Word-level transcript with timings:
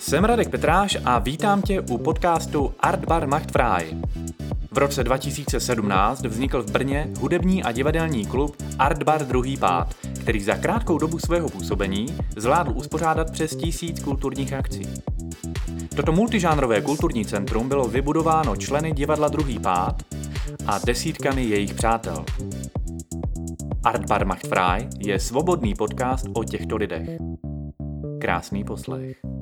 Jsem 0.00 0.24
Radek 0.24 0.48
Petráš 0.48 0.98
a 1.04 1.18
vítám 1.18 1.62
tě 1.62 1.80
u 1.80 1.98
podcastu 1.98 2.74
Art 2.80 3.04
Bar 3.04 3.26
Macht 3.26 3.52
Frei. 3.52 3.96
V 4.70 4.78
roce 4.78 5.04
2017 5.04 6.24
vznikl 6.24 6.62
v 6.62 6.70
Brně 6.70 7.10
hudební 7.20 7.64
a 7.64 7.72
divadelní 7.72 8.26
klub 8.26 8.56
Art 8.78 9.02
Bar 9.02 9.26
Druhý 9.26 9.56
pád, 9.56 9.94
který 10.20 10.40
za 10.40 10.54
krátkou 10.54 10.98
dobu 10.98 11.18
svého 11.18 11.48
působení 11.48 12.06
zvládl 12.36 12.72
uspořádat 12.74 13.30
přes 13.30 13.56
tisíc 13.56 14.02
kulturních 14.02 14.52
akcí. 14.52 14.82
Toto 15.96 16.12
multižánrové 16.12 16.80
kulturní 16.80 17.24
centrum 17.24 17.68
bylo 17.68 17.88
vybudováno 17.88 18.56
členy 18.56 18.92
divadla 18.92 19.28
Druhý 19.28 19.58
pád 19.58 20.02
a 20.66 20.78
desítkami 20.78 21.44
jejich 21.44 21.74
přátel. 21.74 22.24
Art 23.84 24.04
Bar 24.08 24.26
Macht 24.26 24.46
Frei 24.46 24.88
je 24.98 25.20
svobodný 25.20 25.74
podcast 25.74 26.26
o 26.34 26.44
těchto 26.44 26.76
lidech. 26.76 27.08
Krásný 28.20 28.64
poslech. 28.64 29.37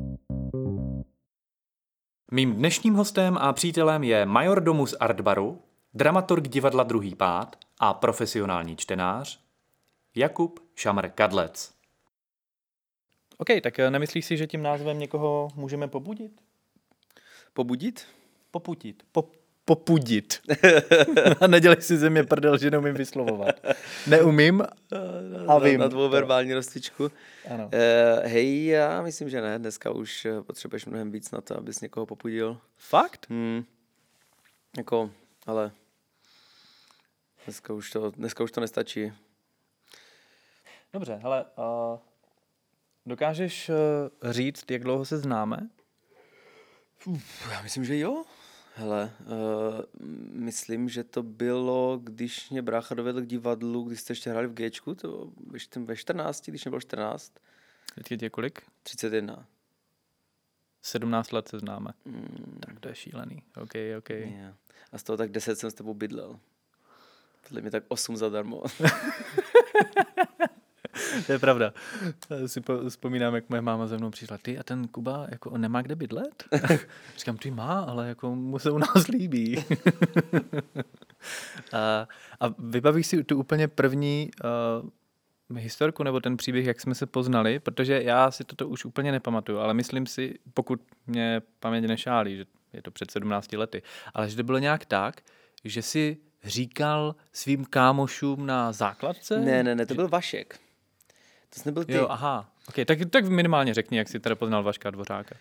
Mým 2.30 2.54
dnešním 2.54 2.94
hostem 2.94 3.38
a 3.40 3.52
přítelem 3.52 4.04
je 4.04 4.26
major 4.26 4.62
domus 4.62 4.94
Artbaru, 5.00 5.62
dramaturg 5.94 6.48
divadla 6.48 6.82
Druhý 6.82 7.14
pád 7.14 7.56
a 7.78 7.94
profesionální 7.94 8.76
čtenář 8.76 9.40
Jakub 10.14 10.60
Šamr 10.74 11.08
Kadlec. 11.08 11.74
OK, 13.38 13.46
tak 13.62 13.78
eh, 13.78 13.90
nemyslíš 13.90 14.26
si, 14.26 14.36
že 14.36 14.46
tím 14.46 14.62
názvem 14.62 14.98
někoho 14.98 15.48
můžeme 15.54 15.88
pobudit? 15.88 16.40
Pobudit? 17.52 18.06
Poputit. 18.50 19.02
Po, 19.12 19.30
popudit. 19.66 20.40
a 21.40 21.46
nedělej 21.46 21.82
si 21.82 21.96
země 21.96 22.24
prdel, 22.24 22.58
že 22.58 22.70
neumím 22.70 22.94
vyslovovat. 22.94 23.60
Neumím 24.06 24.62
a 25.48 25.58
vím. 25.58 25.78
Na, 25.78 25.84
na 25.84 25.90
tvou 25.90 26.08
verbální 26.08 26.54
rozcvičku. 26.54 27.10
Ano. 27.50 27.64
Uh, 27.64 27.70
hej, 28.26 28.66
já 28.66 29.02
myslím, 29.02 29.28
že 29.28 29.40
ne. 29.40 29.58
Dneska 29.58 29.90
už 29.90 30.24
eh, 30.24 30.42
potřebuješ 30.42 30.86
mnohem 30.86 31.10
víc 31.10 31.30
na 31.30 31.40
to, 31.40 31.56
abys 31.58 31.80
někoho 31.80 32.06
popudil. 32.06 32.58
Fakt? 32.76 33.26
Hmm. 33.30 33.64
Jako, 34.76 35.10
ale 35.46 35.70
dneska 37.44 37.72
už 37.72 37.90
to, 37.90 38.10
dneska 38.10 38.44
už 38.44 38.52
to 38.52 38.60
nestačí. 38.60 39.12
Dobře, 40.92 41.14
hele, 41.22 41.44
uh, 41.44 41.98
dokážeš 43.06 43.68
uh, 43.68 44.32
říct, 44.32 44.70
jak 44.70 44.82
dlouho 44.82 45.04
se 45.04 45.18
známe? 45.18 45.68
Uf, 47.04 47.48
já 47.52 47.62
myslím, 47.62 47.84
že 47.84 47.98
jo. 47.98 48.24
Hele, 48.78 49.12
uh, 49.20 49.80
myslím, 50.32 50.88
že 50.88 51.04
to 51.04 51.22
bylo, 51.22 52.00
když 52.04 52.50
mě 52.50 52.62
brácha 52.62 52.94
dovedl 52.94 53.20
k 53.20 53.26
divadlu, 53.26 53.82
když 53.82 54.00
jste 54.00 54.12
ještě 54.12 54.30
hráli 54.30 54.46
v 54.46 54.54
Gčku, 54.54 54.94
to 54.94 55.30
ve 55.84 55.96
14, 55.96 56.46
když 56.48 56.64
mě 56.64 56.70
bylo 56.70 56.80
14. 56.80 57.32
Teď 58.04 58.22
je 58.22 58.30
kolik? 58.30 58.62
31. 58.82 59.46
17 60.82 61.32
let 61.32 61.48
se 61.48 61.58
známe. 61.58 61.90
Mm, 62.04 62.58
Tak 62.66 62.80
to 62.80 62.88
je 62.88 62.94
šílený. 62.94 63.42
OK, 63.62 63.72
OK. 63.98 64.10
yeah. 64.10 64.54
A 64.92 64.98
z 64.98 65.02
toho 65.02 65.16
tak 65.16 65.30
10 65.30 65.58
jsem 65.58 65.70
s 65.70 65.74
tebou 65.74 65.94
bydlel. 65.94 66.40
Podle 67.48 67.60
mě 67.60 67.70
tak 67.70 67.84
8 67.88 68.16
zadarmo. 68.16 68.62
To 71.26 71.32
je 71.32 71.38
pravda. 71.38 71.72
Já 72.40 72.48
si 72.48 72.60
po, 72.60 72.88
vzpomínám, 72.88 73.34
jak 73.34 73.50
moje 73.50 73.62
máma 73.62 73.86
ze 73.86 73.96
mnou 73.96 74.10
přišla. 74.10 74.38
Ty 74.38 74.58
a 74.58 74.62
ten 74.62 74.88
Kuba, 74.88 75.26
jako 75.28 75.50
on 75.50 75.60
nemá 75.60 75.82
kde 75.82 75.96
bydlet? 75.96 76.44
Říkám, 77.16 77.36
ty 77.36 77.50
má, 77.50 77.80
ale 77.80 78.08
jako 78.08 78.34
mu 78.34 78.58
se 78.58 78.70
u 78.70 78.78
nás 78.78 79.08
líbí. 79.08 79.56
a, 81.72 82.08
a 82.40 82.54
vybavíš 82.58 83.06
si 83.06 83.24
tu 83.24 83.38
úplně 83.38 83.68
první 83.68 84.30
uh, 85.50 85.58
historku 85.58 86.02
nebo 86.02 86.20
ten 86.20 86.36
příběh, 86.36 86.66
jak 86.66 86.80
jsme 86.80 86.94
se 86.94 87.06
poznali, 87.06 87.58
protože 87.58 88.02
já 88.02 88.30
si 88.30 88.44
toto 88.44 88.68
už 88.68 88.84
úplně 88.84 89.12
nepamatuju, 89.12 89.58
ale 89.58 89.74
myslím 89.74 90.06
si, 90.06 90.38
pokud 90.54 90.80
mě 91.06 91.42
paměť 91.60 91.84
nešálí, 91.84 92.36
že 92.36 92.44
je 92.72 92.82
to 92.82 92.90
před 92.90 93.10
17 93.10 93.52
lety, 93.52 93.82
ale 94.14 94.30
že 94.30 94.36
to 94.36 94.42
bylo 94.42 94.58
nějak 94.58 94.86
tak, 94.86 95.20
že 95.64 95.82
si 95.82 96.16
říkal 96.44 97.14
svým 97.32 97.64
kámošům 97.64 98.46
na 98.46 98.72
základce? 98.72 99.40
ne, 99.40 99.62
ne, 99.62 99.74
ne, 99.74 99.86
to 99.86 99.94
byl 99.94 100.08
Vašek. 100.08 100.60
To 101.56 101.62
jsi 101.62 101.68
nebyl 101.68 101.84
ty. 101.84 101.92
Jo, 101.92 102.06
aha. 102.10 102.48
Okay, 102.68 102.84
tak, 102.84 102.98
tak 103.10 103.28
minimálně 103.28 103.74
řekni, 103.74 103.98
jak 103.98 104.08
jsi 104.08 104.20
teda 104.20 104.34
poznal 104.34 104.62
Vaška 104.62 104.90
Dvořáka. 104.90 105.36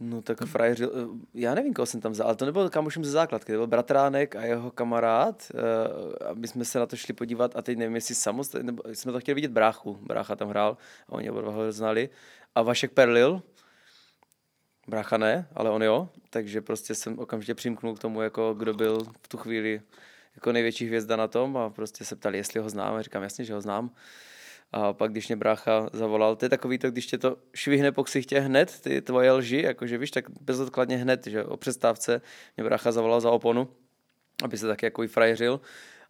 No 0.00 0.22
tak 0.22 0.38
frajeři, 0.44 0.84
eh, 0.84 0.88
já 1.34 1.54
nevím, 1.54 1.74
koho 1.74 1.86
jsem 1.86 2.00
tam 2.00 2.12
vzal, 2.12 2.26
ale 2.26 2.36
to 2.36 2.44
nebyl 2.44 2.70
kamošem 2.70 3.04
ze 3.04 3.10
základky, 3.10 3.52
to 3.52 3.58
byl 3.58 3.66
bratránek 3.66 4.36
a 4.36 4.44
jeho 4.44 4.70
kamarád 4.70 5.52
eh, 5.54 6.24
a 6.24 6.34
my 6.34 6.48
jsme 6.48 6.64
se 6.64 6.78
na 6.78 6.86
to 6.86 6.96
šli 6.96 7.14
podívat 7.14 7.56
a 7.56 7.62
teď 7.62 7.78
nevím, 7.78 7.94
jestli 7.94 8.14
samostatně, 8.14 8.66
nebo 8.66 8.82
jsme 8.92 9.12
to 9.12 9.20
chtěli 9.20 9.34
vidět 9.34 9.50
bráchu, 9.50 9.98
brácha 10.02 10.36
tam 10.36 10.48
hrál 10.48 10.76
a 11.08 11.12
oni 11.12 11.30
oba 11.30 11.50
ho 11.50 11.72
znali 11.72 12.10
a 12.54 12.62
Vašek 12.62 12.92
perlil, 12.92 13.42
brácha 14.88 15.16
ne, 15.18 15.48
ale 15.54 15.70
on 15.70 15.82
jo, 15.82 16.08
takže 16.30 16.60
prostě 16.60 16.94
jsem 16.94 17.18
okamžitě 17.18 17.54
přimknul 17.54 17.94
k 17.94 17.98
tomu, 17.98 18.22
jako 18.22 18.54
kdo 18.54 18.74
byl 18.74 18.98
v 19.22 19.28
tu 19.28 19.36
chvíli 19.36 19.80
jako 20.34 20.52
největší 20.52 20.86
hvězda 20.86 21.16
na 21.16 21.28
tom 21.28 21.56
a 21.56 21.70
prostě 21.70 22.04
se 22.04 22.16
ptali, 22.16 22.38
jestli 22.38 22.60
ho 22.60 22.68
znám 22.68 22.94
a 22.94 23.02
říkám, 23.02 23.22
jasně, 23.22 23.44
že 23.44 23.54
ho 23.54 23.60
znám. 23.60 23.90
A 24.72 24.92
pak, 24.92 25.10
když 25.10 25.28
mě 25.28 25.36
brácha 25.36 25.88
zavolal, 25.92 26.36
to 26.36 26.44
je 26.44 26.48
takový 26.48 26.78
to, 26.78 26.90
když 26.90 27.06
tě 27.06 27.18
to 27.18 27.36
švihne 27.54 27.92
po 27.92 28.04
ksichtě 28.04 28.40
hned, 28.40 28.80
ty 28.80 29.02
tvoje 29.02 29.32
lži, 29.32 29.62
jakože 29.62 29.98
víš, 29.98 30.10
tak 30.10 30.24
bezodkladně 30.40 30.96
hned, 30.96 31.26
že 31.26 31.44
o 31.44 31.56
přestávce 31.56 32.20
mě 32.56 32.64
brácha 32.64 32.92
zavolal 32.92 33.20
za 33.20 33.30
oponu, 33.30 33.68
aby 34.44 34.58
se 34.58 34.66
taky 34.66 34.86
jako 34.86 35.06
frajeřil. 35.06 35.60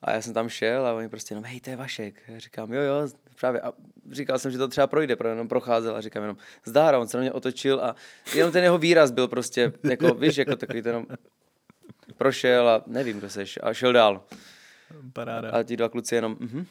A 0.03 0.13
já 0.13 0.23
jsem 0.23 0.35
tam 0.35 0.49
šel 0.49 0.87
a 0.87 0.93
oni 0.93 1.09
prostě 1.09 1.33
jenom, 1.33 1.45
hej, 1.45 1.61
to 1.61 1.71
je 1.71 1.77
Vašek. 1.77 2.23
Já 2.29 2.39
říkám, 2.39 2.73
jo, 2.73 2.81
jo, 2.81 3.09
právě. 3.41 3.61
A 3.61 3.73
říkal 4.11 4.39
jsem, 4.39 4.51
že 4.51 4.59
to 4.59 4.69
třeba 4.69 4.87
projde, 4.87 5.17
protože 5.17 5.29
jenom 5.29 5.49
procházel 5.49 5.97
a 5.97 6.01
říkám 6.01 6.23
jenom, 6.23 6.37
zdár, 6.65 6.95
a 6.95 6.99
on 6.99 7.09
se 7.09 7.17
na 7.17 7.21
mě 7.21 7.33
otočil 7.33 7.81
a 7.81 7.97
jenom 8.35 8.53
ten 8.53 8.65
jeho 8.65 8.79
výraz 8.79 9.11
byl 9.11 9.29
prostě, 9.29 9.73
jako, 9.91 10.15
víš, 10.15 10.37
jako 10.37 10.57
takový 10.57 10.83
ten 10.83 10.91
jenom 10.91 11.07
prošel 12.17 12.69
a 12.69 12.83
nevím, 12.87 13.19
kdo 13.19 13.31
seš 13.31 13.59
a 13.63 13.75
šel 13.75 13.93
dál. 13.93 14.25
Paráda. 15.13 15.51
A 15.51 15.63
ti 15.63 15.77
dva 15.77 15.89
kluci 15.89 16.15
jenom, 16.15 16.37
mhm. 16.41 16.67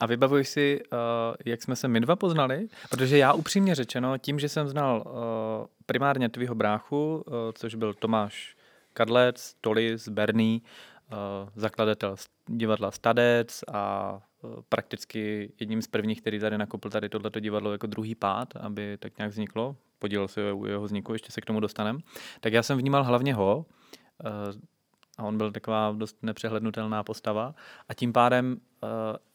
A 0.00 0.06
vybavuješ 0.06 0.48
si, 0.48 0.80
uh, 0.92 0.98
jak 1.44 1.62
jsme 1.62 1.76
se 1.76 1.88
my 1.88 2.00
dva 2.00 2.16
poznali? 2.16 2.68
Protože 2.90 3.18
já 3.18 3.32
upřímně 3.32 3.74
řečeno, 3.74 4.18
tím, 4.18 4.38
že 4.38 4.48
jsem 4.48 4.68
znal 4.68 5.04
uh, 5.06 5.12
primárně 5.86 6.28
tvýho 6.28 6.54
bráchu, 6.54 7.24
uh, 7.26 7.34
což 7.54 7.74
byl 7.74 7.94
Tomáš 7.94 8.56
Kadlec, 8.92 9.54
Tolis, 9.60 10.08
Berný, 10.08 10.62
uh, 11.12 11.16
zakladatel 11.56 12.16
divadla 12.46 12.90
Stadec 12.90 13.64
a 13.72 14.20
prakticky 14.68 15.52
jedním 15.60 15.82
z 15.82 15.86
prvních, 15.86 16.20
který 16.20 16.38
tady 16.38 16.58
nakopl 16.58 16.90
tady 16.90 17.08
tohleto 17.08 17.40
divadlo 17.40 17.72
jako 17.72 17.86
druhý 17.86 18.14
pád, 18.14 18.56
aby 18.56 18.96
tak 18.98 19.18
nějak 19.18 19.30
vzniklo. 19.30 19.76
Podílel 19.98 20.28
se 20.28 20.52
u 20.52 20.66
jeho 20.66 20.82
vzniku, 20.82 21.12
ještě 21.12 21.32
se 21.32 21.40
k 21.40 21.44
tomu 21.44 21.60
dostaneme. 21.60 21.98
Tak 22.40 22.52
já 22.52 22.62
jsem 22.62 22.78
vnímal 22.78 23.04
hlavně 23.04 23.34
ho, 23.34 23.66
a 25.18 25.22
on 25.22 25.38
byl 25.38 25.52
taková 25.52 25.94
dost 25.96 26.16
nepřehlednutelná 26.22 27.02
postava. 27.02 27.54
A 27.88 27.94
tím 27.94 28.12
pádem 28.12 28.56
uh, 28.82 28.88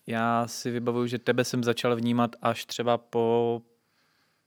já 0.07 0.47
si 0.47 0.71
vybavuju, 0.71 1.07
že 1.07 1.19
tebe 1.19 1.43
jsem 1.43 1.63
začal 1.63 1.95
vnímat 1.95 2.35
až 2.41 2.65
třeba 2.65 2.97
po 2.97 3.61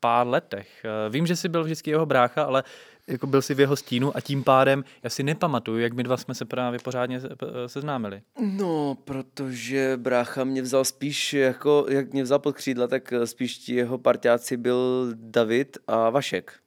pár 0.01 0.27
letech. 0.27 0.85
Uh, 0.85 1.13
vím, 1.13 1.27
že 1.27 1.37
jsi 1.37 1.49
byl 1.49 1.65
vždycky 1.65 1.91
jeho 1.91 2.07
brácha, 2.07 2.43
ale 2.43 2.65
jako 3.07 3.27
byl 3.27 3.43
si 3.43 3.55
v 3.55 3.61
jeho 3.61 3.77
stínu 3.77 4.17
a 4.17 4.21
tím 4.21 4.45
pádem 4.45 4.85
já 5.03 5.11
si 5.11 5.23
nepamatuju, 5.23 5.79
jak 5.79 5.93
my 5.93 6.03
dva 6.03 6.17
jsme 6.17 6.35
se 6.35 6.45
právě 6.45 6.79
pořádně 6.85 7.21
eh, 7.25 7.69
seznámili. 7.69 8.23
No, 8.41 8.97
protože 9.05 9.97
brácha 9.97 10.45
mě 10.45 10.63
vzal 10.63 10.85
spíš 10.85 11.33
jako, 11.33 11.87
jak 11.89 12.13
mě 12.13 12.23
vzal 12.23 12.39
pod 12.39 12.57
křídla, 12.57 12.87
tak 12.87 13.13
spíš 13.25 13.59
ti 13.59 13.75
jeho 13.75 13.99
parťáci 13.99 14.57
byl 14.57 15.13
David 15.15 15.79
a 15.87 16.11
Vašek. 16.11 16.66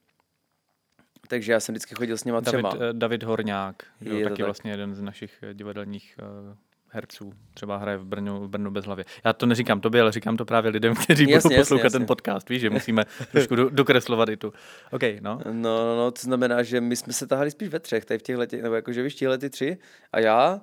Takže 1.30 1.52
já 1.52 1.60
jsem 1.60 1.72
vždycky 1.72 1.94
chodil 1.94 2.18
s 2.18 2.24
něma 2.24 2.40
David, 2.40 2.66
třema. 2.66 2.84
eh, 2.90 2.92
David 2.92 3.22
Horňák, 3.22 3.82
jo, 4.00 4.14
Je 4.14 4.22
to 4.24 4.28
taky 4.30 4.42
tak. 4.42 4.46
vlastně 4.46 4.70
jeden 4.70 4.94
z 4.94 5.02
našich 5.02 5.38
eh, 5.42 5.54
divadelních 5.54 6.14
eh, 6.18 6.56
herců. 6.88 7.32
Třeba 7.54 7.76
hraje 7.76 7.98
v 7.98 8.04
Brnu, 8.04 8.40
v 8.40 8.48
Brnu 8.48 8.70
bez 8.70 8.84
hlavě. 8.84 9.04
Já 9.24 9.32
to 9.32 9.46
neříkám 9.46 9.80
tobě, 9.80 10.00
ale 10.00 10.12
říkám 10.12 10.36
to 10.36 10.44
právě 10.44 10.70
lidem, 10.70 10.94
kteří 11.04 11.22
Jasně, 11.22 11.26
budou 11.26 11.36
jasně, 11.54 11.58
poslouchat 11.58 11.92
ten 11.92 12.02
jasně. 12.02 12.06
podcast. 12.06 12.48
Víš, 12.48 12.60
že 12.60 12.70
musíme 12.80 13.04
trošku 13.32 13.56
do, 13.56 13.70
dokreslovat 13.70 14.28
i 14.28 14.36
tu. 14.36 14.52
OK, 14.90 15.02
no. 15.20 15.40
No, 15.44 15.52
no, 15.52 15.96
no, 15.96 16.10
to 16.10 16.20
znamená, 16.22 16.62
že 16.62 16.80
my 16.80 16.96
jsme 16.96 17.12
se 17.12 17.26
tahali 17.26 17.50
spíš 17.50 17.68
ve 17.68 17.80
třech, 17.80 18.04
tady 18.04 18.18
v 18.18 18.22
těchto, 18.22 18.56
nebo 18.62 18.74
jakože 18.74 19.02
víš, 19.02 19.14
těhle 19.14 19.38
ty 19.38 19.50
tři 19.50 19.78
a 20.12 20.20
já. 20.20 20.60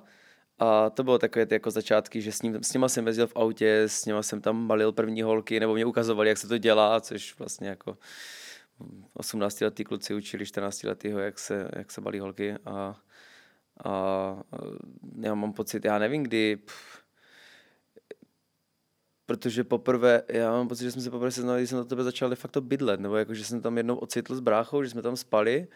A 0.58 0.90
to 0.90 1.04
bylo 1.04 1.18
takové 1.18 1.46
ty 1.46 1.54
jako 1.54 1.70
začátky, 1.70 2.22
že 2.22 2.32
s, 2.32 2.42
ním, 2.42 2.58
s 2.62 2.72
nima 2.72 2.88
jsem 2.88 3.06
jezdil 3.06 3.26
v 3.26 3.36
autě, 3.36 3.82
s 3.86 4.06
nima 4.06 4.22
jsem 4.22 4.40
tam 4.40 4.66
balil 4.68 4.92
první 4.92 5.22
holky, 5.22 5.60
nebo 5.60 5.74
mě 5.74 5.84
ukazovali, 5.84 6.28
jak 6.28 6.38
se 6.38 6.48
to 6.48 6.58
dělá, 6.58 7.00
což 7.00 7.38
vlastně 7.38 7.68
jako 7.68 7.98
18 9.14 9.60
letý 9.60 9.84
kluci 9.84 10.14
učili 10.14 10.46
14 10.46 10.82
letýho, 10.82 11.18
jak 11.18 11.38
se, 11.38 11.70
jak 11.76 11.90
se 11.90 12.00
balí 12.00 12.18
holky 12.18 12.54
a, 12.64 13.00
a 13.84 14.42
já 15.20 15.34
mám 15.34 15.52
pocit, 15.52 15.84
já 15.84 15.98
nevím 15.98 16.22
kdy, 16.22 16.56
pff, 16.56 17.02
protože 19.26 19.64
poprvé, 19.64 20.22
já 20.28 20.50
mám 20.50 20.68
pocit, 20.68 20.84
že 20.84 20.90
jsme 20.90 21.02
se 21.02 21.10
poprvé 21.10 21.30
seznali, 21.30 21.60
když 21.60 21.70
jsem 21.70 21.78
do 21.78 21.84
tebe 21.84 22.04
začal 22.04 22.30
de 22.30 22.36
facto 22.36 22.60
bydlet, 22.60 23.00
nebo 23.00 23.16
jako, 23.16 23.34
že 23.34 23.44
jsem 23.44 23.60
tam 23.60 23.76
jednou 23.76 23.96
ocitl 23.96 24.34
s 24.34 24.40
bráchou, 24.40 24.82
že 24.82 24.90
jsme 24.90 25.02
tam 25.02 25.16
spali 25.16 25.68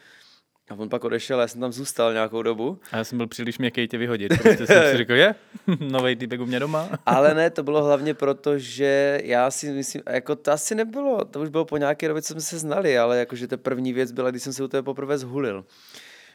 A 0.71 0.75
on 0.75 0.89
pak 0.89 1.05
odešel, 1.05 1.41
já 1.41 1.49
jsem 1.49 1.61
tam 1.61 1.73
zůstal 1.73 2.13
nějakou 2.13 2.43
dobu. 2.43 2.81
A 2.93 2.97
já 2.97 3.05
jsem 3.05 3.19
byl 3.19 3.27
příliš 3.27 3.59
měkký 3.59 3.89
tě 3.89 3.99
vyhodit. 3.99 4.29
Prostě 4.43 4.67
jsem 4.67 4.91
si 4.91 4.97
řekl, 4.97 5.13
je, 5.13 5.35
novej 5.81 6.17
týpek 6.17 6.41
u 6.41 6.47
mě 6.47 6.61
doma. 6.61 6.89
Ale 7.07 7.35
ne, 7.35 7.51
to 7.51 7.63
bylo 7.63 7.85
hlavně 7.85 8.15
proto, 8.15 8.59
že 8.59 9.21
já 9.25 9.51
si 9.51 9.73
myslím, 9.73 10.03
jako 10.11 10.37
to 10.37 10.53
asi 10.53 10.75
nebylo, 10.75 11.25
to 11.25 11.41
už 11.41 11.49
bylo 11.49 11.65
po 11.65 11.77
nějaké 11.77 12.09
době, 12.09 12.23
co 12.23 12.33
jsme 12.33 12.41
se 12.41 12.59
znali, 12.59 12.99
ale 12.99 13.19
jakože 13.19 13.47
ta 13.47 13.57
první 13.57 13.93
věc 13.93 14.13
byla, 14.13 14.31
když 14.31 14.43
jsem 14.43 14.53
se 14.53 14.65
u 14.65 14.69
tebe 14.69 14.83
poprvé 14.83 15.19
zhulil. 15.19 15.65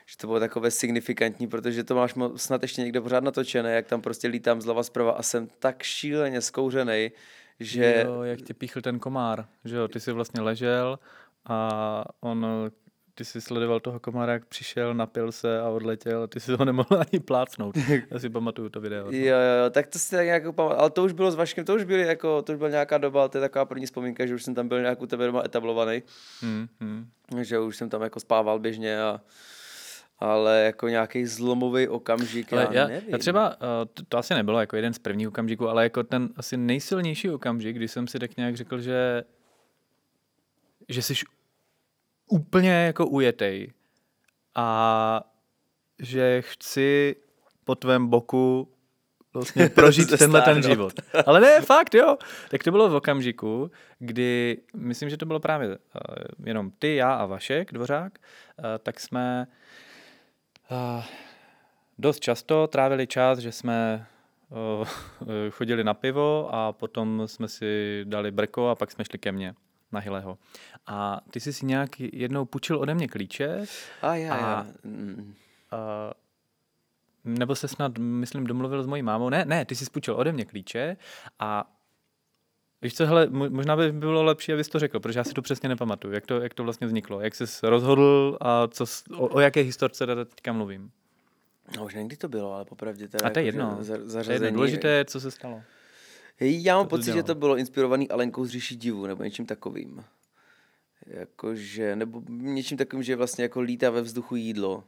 Že 0.06 0.18
to 0.18 0.28
bylo 0.28 0.40
takové 0.40 0.72
signifikantní, 0.72 1.48
protože 1.48 1.84
to 1.84 1.96
máš 1.96 2.14
snad 2.36 2.62
ještě 2.62 2.82
někde 2.82 3.02
pořád 3.02 3.24
natočené, 3.24 3.76
jak 3.76 3.88
tam 3.88 4.02
prostě 4.02 4.28
lítám 4.28 4.62
zleva 4.62 4.84
zprava 4.84 5.12
a 5.12 5.24
jsem 5.24 5.48
tak 5.60 5.84
šíleně 5.84 6.42
zkouřený, 6.42 7.12
že... 7.60 8.04
Jo, 8.08 8.22
jak 8.22 8.42
tě 8.42 8.54
píchl 8.54 8.82
ten 8.82 9.00
komár, 9.00 9.46
že 9.66 9.76
jo, 9.76 9.88
ty 9.88 10.00
jsi 10.00 10.12
vlastně 10.12 10.42
ležel 10.42 11.00
a 11.46 12.06
on 12.20 12.46
ty 13.18 13.26
jsi 13.26 13.42
sledoval 13.42 13.80
toho 13.80 14.00
komára, 14.00 14.34
jak 14.34 14.46
přišel, 14.46 14.94
napil 14.94 15.32
se 15.32 15.60
a 15.60 15.70
odletěl 15.70 16.24
a 16.24 16.28
ty 16.28 16.40
si 16.40 16.56
ho 16.56 16.66
nemohl 16.66 16.90
ani 17.12 17.20
plácnout. 17.20 17.76
Já 18.12 18.20
si 18.20 18.30
pamatuju 18.30 18.70
to 18.70 18.82
video. 18.82 19.12
Jo, 19.12 19.36
jo, 19.36 19.70
tak 19.72 19.88
to 19.88 20.00
si 20.00 20.12
tak 20.12 20.26
nějak 20.26 20.44
pamatuju. 20.44 20.80
Ale 20.80 20.90
to 20.90 21.04
už 21.04 21.12
bylo 21.12 21.32
s 21.32 21.36
Vaškem, 21.36 21.66
to 21.66 21.76
už 21.76 21.84
byly 21.84 22.02
jako, 22.02 22.42
to 22.42 22.52
už 22.52 22.58
byla 22.58 22.70
nějaká 22.70 22.98
doba, 22.98 23.28
to 23.28 23.38
je 23.38 23.42
taková 23.42 23.66
první 23.66 23.86
vzpomínka, 23.86 24.26
že 24.26 24.36
už 24.36 24.44
jsem 24.44 24.56
tam 24.56 24.68
byl 24.68 24.82
nějak 24.82 25.02
u 25.02 25.08
tebe 25.08 25.26
doma 25.26 25.42
etablovaný. 25.46 26.04
Hmm, 26.42 26.68
hmm. 26.80 27.08
Že 27.42 27.60
už 27.60 27.78
jsem 27.78 27.90
tam 27.90 28.02
jako 28.02 28.20
spával 28.20 28.60
běžně 28.60 29.02
a 29.02 29.22
ale 30.20 30.64
jako 30.64 30.88
nějaký 30.88 31.26
zlomový 31.26 31.88
okamžik, 31.88 32.54
ale 32.54 32.62
já, 32.62 32.74
já 32.74 32.88
nevím. 32.88 33.10
Já 33.10 33.18
třeba, 33.18 33.56
eh, 33.56 33.86
to, 33.94 34.04
to 34.10 34.18
asi 34.18 34.34
nebylo 34.34 34.60
jako 34.60 34.76
jeden 34.76 34.94
z 34.94 35.00
prvních 35.00 35.28
okamžiků, 35.28 35.70
ale 35.70 35.84
jako 35.84 36.04
ten 36.04 36.30
asi 36.36 36.58
nejsilnější 36.58 37.30
okamžik, 37.30 37.76
kdy 37.76 37.88
jsem 37.88 38.08
si 38.08 38.20
tak 38.20 38.38
nějak 38.38 38.56
řekl, 38.56 38.80
že 38.80 39.24
že 40.90 41.02
jsi 41.02 41.14
úplně 42.28 42.72
jako 42.72 43.08
ujetej 43.08 43.72
a 44.56 45.22
že 46.00 46.42
chci 46.42 47.16
po 47.64 47.76
tvém 47.76 48.08
boku 48.08 48.74
vlastně 49.34 49.70
prožít 49.76 50.18
tenhle 50.18 50.42
ten 50.42 50.64
život. 50.64 50.94
Ale 51.26 51.40
ne, 51.40 51.62
fakt, 51.62 51.96
jo. 51.96 52.18
Tak 52.50 52.64
to 52.64 52.72
bylo 52.72 52.90
v 52.90 52.96
okamžiku, 52.96 53.72
kdy, 54.00 54.58
myslím, 54.76 55.10
že 55.10 55.18
to 55.18 55.26
bylo 55.26 55.40
právě 55.40 55.68
uh, 55.70 55.76
jenom 56.46 56.72
ty, 56.80 56.96
já 56.96 57.14
a 57.14 57.26
Vašek, 57.26 57.74
Dvořák, 57.74 58.20
uh, 58.20 58.66
tak 58.84 59.00
jsme 59.00 59.48
uh, 60.72 61.04
dost 61.98 62.20
často 62.20 62.68
trávili 62.68 63.08
čas, 63.08 63.40
že 63.40 63.52
jsme 63.52 64.08
uh, 64.80 64.88
chodili 65.50 65.84
na 65.84 65.94
pivo 65.94 66.50
a 66.56 66.74
potom 66.74 67.24
jsme 67.26 67.48
si 67.48 68.02
dali 68.04 68.32
brko 68.32 68.68
a 68.68 68.76
pak 68.76 68.92
jsme 68.92 69.06
šli 69.06 69.20
ke 69.20 69.32
mně 69.32 69.54
na 69.92 70.00
Hileho. 70.00 70.38
A 70.88 71.22
ty 71.32 71.40
jsi 71.40 71.54
si 71.54 71.66
nějak 71.66 72.00
jednou 72.00 72.46
půjčil 72.46 72.80
ode 72.80 72.94
mě 72.94 73.08
klíče. 73.08 73.66
A 74.02 74.16
já, 74.16 74.34
a, 74.34 74.38
já. 74.38 74.66
A, 75.72 76.14
nebo 77.26 77.56
se 77.56 77.68
snad, 77.68 77.98
myslím, 77.98 78.48
domluvil 78.48 78.84
s 78.84 78.88
mojí 78.88 79.02
mámou. 79.02 79.30
Ne, 79.30 79.46
ne, 79.46 79.66
ty 79.66 79.76
jsi 79.76 79.86
půjčil 79.86 80.16
ode 80.16 80.32
mě 80.32 80.46
klíče 80.46 80.98
a 81.40 81.74
Víš 82.82 82.96
co, 82.96 83.06
hele, 83.06 83.28
možná 83.30 83.76
by 83.76 83.92
bylo 83.92 84.24
lepší, 84.24 84.54
abys 84.54 84.70
to 84.70 84.80
řekl, 84.80 85.00
protože 85.00 85.20
já 85.20 85.24
si 85.24 85.34
to 85.34 85.42
přesně 85.42 85.70
nepamatuju, 85.70 86.14
jak 86.14 86.26
to, 86.26 86.42
jak 86.42 86.54
to 86.54 86.64
vlastně 86.64 86.88
vzniklo, 86.88 87.22
jak 87.22 87.36
jsi 87.36 87.44
rozhodl 87.64 88.38
a 88.42 88.68
co, 88.68 88.86
o, 89.18 89.28
o 89.28 89.40
jaké 89.40 89.62
historce 89.62 90.06
teda 90.06 90.26
teďka 90.26 90.54
mluvím. 90.54 90.92
No 91.78 91.86
už 91.86 91.96
někdy 91.96 92.18
to 92.18 92.28
bylo, 92.28 92.54
ale 92.54 92.66
popravdě 92.66 93.08
teda... 93.08 93.28
A 93.28 93.30
to 93.30 93.40
je 93.40 93.46
jako, 93.46 93.58
jedno. 93.58 93.78
Zařazení... 93.82 94.40
To 94.40 94.46
je. 94.46 94.52
Důležité 94.52 95.06
co 95.06 95.20
se 95.20 95.32
stalo. 95.32 95.62
Já 96.40 96.76
mám 96.76 96.86
to 96.86 96.90
pocit, 96.90 97.14
že 97.14 97.24
to 97.24 97.36
bylo 97.36 97.58
inspirovaný 97.58 98.10
Alenkou 98.10 98.46
z 98.46 98.50
říší 98.50 98.76
divu, 98.76 99.08
nebo 99.08 99.24
něčím 99.24 99.46
takovým. 99.46 100.04
Jakože, 101.06 101.96
nebo 101.96 102.22
něčím 102.30 102.78
takovým, 102.78 103.04
že 103.04 103.16
vlastně 103.16 103.44
jako 103.44 103.62
lítá 103.62 103.90
ve 103.90 104.02
vzduchu 104.02 104.36
jídlo. 104.36 104.84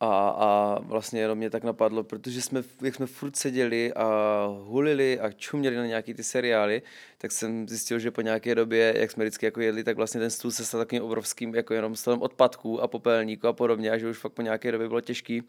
A, 0.00 0.28
a 0.28 0.78
vlastně 0.80 1.20
jenom 1.20 1.38
mě 1.38 1.50
tak 1.50 1.64
napadlo, 1.64 2.04
protože 2.04 2.42
jsme, 2.42 2.62
jak 2.82 2.94
jsme 2.94 3.06
furt 3.06 3.36
seděli 3.36 3.92
a 3.92 4.46
hulili 4.62 5.20
a 5.20 5.32
čuměli 5.32 5.76
na 5.76 5.86
nějaký 5.86 6.14
ty 6.14 6.24
seriály, 6.24 6.82
tak 7.18 7.32
jsem 7.32 7.68
zjistil, 7.68 7.98
že 7.98 8.10
po 8.10 8.20
nějaké 8.20 8.54
době, 8.54 8.94
jak 8.98 9.10
jsme 9.10 9.24
vždycky 9.24 9.46
jako 9.46 9.60
jedli, 9.60 9.84
tak 9.84 9.96
vlastně 9.96 10.20
ten 10.20 10.30
stůl 10.30 10.50
se 10.50 10.64
stal 10.64 10.80
takovým 10.80 11.02
obrovským, 11.02 11.54
jako 11.54 11.74
jenom 11.74 11.96
stolem 11.96 12.22
odpadků 12.22 12.82
a 12.82 12.88
popelníku 12.88 13.46
a 13.46 13.52
podobně, 13.52 13.90
a 13.90 13.98
že 13.98 14.10
už 14.10 14.18
fakt 14.18 14.32
po 14.32 14.42
nějaké 14.42 14.72
době 14.72 14.88
bylo 14.88 15.00
těžký 15.00 15.42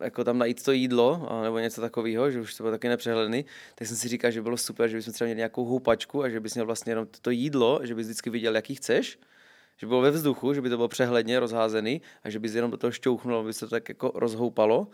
jako 0.00 0.24
tam 0.24 0.38
najít 0.38 0.62
to 0.62 0.72
jídlo, 0.72 1.28
nebo 1.42 1.58
něco 1.58 1.80
takového, 1.80 2.30
že 2.30 2.40
už 2.40 2.54
to 2.54 2.62
bylo 2.62 2.70
taky 2.70 2.88
nepřehledný, 2.88 3.44
tak 3.74 3.88
jsem 3.88 3.96
si 3.96 4.08
říkal, 4.08 4.30
že 4.30 4.42
bylo 4.42 4.56
super, 4.56 4.88
že 4.88 4.96
bychom 4.96 5.12
třeba 5.12 5.26
měli 5.26 5.36
nějakou 5.36 5.64
houpačku 5.64 6.22
a 6.22 6.28
že 6.28 6.40
bys 6.40 6.54
měl 6.54 6.66
vlastně 6.66 6.90
jenom 6.90 7.06
to 7.22 7.30
jídlo, 7.30 7.80
že 7.82 7.94
bys 7.94 8.06
vždycky 8.06 8.30
viděl, 8.30 8.54
jaký 8.54 8.74
chceš, 8.74 9.18
že 9.76 9.86
bylo 9.86 10.00
ve 10.00 10.10
vzduchu, 10.10 10.54
že 10.54 10.60
by 10.60 10.70
to 10.70 10.76
bylo 10.76 10.88
přehledně 10.88 11.40
rozházený 11.40 12.02
a 12.24 12.30
že 12.30 12.38
bys 12.38 12.54
jenom 12.54 12.70
do 12.70 12.76
toho 12.76 12.90
šťouchnul, 12.90 13.38
aby 13.38 13.52
se 13.52 13.60
to 13.60 13.70
tak 13.70 13.88
jako 13.88 14.12
rozhoupalo 14.14 14.88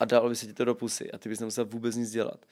a 0.00 0.04
dalo 0.04 0.28
by 0.28 0.36
se 0.36 0.46
ti 0.46 0.52
to 0.52 0.64
do 0.64 0.74
pusy 0.74 1.10
a 1.10 1.18
ty 1.18 1.28
bys 1.28 1.40
nemusel 1.40 1.64
vůbec 1.64 1.96
nic 1.96 2.10
dělat. 2.10 2.46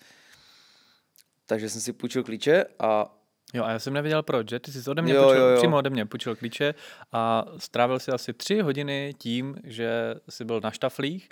Takže 1.46 1.70
jsem 1.70 1.80
si 1.80 1.92
půjčil 1.92 2.24
klíče 2.24 2.64
a 2.78 3.15
Jo, 3.54 3.64
a 3.64 3.70
já 3.70 3.78
jsem 3.78 3.92
nevěděl 3.92 4.22
proč, 4.22 4.50
že? 4.50 4.60
Ty 4.60 4.72
jsi 4.72 4.90
ode 4.90 5.02
mě 5.02 5.12
jo, 5.12 5.22
půjčil, 5.22 5.42
jo, 5.42 5.48
jo. 5.48 5.56
přímo 5.56 5.76
ode 5.76 5.90
mě 5.90 6.06
půjčil 6.06 6.36
klíče 6.36 6.74
a 7.12 7.44
strávil 7.58 7.98
si 7.98 8.10
asi 8.10 8.32
tři 8.32 8.60
hodiny 8.60 9.14
tím, 9.18 9.56
že 9.64 10.14
jsi 10.28 10.44
byl 10.44 10.60
na 10.60 10.70
štaflích 10.70 11.28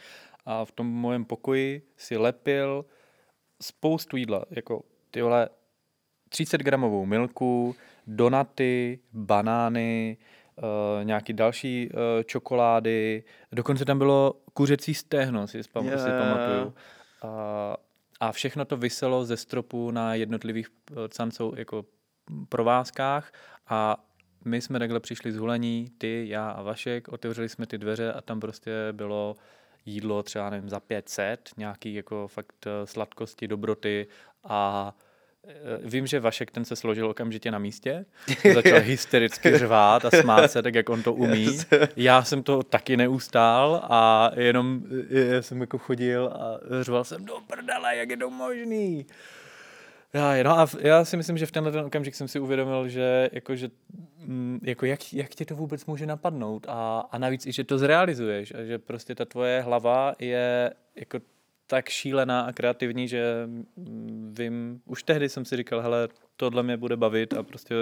a 0.47 0.65
v 0.65 0.73
tom 0.73 0.87
mojem 0.87 1.25
pokoji 1.25 1.83
si 1.97 2.17
lepil 2.17 2.85
spoustu 3.63 4.17
jídla, 4.17 4.45
jako 4.51 4.83
ty 5.11 5.23
vole 5.23 5.49
30 6.29 6.61
gramovou 6.61 7.07
milku, 7.07 7.75
donaty, 8.07 8.99
banány, 9.13 10.17
uh, 10.57 11.05
nějaký 11.05 11.33
další 11.33 11.89
uh, 11.89 12.23
čokolády, 12.23 13.25
dokonce 13.53 13.85
tam 13.85 13.99
bylo 13.99 14.35
kuřecí 14.53 14.95
stehno, 14.95 15.49
si, 15.49 15.61
spam- 15.61 15.85
yeah. 15.85 16.01
si 16.01 16.09
pamatuju. 16.11 16.67
Uh, 16.67 16.75
a 18.21 18.33
všechno 18.33 18.65
to 18.65 18.77
vyselo 18.77 19.25
ze 19.25 19.37
stropu 19.37 19.91
na 19.91 20.15
jednotlivých 20.15 20.69
cancou, 21.09 21.55
jako 21.57 21.85
provázkách 22.49 23.33
a 23.69 24.05
my 24.45 24.61
jsme 24.61 24.79
takhle 24.79 25.01
přišli 25.01 25.33
z 25.33 25.37
hulení, 25.37 25.91
ty, 25.99 26.25
já 26.29 26.51
a 26.51 26.63
Vašek, 26.63 27.09
otevřeli 27.09 27.49
jsme 27.49 27.67
ty 27.67 27.79
dveře 27.79 28.13
a 28.13 28.21
tam 28.21 28.41
prostě 28.41 28.71
bylo 28.93 29.37
jídlo 29.87 30.23
třeba 30.23 30.51
nevím, 30.51 30.69
za 30.69 30.81
500, 30.81 31.51
nějaký 31.57 31.95
jako 31.95 32.29
fakt 32.29 32.67
eh, 32.67 32.87
sladkosti, 32.87 33.49
dobroty 33.49 34.07
a 34.45 34.95
eh, 35.45 35.79
Vím, 35.83 36.07
že 36.07 36.21
Vašek 36.21 36.51
ten 36.51 36.65
se 36.65 36.77
složil 36.77 37.11
okamžitě 37.11 37.51
na 37.51 37.59
místě, 37.59 38.05
začal 38.55 38.81
hystericky 38.81 39.59
řvát 39.59 40.05
a 40.05 40.11
smát 40.11 40.51
se, 40.51 40.63
tak 40.63 40.75
jak 40.75 40.89
on 40.89 41.03
to 41.03 41.13
umí. 41.13 41.59
Já 41.97 42.25
jsem 42.25 42.43
to 42.43 42.63
taky 42.63 42.97
neustál 42.97 43.81
a 43.91 44.31
jenom 44.37 44.83
eh, 45.11 45.35
já 45.35 45.43
jsem 45.43 45.61
jako 45.61 45.79
chodil 45.79 46.27
a 46.27 46.61
řval 46.83 47.05
jsem 47.05 47.25
do 47.25 47.35
prdele, 47.47 47.97
jak 47.97 48.11
je 48.11 48.17
to 48.17 48.31
možný. 48.31 49.07
Já, 50.15 50.43
no 50.43 50.59
a 50.59 50.67
já 50.81 51.05
si 51.05 51.17
myslím, 51.17 51.39
že 51.39 51.47
v 51.47 51.53
tenhle 51.53 51.73
ten 51.73 51.85
okamžik 51.85 52.15
jsem 52.15 52.29
si 52.29 52.41
uvědomil, 52.41 52.89
že, 52.89 53.31
jako, 53.33 53.57
že 53.57 53.71
mm, 54.19 54.61
jako 54.63 54.87
jak, 54.87 55.13
jak 55.13 55.35
tě 55.35 55.45
to 55.45 55.57
vůbec 55.57 55.87
může 55.87 56.07
napadnout? 56.07 56.67
A, 56.69 57.09
a 57.11 57.19
navíc 57.19 57.47
i, 57.47 57.53
že 57.53 57.65
to 57.65 57.79
zrealizuješ 57.79 58.55
a 58.55 58.65
že 58.65 58.79
prostě 58.79 59.15
ta 59.15 59.25
tvoje 59.25 59.61
hlava 59.61 60.15
je 60.19 60.75
jako 60.97 61.21
tak 61.67 61.89
šílená 61.89 62.41
a 62.41 62.53
kreativní, 62.53 63.09
že 63.09 63.47
mm, 63.47 64.35
vím, 64.39 64.83
už 64.85 65.03
tehdy 65.03 65.29
jsem 65.29 65.45
si 65.45 65.57
říkal, 65.57 65.81
hele, 65.81 66.09
tohle 66.37 66.63
mě 66.63 66.77
bude 66.77 66.97
bavit 66.97 67.35
a 67.35 67.43
prostě 67.43 67.75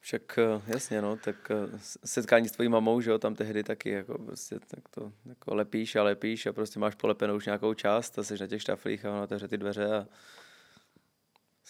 však 0.00 0.38
eh, 0.38 0.62
jasně, 0.66 1.02
no, 1.02 1.16
tak 1.16 1.50
eh, 1.50 1.78
setkání 2.04 2.48
s 2.48 2.52
tvojí 2.52 2.68
mamou, 2.68 3.00
že 3.00 3.10
jo, 3.10 3.18
tam 3.18 3.34
tehdy 3.34 3.62
taky 3.62 3.90
jako 3.90 4.18
prostě 4.18 4.58
tak 4.66 4.88
to 4.88 5.12
jako 5.26 5.54
lepíš 5.54 5.96
a 5.96 6.02
lepíš 6.02 6.46
a 6.46 6.52
prostě 6.52 6.78
máš 6.80 6.94
polepenou 6.94 7.36
už 7.36 7.46
nějakou 7.46 7.74
část 7.74 8.18
a 8.18 8.22
jsi 8.22 8.38
na 8.40 8.46
těch 8.46 8.62
štaflích 8.62 9.04
a 9.04 9.10
ona 9.10 9.22
otevře 9.22 9.48
ty 9.48 9.58
dveře 9.58 9.86
a 9.96 10.06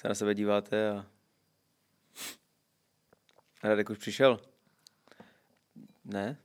se 0.00 0.08
na 0.08 0.14
sebe 0.14 0.34
díváte 0.34 0.90
a 0.90 1.06
Radek 3.62 3.90
už 3.90 3.98
přišel? 3.98 4.40
Ne? 6.04 6.36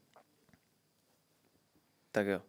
Tak 2.12 2.28
jo. 2.28 2.42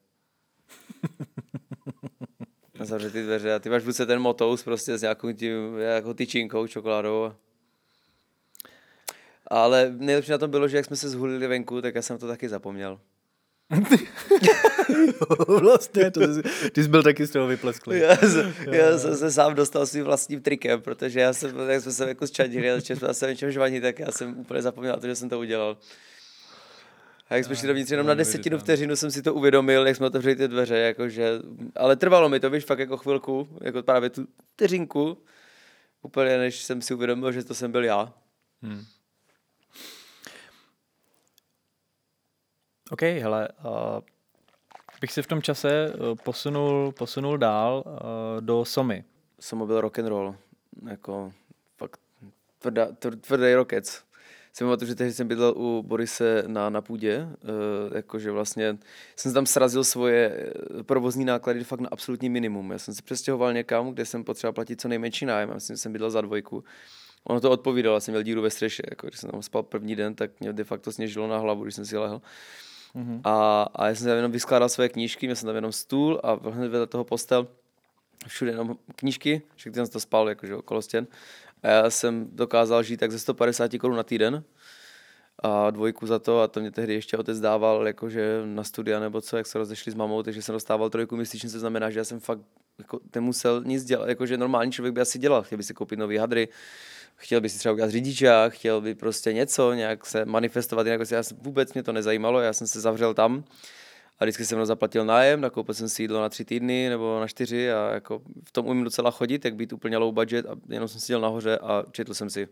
Zavře 2.81 3.11
ty 3.11 3.23
dveře 3.23 3.55
a 3.55 3.59
ty 3.59 3.71
máš 3.71 3.85
buď 3.85 3.97
ten 3.97 4.19
motous 4.19 4.63
prostě 4.63 4.99
s 4.99 5.03
nějakou 5.03 5.33
tím, 5.33 5.79
jako 5.79 6.15
tyčinkou, 6.15 6.67
čokoládou. 6.67 7.33
Ale 9.47 9.95
nejlepší 9.97 10.31
na 10.31 10.39
tom 10.39 10.51
bylo, 10.51 10.69
že 10.69 10.77
jak 10.77 10.87
jsme 10.87 10.97
se 10.97 11.09
zhulili 11.09 11.47
venku, 11.47 11.83
tak 11.83 11.95
já 11.95 12.03
jsem 12.03 12.19
to 12.19 12.29
taky 12.29 12.49
zapomněl. 12.49 13.01
Vlastně, 15.61 16.11
to 16.15 16.21
jsi, 16.21 16.43
ty 16.73 16.83
jsi 16.83 16.89
byl 16.89 17.03
taky 17.03 17.27
z 17.27 17.31
toho 17.31 17.47
vyplesklý. 17.47 17.99
Já, 17.99 18.17
jsem, 18.17 18.55
já 18.71 18.99
jsem 18.99 19.17
se 19.17 19.31
sám 19.31 19.55
dostal 19.55 19.87
svým 19.87 20.05
vlastním 20.05 20.43
trikem, 20.43 20.81
protože 20.81 21.21
já 21.21 21.33
jsem, 21.33 21.59
jak 21.69 21.83
jsme 21.83 21.93
se 21.93 22.09
jako 22.09 22.27
zčadili 22.27 22.71
a 22.71 22.75
začali 22.75 23.01
jsme 23.01 23.15
se 23.15 23.27
něčem 23.27 23.51
žvaní, 23.51 23.81
tak 23.81 23.99
já 23.99 24.13
jsem 24.13 24.39
úplně 24.39 24.63
zapomněl 24.63 24.97
to, 24.97 25.07
že 25.07 25.17
jsem 25.17 25.29
to 25.29 25.39
udělal. 25.39 25.77
A 27.29 27.37
jak 27.37 27.45
jsme 27.45 27.57
šli 27.57 27.69
dovnitř, 27.69 27.91
jenom 27.91 28.07
na 28.07 28.15
desetinu 28.15 28.59
vteřinu 28.59 28.97
jsem 28.97 29.11
si 29.11 29.23
to 29.23 29.35
uvědomil, 29.35 29.87
jak 29.87 29.97
jsme 29.97 30.07
otevřeli 30.07 30.37
ty 30.37 30.49
dveře, 30.49 30.77
jakože, 30.77 31.31
ale 31.77 31.97
trvalo 31.97 32.29
mi 32.29 32.41
to, 32.41 32.51
víš, 32.51 32.65
fakt 32.65 32.79
jako 32.79 32.97
chvilku, 32.97 33.49
jako 33.61 33.83
právě 33.83 34.11
tu 34.11 34.27
vteřinku, 34.53 35.19
úplně 36.03 36.39
než 36.39 36.63
jsem 36.63 36.83
si 36.83 36.95
uvědomil, 36.95 37.33
že 37.33 37.45
to 37.45 37.55
jsem 37.55 37.73
byl 37.73 37.85
já. 37.85 38.13
Hmm. 38.63 38.85
OK, 42.91 43.03
hele, 43.03 43.49
uh, 43.65 44.01
bych 45.01 45.13
si 45.13 45.23
v 45.23 45.27
tom 45.27 45.43
čase 45.43 45.93
uh, 45.93 46.15
posunul, 46.25 46.93
posunul 46.93 47.39
dál 47.39 47.85
uh, 47.87 47.93
do 48.41 48.65
Somy. 48.65 49.05
Somo 49.41 49.67
byl 49.67 49.81
rock 49.81 49.99
and 49.99 50.07
roll, 50.07 50.37
jako 50.89 51.33
fakt 51.77 52.01
tvrdá, 52.59 52.89
tvrdý 53.21 53.55
rockec. 53.55 54.05
Si 54.53 54.65
pamatuju, 54.65 54.89
že 54.89 54.95
tehdy 54.95 55.13
jsem 55.13 55.29
bydlel 55.29 55.55
u 55.57 55.83
Borise 55.83 56.45
na, 56.47 56.71
na 56.71 56.81
půdě, 56.81 57.29
uh, 57.29 57.97
jakože 57.97 58.31
vlastně 58.31 58.79
jsem 59.17 59.35
tam 59.35 59.47
srazil 59.47 59.85
svoje 59.85 60.53
provozní 60.83 61.25
náklady 61.25 61.65
fakt 61.65 61.81
na 61.81 61.89
absolutní 61.93 62.29
minimum. 62.29 62.71
Já 62.71 62.79
jsem 62.79 62.95
se 62.95 63.03
přestěhoval 63.03 63.53
někam, 63.53 63.91
kde 63.91 64.05
jsem 64.05 64.25
potřeboval 64.25 64.53
platit 64.53 64.81
co 64.81 64.89
nejmenší 64.89 65.27
nájem, 65.27 65.49
já 65.49 65.55
myslím, 65.55 65.77
že 65.77 65.83
jsem 65.83 65.93
bydlel 65.93 66.11
za 66.11 66.21
dvojku. 66.21 66.65
Ono 67.25 67.41
to 67.41 67.51
odpovídalo, 67.51 68.01
jsem 68.01 68.13
měl 68.13 68.23
díru 68.23 68.43
ve 68.43 68.51
střeše, 68.51 68.83
jako 68.91 69.07
když 69.07 69.21
jsem 69.21 69.31
tam 69.31 69.43
spal 69.43 69.63
první 69.63 69.97
den, 69.97 70.15
tak 70.15 70.31
mě 70.41 70.53
de 70.53 70.65
facto 70.65 70.93
sněžilo 70.93 71.29
na 71.29 71.39
hlavu, 71.39 71.63
když 71.63 71.75
jsem 71.75 71.85
si 71.85 71.99
lehl. 71.99 72.23
Mm-hmm. 72.97 73.21
A, 73.25 73.63
a 73.75 73.89
já 73.89 73.95
jsem 73.95 74.07
tam 74.07 74.17
jenom 74.17 74.33
vyskládal 74.33 74.69
své 74.69 74.89
knížky, 74.89 75.27
měl 75.27 75.37
jsem 75.37 75.47
tam 75.47 75.55
jenom 75.55 75.73
stůl 75.73 76.21
a 76.23 76.51
hned 76.51 76.69
vedle 76.69 76.87
toho 76.87 77.05
postel 77.05 77.49
všude 78.27 78.51
jenom 78.51 78.77
knížky, 78.97 79.43
všechny 79.55 79.75
jsem 79.75 79.87
to 79.87 80.01
spal 80.01 80.29
jakože 80.29 80.57
okolo 80.57 80.83
stěn. 80.83 81.07
A 81.63 81.69
já 81.69 81.91
jsem 81.91 82.29
dokázal 82.33 82.83
žít 82.83 82.97
tak 82.97 83.13
ze 83.13 83.19
150 83.19 83.71
korun 83.81 83.97
na 83.97 84.03
týden 84.03 84.45
a 85.39 85.71
dvojku 85.71 86.07
za 86.07 86.19
to 86.19 86.41
a 86.41 86.49
to 86.49 86.61
mě 86.61 86.71
tehdy 86.71 86.95
ještě 86.95 87.17
otec 87.17 87.41
dával 87.41 87.87
jakože 87.87 88.43
na 88.45 88.65
studia 88.65 89.01
nebo 89.01 89.21
co, 89.21 89.37
jak 89.37 89.47
se 89.47 89.59
rozešli 89.59 89.93
s 89.93 89.95
mamou, 89.95 90.23
takže 90.23 90.43
jsem 90.43 90.53
dostával 90.53 90.91
trojku 90.91 91.17
měsíčně, 91.17 91.51
co 91.51 91.59
znamená, 91.59 91.91
že 91.91 92.01
já 92.01 92.05
jsem 92.05 92.21
fakt 92.21 92.41
jako, 92.79 93.01
nemusel 93.15 93.63
nic 93.65 93.85
dělat, 93.85 94.09
jakože 94.09 94.39
normální 94.39 94.73
člověk 94.73 94.95
by 94.95 95.01
asi 95.01 95.19
dělal, 95.19 95.43
chtěl 95.43 95.59
by 95.59 95.65
si 95.65 95.75
koupit 95.75 95.99
nový 95.99 96.17
hadry, 96.17 96.49
chtěl 97.17 97.41
by 97.41 97.49
si 97.49 97.59
třeba 97.59 97.73
udělat 97.73 97.91
řidičák, 97.91 98.53
chtěl 98.53 98.81
by 98.81 98.95
prostě 98.95 99.33
něco, 99.33 99.73
nějak 99.73 100.07
se 100.07 100.25
manifestovat, 100.25 100.87
jinak 100.87 101.11
já 101.11 101.23
jsem, 101.23 101.37
vůbec 101.41 101.73
mě 101.73 101.83
to 101.83 101.93
nezajímalo, 101.93 102.41
já 102.41 102.53
jsem 102.53 102.67
se 102.67 102.81
zavřel 102.81 103.15
tam 103.15 103.45
a 104.19 104.25
vždycky 104.25 104.45
jsem 104.45 104.67
zaplatil 104.67 105.05
nájem, 105.05 105.41
nakoupil 105.41 105.75
jsem 105.75 105.89
si 105.89 106.03
jídlo 106.03 106.21
na 106.21 106.29
tři 106.29 106.45
týdny 106.45 106.89
nebo 106.89 107.21
na 107.21 107.29
čtyři 107.29 107.73
a 107.73 107.91
jako 107.95 108.23
v 108.45 108.53
tom 108.53 108.67
umím 108.67 108.85
docela 108.85 109.11
chodit, 109.11 109.45
jak 109.45 109.55
být 109.55 109.73
úplně 109.73 109.97
low 109.97 110.15
budget 110.15 110.47
a 110.47 110.57
jenom 110.69 110.89
jsem 110.89 111.01
seděl 111.01 111.21
nahoře 111.21 111.59
a 111.59 111.85
četl 111.91 112.15
jsem 112.15 112.31
si. 112.31 112.49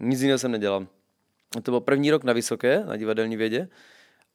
Nic 0.00 0.20
jiného 0.20 0.38
jsem 0.38 0.50
nedělal. 0.50 0.86
To 1.62 1.70
byl 1.70 1.80
první 1.80 2.10
rok 2.10 2.24
na 2.24 2.32
Vysoké, 2.32 2.84
na 2.84 2.96
divadelní 2.96 3.36
vědě 3.36 3.68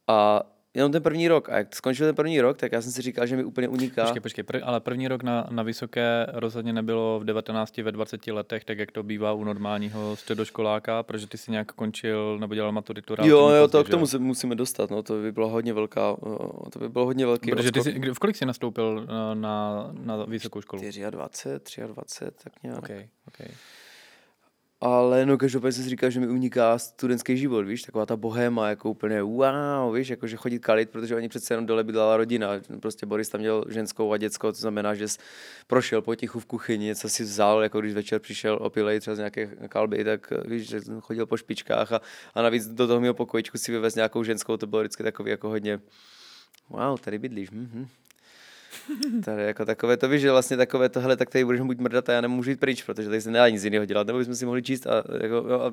a 0.08 0.42
jenom 0.74 0.92
ten 0.92 1.02
první 1.02 1.28
rok. 1.28 1.48
A 1.48 1.58
jak 1.58 1.76
skončil 1.76 2.06
ten 2.06 2.14
první 2.14 2.40
rok, 2.40 2.56
tak 2.56 2.72
já 2.72 2.82
jsem 2.82 2.92
si 2.92 3.02
říkal, 3.02 3.26
že 3.26 3.36
mi 3.36 3.44
úplně 3.44 3.68
uniká. 3.68 4.02
Počkej, 4.02 4.20
počkej, 4.20 4.44
pr- 4.44 4.60
ale 4.64 4.80
první 4.80 5.08
rok 5.08 5.22
na, 5.22 5.46
na 5.50 5.62
vysoké 5.62 6.26
rozhodně 6.32 6.72
nebylo 6.72 7.20
v 7.20 7.24
19, 7.24 7.76
ve 7.76 7.92
20 7.92 8.26
letech, 8.26 8.64
tak 8.64 8.78
jak 8.78 8.92
to 8.92 9.02
bývá 9.02 9.32
u 9.32 9.44
normálního 9.44 10.16
středoškoláka, 10.16 11.02
protože 11.02 11.26
ty 11.26 11.38
si 11.38 11.50
nějak 11.50 11.72
končil 11.72 12.38
nebo 12.38 12.54
dělal 12.54 12.72
maturitu. 12.72 13.14
Jo, 13.22 13.48
jo, 13.48 13.68
to 13.68 13.84
k 13.84 13.88
tomu 13.88 14.06
se 14.06 14.18
musíme 14.18 14.54
dostat, 14.54 14.90
no, 14.90 15.02
to 15.02 15.14
by 15.22 15.32
bylo 15.32 15.48
hodně 15.48 15.72
velká, 15.72 16.16
to 16.72 16.78
by 16.78 16.88
bylo 16.88 17.04
hodně 17.04 17.26
velký 17.26 17.50
Protože 17.50 17.72
ty 17.72 17.82
jsi, 17.82 18.12
v 18.12 18.18
kolik 18.18 18.36
jsi 18.36 18.46
nastoupil 18.46 19.06
na, 19.06 19.34
na, 19.34 19.90
na 19.92 20.24
vysokou 20.24 20.60
školu? 20.60 20.82
24, 21.10 21.86
23, 21.86 22.44
tak 22.44 22.62
nějak. 22.62 22.78
Okay, 22.78 23.08
okay. 23.28 23.48
Ale 24.80 25.26
no 25.26 25.38
každopádně 25.38 25.72
jsem 25.72 25.84
si 25.84 25.90
říkal, 25.90 26.10
že 26.10 26.20
mi 26.20 26.26
uniká 26.26 26.78
studentský 26.78 27.36
život, 27.36 27.62
víš, 27.62 27.82
taková 27.82 28.06
ta 28.06 28.16
bohéma, 28.16 28.68
jako 28.68 28.90
úplně 28.90 29.22
wow, 29.22 29.96
víš, 29.96 30.08
jako 30.08 30.26
že 30.26 30.36
chodit 30.36 30.58
kalit, 30.58 30.90
protože 30.90 31.16
oni 31.16 31.28
přece 31.28 31.54
jenom 31.54 31.66
dole 31.66 31.84
bydlela 31.84 32.16
rodina, 32.16 32.50
prostě 32.80 33.06
Boris 33.06 33.28
tam 33.28 33.40
měl 33.40 33.64
ženskou 33.68 34.12
a 34.12 34.16
dětskou, 34.16 34.52
to 34.52 34.58
znamená, 34.58 34.94
že 34.94 35.08
jsi 35.08 35.18
prošel 35.66 36.02
potichu 36.02 36.40
v 36.40 36.46
kuchyni, 36.46 36.84
něco 36.84 37.08
si 37.08 37.22
vzal, 37.22 37.62
jako 37.62 37.80
když 37.80 37.94
večer 37.94 38.20
přišel 38.20 38.58
opilej 38.60 39.00
třeba 39.00 39.14
z 39.14 39.18
nějaké 39.18 39.46
kalby, 39.68 40.04
tak 40.04 40.32
víš, 40.46 40.68
že 40.68 40.80
chodil 41.00 41.26
po 41.26 41.36
špičkách 41.36 41.92
a, 41.92 42.00
a 42.34 42.42
navíc 42.42 42.66
do 42.66 42.86
toho 42.86 43.00
mého 43.00 43.14
pokojičku 43.14 43.58
si 43.58 43.72
vyvez 43.72 43.94
nějakou 43.94 44.22
ženskou, 44.22 44.56
to 44.56 44.66
bylo 44.66 44.82
vždycky 44.82 45.02
takový 45.02 45.30
jako 45.30 45.48
hodně, 45.48 45.80
wow, 46.68 46.98
tady 47.00 47.18
bydlíš, 47.18 47.50
mhm. 47.50 47.88
Tady 49.24 49.42
jako 49.42 49.64
takové 49.64 49.96
to 49.96 50.08
víš, 50.08 50.20
že 50.20 50.30
vlastně 50.30 50.56
takové 50.56 50.88
tohle, 50.88 51.16
tak 51.16 51.30
tady 51.30 51.44
budeš 51.44 51.60
buď 51.60 51.78
mrdat 51.78 52.08
a 52.08 52.12
já 52.12 52.20
nemůžu 52.20 52.50
jít 52.50 52.60
pryč, 52.60 52.82
protože 52.82 53.08
tady 53.08 53.20
se 53.20 53.30
nedá 53.30 53.48
nic 53.48 53.64
jiného 53.64 53.84
dělat, 53.84 54.06
nebo 54.06 54.18
bychom 54.18 54.34
si 54.34 54.46
mohli 54.46 54.62
číst 54.62 54.86
a, 54.86 55.04
jako, 55.22 55.34
jo, 55.34 55.60
a 55.60 55.72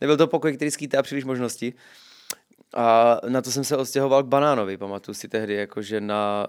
nebyl 0.00 0.16
to 0.16 0.26
pokoj, 0.26 0.56
který 0.56 0.70
skýtá 0.70 1.02
příliš 1.02 1.24
možností. 1.24 1.74
A 2.74 3.20
na 3.28 3.42
to 3.42 3.50
jsem 3.50 3.64
se 3.64 3.76
odstěhoval 3.76 4.22
k 4.22 4.26
Banánovi, 4.26 4.76
pamatuju 4.76 5.14
si 5.14 5.28
tehdy, 5.28 5.54
jakože 5.54 6.00
na, 6.00 6.46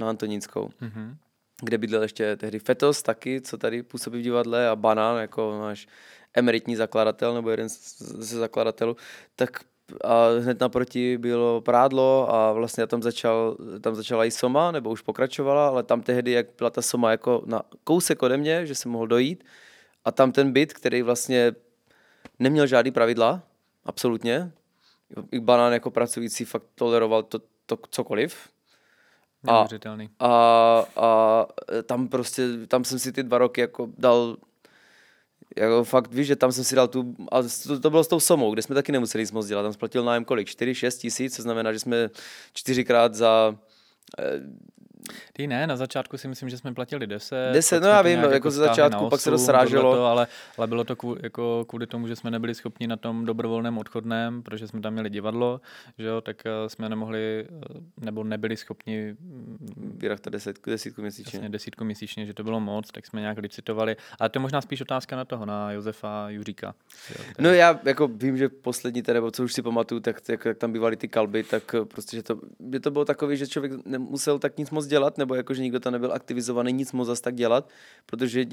na 0.00 0.08
Antonínskou. 0.08 0.70
Mm-hmm 0.82 1.14
kde 1.62 1.78
bydlel 1.78 2.02
ještě 2.02 2.36
tehdy 2.36 2.58
Fetos 2.58 3.02
taky, 3.02 3.40
co 3.40 3.58
tady 3.58 3.82
působí 3.82 4.18
v 4.18 4.22
divadle 4.22 4.68
a 4.68 4.76
Banán 4.76 5.20
jako 5.20 5.58
náš 5.62 5.88
emeritní 6.34 6.76
zakladatel 6.76 7.34
nebo 7.34 7.50
jeden 7.50 7.68
ze 7.68 8.38
zakladatelů, 8.38 8.96
tak 9.36 9.60
a 10.04 10.28
hned 10.40 10.60
naproti 10.60 11.18
bylo 11.18 11.60
prádlo 11.60 12.34
a 12.34 12.52
vlastně 12.52 12.86
tam, 12.86 13.02
začal, 13.02 13.56
tam 13.80 13.94
začala 13.94 14.24
i 14.24 14.30
Soma, 14.30 14.70
nebo 14.70 14.90
už 14.90 15.00
pokračovala, 15.00 15.68
ale 15.68 15.82
tam 15.82 16.02
tehdy, 16.02 16.32
jak 16.32 16.46
byla 16.58 16.70
ta 16.70 16.82
Soma 16.82 17.10
jako 17.10 17.42
na 17.46 17.62
kousek 17.84 18.22
ode 18.22 18.36
mě, 18.36 18.66
že 18.66 18.74
jsem 18.74 18.92
mohl 18.92 19.06
dojít. 19.06 19.44
A 20.04 20.12
tam 20.12 20.32
ten 20.32 20.52
byt, 20.52 20.72
který 20.72 21.02
vlastně 21.02 21.52
neměl 22.38 22.66
žádný 22.66 22.90
pravidla, 22.90 23.42
absolutně, 23.84 24.52
i 25.32 25.40
banán 25.40 25.72
jako 25.72 25.90
pracující 25.90 26.44
fakt 26.44 26.64
toleroval 26.74 27.22
to, 27.22 27.38
to 27.66 27.78
cokoliv. 27.90 28.48
A, 30.18 30.26
a, 30.28 30.84
a 30.96 31.46
tam 31.86 32.08
prostě, 32.08 32.48
tam 32.68 32.84
jsem 32.84 32.98
si 32.98 33.12
ty 33.12 33.22
dva 33.22 33.38
roky 33.38 33.60
jako 33.60 33.88
dal 33.98 34.36
jako 35.56 35.84
fakt 35.84 36.12
víš, 36.12 36.26
že 36.26 36.36
tam 36.36 36.52
jsem 36.52 36.64
si 36.64 36.76
dal 36.76 36.88
tu, 36.88 37.14
a 37.32 37.42
to, 37.66 37.80
to 37.80 37.90
bylo 37.90 38.04
s 38.04 38.08
tou 38.08 38.20
somou, 38.20 38.52
kde 38.52 38.62
jsme 38.62 38.74
taky 38.74 38.92
nemuseli 38.92 39.22
nic 39.22 39.32
moc 39.32 39.46
dělat, 39.46 39.62
tam 39.62 39.72
splatil 39.72 40.04
nájem 40.04 40.24
kolik, 40.24 40.48
4-6 40.48 40.98
tisíc, 40.98 41.36
co 41.36 41.42
znamená, 41.42 41.72
že 41.72 41.78
jsme 41.78 42.10
čtyřikrát 42.52 43.14
za 43.14 43.56
eh, 44.18 44.40
ty 45.32 45.46
ne, 45.46 45.66
na 45.66 45.76
začátku 45.76 46.18
si 46.18 46.28
myslím, 46.28 46.48
že 46.48 46.58
jsme 46.58 46.74
platili 46.74 47.06
10. 47.06 47.36
10, 47.52 47.80
no 47.80 47.88
já 47.88 48.02
vím, 48.02 48.18
jako, 48.18 48.32
jako 48.32 48.50
ze 48.50 48.60
začátku, 48.60 49.08
pak 49.08 49.20
se 49.20 49.30
to 49.30 49.38
sráželo. 49.38 49.94
To, 49.94 50.06
ale, 50.06 50.26
ale 50.58 50.66
bylo 50.66 50.84
to 50.84 50.96
kvůli, 50.96 51.20
jako 51.22 51.64
kvůli 51.68 51.86
tomu, 51.86 52.08
že 52.08 52.16
jsme 52.16 52.30
nebyli 52.30 52.54
schopni 52.54 52.86
na 52.86 52.96
tom 52.96 53.24
dobrovolném 53.24 53.78
odchodném, 53.78 54.42
protože 54.42 54.68
jsme 54.68 54.80
tam 54.80 54.92
měli 54.92 55.10
divadlo, 55.10 55.60
že 55.98 56.06
jo, 56.06 56.20
tak 56.20 56.46
eh, 56.46 56.68
jsme 56.68 56.88
nemohli, 56.88 57.46
eh, 57.48 57.80
nebo 58.00 58.24
nebyli 58.24 58.56
schopni 58.56 59.16
mm, 59.20 59.96
vyrachtat 59.98 60.32
desítku, 60.32 60.70
desítku 60.70 61.02
měsíčně. 61.02 61.36
Jasně, 61.36 61.48
desítku 61.48 61.84
měsíčně, 61.84 62.26
že 62.26 62.34
to 62.34 62.44
bylo 62.44 62.60
moc, 62.60 62.90
tak 62.90 63.06
jsme 63.06 63.20
nějak 63.20 63.38
licitovali. 63.38 63.96
Ale 64.18 64.28
to 64.28 64.38
je 64.38 64.40
možná 64.40 64.60
spíš 64.60 64.80
otázka 64.80 65.16
na 65.16 65.24
toho, 65.24 65.46
na 65.46 65.72
Josefa 65.72 66.26
Juříka. 66.28 66.74
Jo, 67.10 67.24
no 67.38 67.48
já 67.48 67.80
jako 67.84 68.08
vím, 68.08 68.36
že 68.36 68.48
poslední, 68.48 69.02
nebo 69.12 69.30
co 69.30 69.44
už 69.44 69.52
si 69.52 69.62
pamatuju, 69.62 70.00
tak 70.00 70.28
jak, 70.28 70.44
jak 70.44 70.58
tam 70.58 70.72
bývaly 70.72 70.96
ty 70.96 71.08
kalby, 71.08 71.42
tak 71.42 71.74
prostě, 71.84 72.16
že 72.16 72.22
to, 72.22 72.38
že 72.72 72.80
to 72.80 72.90
bylo 72.90 73.04
takové, 73.04 73.36
že 73.36 73.46
člověk 73.46 73.72
nemusel 73.86 74.38
tak 74.38 74.58
nic 74.58 74.70
moc 74.70 74.86
dělat, 74.92 75.18
nebo 75.18 75.34
jako, 75.34 75.54
že 75.54 75.62
nikdo 75.62 75.80
tam 75.80 75.92
nebyl 75.92 76.12
aktivizovaný 76.12 76.72
nic 76.72 76.92
moc 76.92 77.06
zas 77.06 77.20
tak 77.20 77.34
dělat, 77.34 77.68
protože 78.06 78.44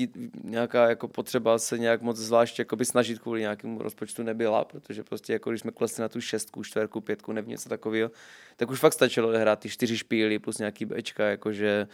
nějaká 0.43 0.89
jako 0.89 1.08
potřeba 1.08 1.60
se 1.60 1.77
nějak 1.77 2.01
moc 2.01 2.17
zvlášť 2.17 2.60
jakoby 2.60 2.86
snažit 2.86 3.19
kvůli 3.19 3.41
nějakému 3.41 3.81
rozpočtu 3.81 4.24
nebyla, 4.24 4.65
protože 4.65 5.03
prostě 5.03 5.34
jako 5.34 5.50
když 5.50 5.62
jsme 5.62 5.72
klesli 5.72 6.01
na 6.01 6.10
tu 6.10 6.22
šestku, 6.22 6.63
čtverku, 6.63 7.01
pětku, 7.01 7.31
nevím, 7.31 7.50
něco 7.50 7.69
takového, 7.69 8.12
tak 8.55 8.72
už 8.72 8.79
fakt 8.79 8.93
stačilo 8.93 9.29
hrát 9.29 9.60
ty 9.60 9.69
čtyři 9.69 9.98
špíly 9.98 10.39
plus 10.39 10.58
nějaký 10.58 10.86
bečka, 10.86 11.25
jakože 11.25 11.88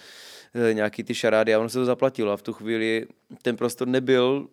eh, 0.53 0.73
nějaký 0.73 1.03
ty 1.03 1.15
šarády 1.15 1.53
a 1.53 1.59
ono 1.59 1.69
se 1.69 1.77
to 1.77 1.85
zaplatilo. 1.85 2.31
A 2.31 2.37
v 2.37 2.41
tu 2.41 2.53
chvíli 2.53 3.07
ten 3.41 3.57
prostor 3.57 3.87
nebyl 3.87 4.47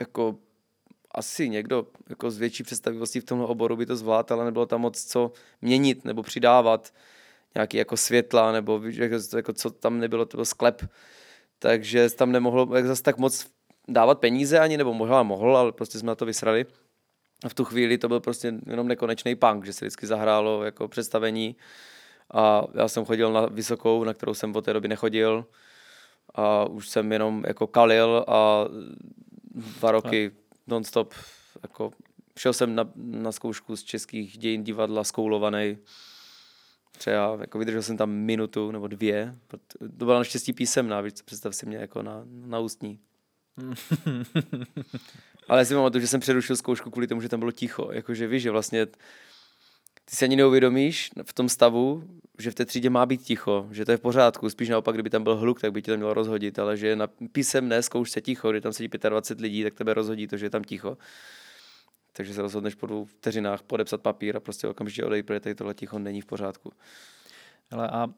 jako 0.00 0.38
asi 1.10 1.48
někdo 1.48 1.86
jako 2.08 2.30
s 2.30 2.38
větší 2.38 2.62
představivostí 2.62 3.20
v 3.20 3.24
tomhle 3.24 3.46
oboru 3.46 3.76
by 3.76 3.86
to 3.86 3.96
zvládl, 3.96 4.34
ale 4.34 4.44
nebylo 4.44 4.66
tam 4.66 4.80
moc 4.80 5.04
co 5.04 5.32
měnit 5.62 6.04
nebo 6.04 6.22
přidávat 6.22 6.92
nějaký 7.58 7.76
jako 7.76 7.96
světla, 7.96 8.52
nebo 8.52 8.82
jako, 9.36 9.52
co 9.52 9.70
tam 9.70 9.98
nebylo, 9.98 10.26
to 10.26 10.36
byl 10.36 10.44
sklep, 10.44 10.82
takže 11.58 12.10
tam 12.10 12.32
nemohlo 12.32 12.76
jak 12.76 12.86
zase 12.86 13.02
tak 13.02 13.18
moc 13.18 13.46
dávat 13.88 14.18
peníze 14.18 14.58
ani, 14.58 14.76
nebo 14.76 14.94
možná 14.94 15.22
mohl, 15.22 15.56
ale 15.56 15.72
prostě 15.72 15.98
jsme 15.98 16.06
na 16.06 16.14
to 16.14 16.26
vysrali. 16.26 16.66
A 17.44 17.48
v 17.48 17.54
tu 17.54 17.64
chvíli 17.64 17.98
to 17.98 18.08
byl 18.08 18.20
prostě 18.20 18.54
jenom 18.66 18.88
nekonečný 18.88 19.34
punk, 19.34 19.66
že 19.66 19.72
se 19.72 19.84
vždycky 19.84 20.06
zahrálo 20.06 20.64
jako 20.64 20.88
představení. 20.88 21.56
A 22.34 22.64
já 22.74 22.88
jsem 22.88 23.04
chodil 23.04 23.32
na 23.32 23.46
vysokou, 23.46 24.04
na 24.04 24.14
kterou 24.14 24.34
jsem 24.34 24.56
od 24.56 24.64
té 24.64 24.72
doby 24.72 24.88
nechodil. 24.88 25.46
A 26.34 26.64
už 26.64 26.88
jsem 26.88 27.12
jenom 27.12 27.44
jako 27.46 27.66
kalil 27.66 28.24
a 28.28 28.64
dva 29.54 29.90
roky 29.90 30.30
non-stop 30.66 31.14
jako 31.62 31.90
šel 32.38 32.52
jsem 32.52 32.74
na, 32.74 32.90
na 32.96 33.32
zkoušku 33.32 33.76
z 33.76 33.82
českých 33.82 34.38
dějin 34.38 34.64
divadla 34.64 35.04
skoulovaný 35.04 35.78
třeba, 36.98 37.38
jako 37.40 37.58
vydržel 37.58 37.82
jsem 37.82 37.96
tam 37.96 38.10
minutu 38.10 38.70
nebo 38.70 38.86
dvě, 38.86 39.34
to 39.98 40.04
byla 40.04 40.18
naštěstí 40.18 40.52
písemná, 40.52 41.00
víš, 41.00 41.12
představ 41.24 41.54
si 41.54 41.66
mě 41.66 41.76
jako 41.76 42.02
na, 42.02 42.22
na 42.26 42.58
ústní. 42.58 42.98
Ale 45.48 45.64
si 45.64 45.74
pamatuju, 45.74 46.00
že 46.00 46.08
jsem 46.08 46.20
přerušil 46.20 46.56
zkoušku 46.56 46.90
kvůli 46.90 47.06
tomu, 47.06 47.20
že 47.20 47.28
tam 47.28 47.40
bylo 47.40 47.52
ticho, 47.52 47.88
jakože 47.92 48.26
víš, 48.26 48.42
že 48.42 48.50
vlastně 48.50 48.86
ty 50.04 50.16
si 50.16 50.24
ani 50.24 50.36
neuvědomíš 50.36 51.10
v 51.24 51.32
tom 51.32 51.48
stavu, 51.48 52.04
že 52.38 52.50
v 52.50 52.54
té 52.54 52.64
třídě 52.64 52.90
má 52.90 53.06
být 53.06 53.22
ticho, 53.22 53.68
že 53.70 53.84
to 53.84 53.90
je 53.90 53.96
v 53.96 54.00
pořádku, 54.00 54.50
spíš 54.50 54.68
naopak, 54.68 54.96
kdyby 54.96 55.10
tam 55.10 55.22
byl 55.22 55.36
hluk, 55.36 55.60
tak 55.60 55.72
by 55.72 55.82
tě 55.82 55.90
to 55.90 55.96
mělo 55.96 56.14
rozhodit, 56.14 56.58
ale 56.58 56.76
že 56.76 56.96
na 56.96 57.06
písemné 57.32 57.82
zkoušce 57.82 58.20
ticho, 58.20 58.50
kde 58.50 58.60
tam 58.60 58.72
sedí 58.72 58.88
25 59.08 59.42
lidí, 59.42 59.62
tak 59.62 59.74
tebe 59.74 59.94
rozhodí 59.94 60.26
to, 60.26 60.36
že 60.36 60.46
je 60.46 60.50
tam 60.50 60.64
ticho 60.64 60.98
takže 62.18 62.34
se 62.34 62.42
rozhodneš 62.42 62.74
po 62.74 62.86
dvou 62.86 63.04
vteřinách 63.04 63.62
podepsat 63.62 64.00
papír 64.00 64.36
a 64.36 64.40
prostě 64.40 64.68
okamžitě 64.68 65.04
odejít, 65.04 65.26
protože 65.26 65.40
tady 65.40 65.54
tohle 65.54 65.74
ticho 65.74 65.98
není 65.98 66.20
v 66.20 66.26
pořádku. 66.26 66.72
Ale 67.70 67.88
a 67.88 68.06
uh, 68.06 68.12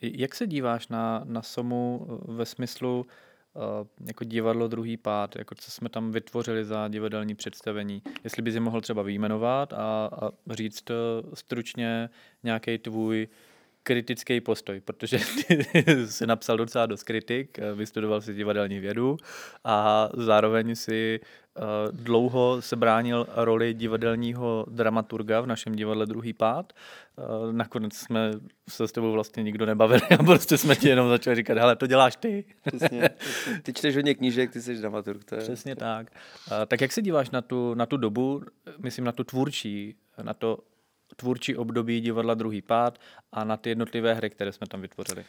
jak 0.00 0.34
se 0.34 0.46
díváš 0.46 0.88
na, 0.88 1.22
na 1.24 1.42
Somu 1.42 2.06
ve 2.28 2.46
smyslu 2.46 3.06
uh, 3.54 3.62
jako 4.06 4.24
divadlo 4.24 4.68
druhý 4.68 4.96
pád, 4.96 5.36
jako 5.36 5.54
co 5.54 5.70
jsme 5.70 5.88
tam 5.88 6.10
vytvořili 6.10 6.64
za 6.64 6.88
divadelní 6.88 7.34
představení? 7.34 8.02
Jestli 8.24 8.42
bys 8.42 8.54
je 8.54 8.60
mohl 8.60 8.80
třeba 8.80 9.02
vyjmenovat 9.02 9.72
a, 9.72 10.10
a 10.46 10.54
říct 10.54 10.90
uh, 10.90 10.96
stručně 11.34 12.10
nějaký 12.42 12.78
tvůj 12.78 13.28
kritický 13.82 14.40
postoj, 14.40 14.80
protože 14.80 15.18
jsi 16.06 16.26
napsal 16.26 16.56
docela 16.56 16.86
dost 16.86 17.02
kritik, 17.02 17.58
vystudoval 17.74 18.20
si 18.20 18.34
divadelní 18.34 18.80
vědu 18.80 19.16
a 19.64 20.08
zároveň 20.14 20.74
si 20.74 21.20
uh, 21.20 21.64
dlouho 21.92 22.62
se 22.62 22.76
bránil 22.76 23.26
roli 23.36 23.74
divadelního 23.74 24.66
dramaturga 24.70 25.40
v 25.40 25.46
našem 25.46 25.74
divadle 25.74 26.06
Druhý 26.06 26.32
pád. 26.32 26.72
Uh, 27.16 27.52
nakonec 27.52 27.94
jsme 27.94 28.30
se 28.68 28.88
s 28.88 28.92
tebou 28.92 29.12
vlastně 29.12 29.42
nikdo 29.42 29.66
nebavili 29.66 30.02
a 30.18 30.22
prostě 30.22 30.58
jsme 30.58 30.76
ti 30.76 30.88
jenom 30.88 31.08
začali 31.08 31.36
říkat, 31.36 31.58
hele, 31.58 31.76
to 31.76 31.86
děláš 31.86 32.16
ty. 32.16 32.44
Přesně. 32.66 33.10
Ty 33.62 33.72
čteš 33.72 33.96
hodně 33.96 34.14
knížek, 34.14 34.52
ty 34.52 34.62
jsi 34.62 34.74
dramaturg. 34.74 35.24
To 35.24 35.34
je... 35.34 35.40
Přesně 35.40 35.76
tak. 35.76 36.10
Uh, 36.50 36.66
tak 36.66 36.80
jak 36.80 36.92
se 36.92 37.02
díváš 37.02 37.30
na 37.30 37.42
tu, 37.42 37.74
na 37.74 37.86
tu 37.86 37.96
dobu, 37.96 38.42
myslím 38.78 39.04
na 39.04 39.12
tu 39.12 39.24
tvůrčí, 39.24 39.96
na 40.22 40.34
to 40.34 40.58
tvůrčí 41.16 41.56
období 41.56 42.00
divadla 42.00 42.34
Druhý 42.34 42.62
pád 42.62 42.98
a 43.32 43.44
na 43.44 43.56
ty 43.56 43.68
jednotlivé 43.68 44.14
hry, 44.14 44.30
které 44.30 44.52
jsme 44.52 44.66
tam 44.66 44.80
vytvořili. 44.80 45.24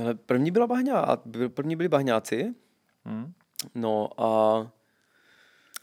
Ale 0.00 0.14
první 0.14 0.50
byla 0.50 0.66
bahňá, 0.66 1.16
první 1.48 1.76
byli 1.76 1.88
bahňáci. 1.88 2.54
Hmm. 3.04 3.32
No 3.74 4.08
a... 4.22 4.60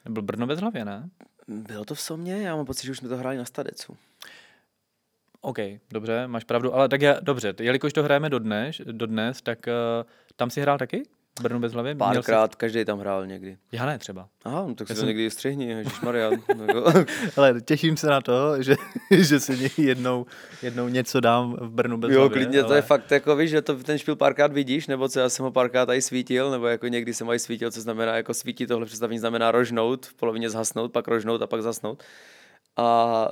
Byl 0.09 0.21
Brno 0.21 0.47
bez 0.47 0.59
hlavě, 0.59 0.85
ne? 0.85 1.09
Bylo 1.47 1.85
to 1.85 1.95
v 1.95 2.01
Somě, 2.01 2.41
já 2.41 2.55
mám 2.55 2.65
pocit, 2.65 2.85
že 2.85 2.91
už 2.91 2.97
jsme 2.97 3.09
to 3.09 3.17
hráli 3.17 3.37
na 3.37 3.45
Stadecu. 3.45 3.97
OK, 5.41 5.57
dobře, 5.91 6.27
máš 6.27 6.43
pravdu, 6.43 6.75
ale 6.75 6.89
tak 6.89 7.01
já, 7.01 7.19
dobře, 7.19 7.53
jelikož 7.59 7.93
to 7.93 8.03
hrajeme 8.03 8.29
dodnes, 8.29 8.81
dodnes 8.85 9.41
tak 9.41 9.59
uh, 9.67 10.09
tam 10.35 10.49
si 10.49 10.61
hrál 10.61 10.77
taky? 10.77 11.03
Brnu 11.41 11.59
bez 11.59 11.73
hlavy? 11.73 11.95
Párkrát, 11.95 12.51
jsi... 12.51 12.57
každý 12.57 12.85
tam 12.85 12.99
hrál 12.99 13.27
někdy. 13.27 13.57
Já 13.71 13.85
ne 13.85 13.99
třeba. 13.99 14.27
Aha, 14.43 14.65
no 14.67 14.75
tak 14.75 14.87
si 14.87 14.93
to 14.93 14.99
jsem... 14.99 15.07
někdy 15.07 15.31
střihni, 15.31 15.83
Maria. 16.03 16.31
Ale 17.37 17.61
těším 17.61 17.97
se 17.97 18.07
na 18.07 18.21
to, 18.21 18.61
že, 18.61 18.75
že 19.11 19.39
si 19.39 19.71
jednou, 19.77 20.25
jednou 20.61 20.87
něco 20.87 21.19
dám 21.19 21.57
v 21.61 21.69
Brnu 21.69 21.97
bez 21.97 22.11
jo, 22.11 22.19
hlavy. 22.19 22.35
Jo, 22.35 22.39
klidně, 22.39 22.59
ale... 22.59 22.67
to 22.67 22.73
je 22.73 22.81
fakt 22.81 23.11
jako 23.11 23.35
víš, 23.35 23.49
že 23.49 23.61
to, 23.61 23.75
ten 23.75 23.97
špil 23.97 24.15
párkrát 24.15 24.53
vidíš, 24.53 24.87
nebo 24.87 25.09
co 25.09 25.19
já 25.19 25.29
jsem 25.29 25.43
ho 25.43 25.51
párkrát 25.51 25.89
i 25.89 26.01
svítil, 26.01 26.51
nebo 26.51 26.67
jako 26.67 26.87
někdy 26.87 27.13
jsem 27.13 27.27
ho 27.27 27.33
i 27.33 27.39
svítil, 27.39 27.71
co 27.71 27.81
znamená 27.81 28.15
jako 28.15 28.33
svítit, 28.33 28.67
tohle 28.67 28.85
představení 28.85 29.19
znamená 29.19 29.51
rožnout, 29.51 30.05
v 30.05 30.13
polovině 30.13 30.49
zhasnout, 30.49 30.91
pak 30.91 31.07
rožnout 31.07 31.41
a 31.41 31.47
pak 31.47 31.61
zasnout 31.61 32.03
a 32.77 33.27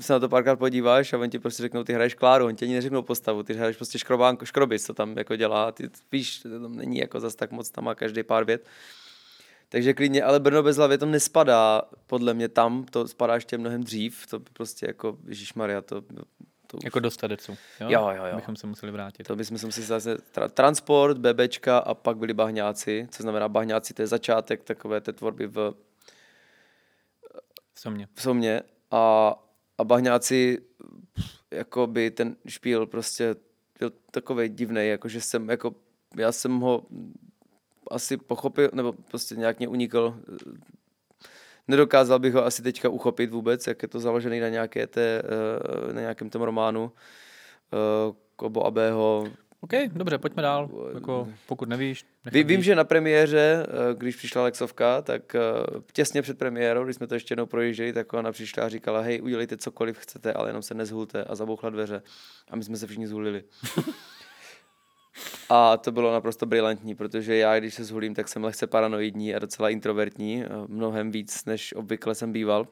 se 0.00 0.12
na 0.12 0.18
to 0.18 0.28
párkrát 0.28 0.56
podíváš 0.56 1.12
a 1.12 1.18
oni 1.18 1.30
ti 1.30 1.38
prostě 1.38 1.62
řeknou, 1.62 1.84
ty 1.84 1.92
hraješ 1.92 2.14
Kláru, 2.14 2.46
oni 2.46 2.56
ti 2.56 2.64
ani 2.64 2.74
neřeknou 2.74 3.02
postavu, 3.02 3.42
ty 3.42 3.54
hraješ 3.54 3.76
prostě 3.76 3.98
škrobánko, 3.98 4.44
škrobis, 4.44 4.86
co 4.86 4.94
tam 4.94 5.18
jako 5.18 5.36
dělá, 5.36 5.72
ty 5.72 5.90
víš, 6.12 6.38
to 6.38 6.60
tam 6.60 6.76
není 6.76 6.98
jako 6.98 7.20
zas 7.20 7.34
tak 7.34 7.50
moc, 7.50 7.70
tam 7.70 7.84
má 7.84 7.94
každý 7.94 8.22
pár 8.22 8.44
vět. 8.44 8.66
Takže 9.68 9.94
klidně, 9.94 10.22
ale 10.22 10.40
Brno 10.40 10.62
bez 10.62 10.76
hlavy 10.76 10.98
to 10.98 11.06
nespadá, 11.06 11.82
podle 12.06 12.34
mě 12.34 12.48
tam, 12.48 12.84
to 12.84 13.08
spadá 13.08 13.34
ještě 13.34 13.58
mnohem 13.58 13.84
dřív, 13.84 14.26
to 14.26 14.40
prostě 14.40 14.86
jako, 14.86 15.18
Maria, 15.54 15.80
to, 15.80 16.00
to 16.66 16.76
už... 16.76 16.84
Jako 16.84 17.00
do 17.00 17.10
stadecu, 17.10 17.52
jo? 17.80 17.88
Jo, 17.90 18.10
jo, 18.16 18.24
jo. 18.24 18.36
Bychom 18.36 18.56
se 18.56 18.66
museli 18.66 18.92
vrátit. 18.92 19.26
To 19.26 19.36
bychom 19.36 19.58
se 19.58 19.66
museli 19.66 19.86
zase, 19.86 20.16
tra- 20.34 20.48
transport, 20.48 21.18
bebečka 21.18 21.78
a 21.78 21.94
pak 21.94 22.16
byli 22.16 22.34
bahňáci, 22.34 23.08
co 23.10 23.22
znamená 23.22 23.48
bahňáci, 23.48 23.94
to 23.94 24.02
je 24.02 24.06
začátek 24.06 24.64
takové 24.64 25.00
té 25.00 25.12
tvorby 25.12 25.46
v 25.46 25.74
v 27.76 27.80
Somě. 27.80 28.08
V 28.14 28.22
Somě 28.22 28.62
a, 28.90 29.34
a 29.78 29.84
Bahňáci, 29.84 30.58
jako 31.50 31.86
by 31.86 32.10
ten 32.10 32.36
špíl 32.46 32.86
prostě 32.86 33.36
byl 33.78 33.92
takový 34.10 34.48
divný, 34.48 34.88
jako 34.88 35.08
že 35.08 35.20
jsem, 35.20 35.48
jako, 35.48 35.74
já 36.16 36.32
jsem 36.32 36.60
ho 36.60 36.86
asi 37.90 38.16
pochopil, 38.16 38.70
nebo 38.72 38.92
prostě 38.92 39.36
nějak 39.36 39.58
mě 39.58 39.68
unikl. 39.68 40.20
Nedokázal 41.68 42.18
bych 42.18 42.34
ho 42.34 42.44
asi 42.44 42.62
teďka 42.62 42.88
uchopit 42.88 43.30
vůbec, 43.30 43.66
jak 43.66 43.82
je 43.82 43.88
to 43.88 44.00
založený 44.00 44.40
na, 44.40 44.48
nějaké 44.48 44.86
té, 44.86 45.22
eh, 45.90 45.92
na 45.92 46.00
nějakém 46.00 46.30
tom 46.30 46.42
románu 46.42 46.92
eh, 47.72 48.14
Kobo 48.36 48.66
Abého, 48.66 49.24
OK, 49.60 49.70
dobře, 49.92 50.18
pojďme 50.18 50.42
dál. 50.42 50.70
Jako, 50.94 51.28
pokud 51.46 51.68
nevíš. 51.68 52.04
Ví, 52.32 52.44
vím, 52.44 52.62
že 52.62 52.74
na 52.74 52.84
premiéře, 52.84 53.66
eh, 53.68 53.94
když 53.94 54.16
přišla 54.16 54.42
Lexovka, 54.42 55.02
tak 55.02 55.34
eh, 55.34 55.40
těsně 55.92 56.22
před 56.22 56.38
premiérou, 56.38 56.84
když 56.84 56.96
jsme 56.96 57.06
to 57.06 57.14
ještě 57.14 57.32
jednou 57.32 57.46
projížděli, 57.46 57.92
tak 57.92 58.12
ona 58.12 58.32
přišla 58.32 58.64
a 58.64 58.68
říkala, 58.68 59.00
hej, 59.00 59.22
udělejte 59.22 59.56
cokoliv 59.56 59.98
chcete, 59.98 60.32
ale 60.32 60.48
jenom 60.48 60.62
se 60.62 60.74
nezhulte 60.74 61.24
a 61.24 61.34
zabouchla 61.34 61.70
dveře. 61.70 62.02
A 62.50 62.56
my 62.56 62.64
jsme 62.64 62.76
se 62.76 62.86
všichni 62.86 63.08
zhulili. 63.08 63.44
a 65.48 65.76
to 65.76 65.92
bylo 65.92 66.12
naprosto 66.12 66.46
brilantní, 66.46 66.94
protože 66.94 67.36
já, 67.36 67.58
když 67.58 67.74
se 67.74 67.84
zhulím, 67.84 68.14
tak 68.14 68.28
jsem 68.28 68.44
lehce 68.44 68.66
paranoidní 68.66 69.34
a 69.34 69.38
docela 69.38 69.70
introvertní, 69.70 70.44
eh, 70.44 70.48
mnohem 70.68 71.10
víc, 71.10 71.44
než 71.44 71.72
obvykle 71.72 72.14
jsem 72.14 72.32
býval. 72.32 72.66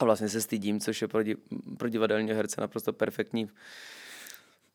A 0.00 0.04
vlastně 0.04 0.28
se 0.28 0.40
stydím, 0.40 0.80
což 0.80 1.02
je 1.02 1.08
pro, 1.08 1.20
div- 1.20 1.76
pro 1.78 1.88
divadelního 1.88 2.36
herce 2.36 2.60
naprosto 2.60 2.92
perfektní 2.92 3.48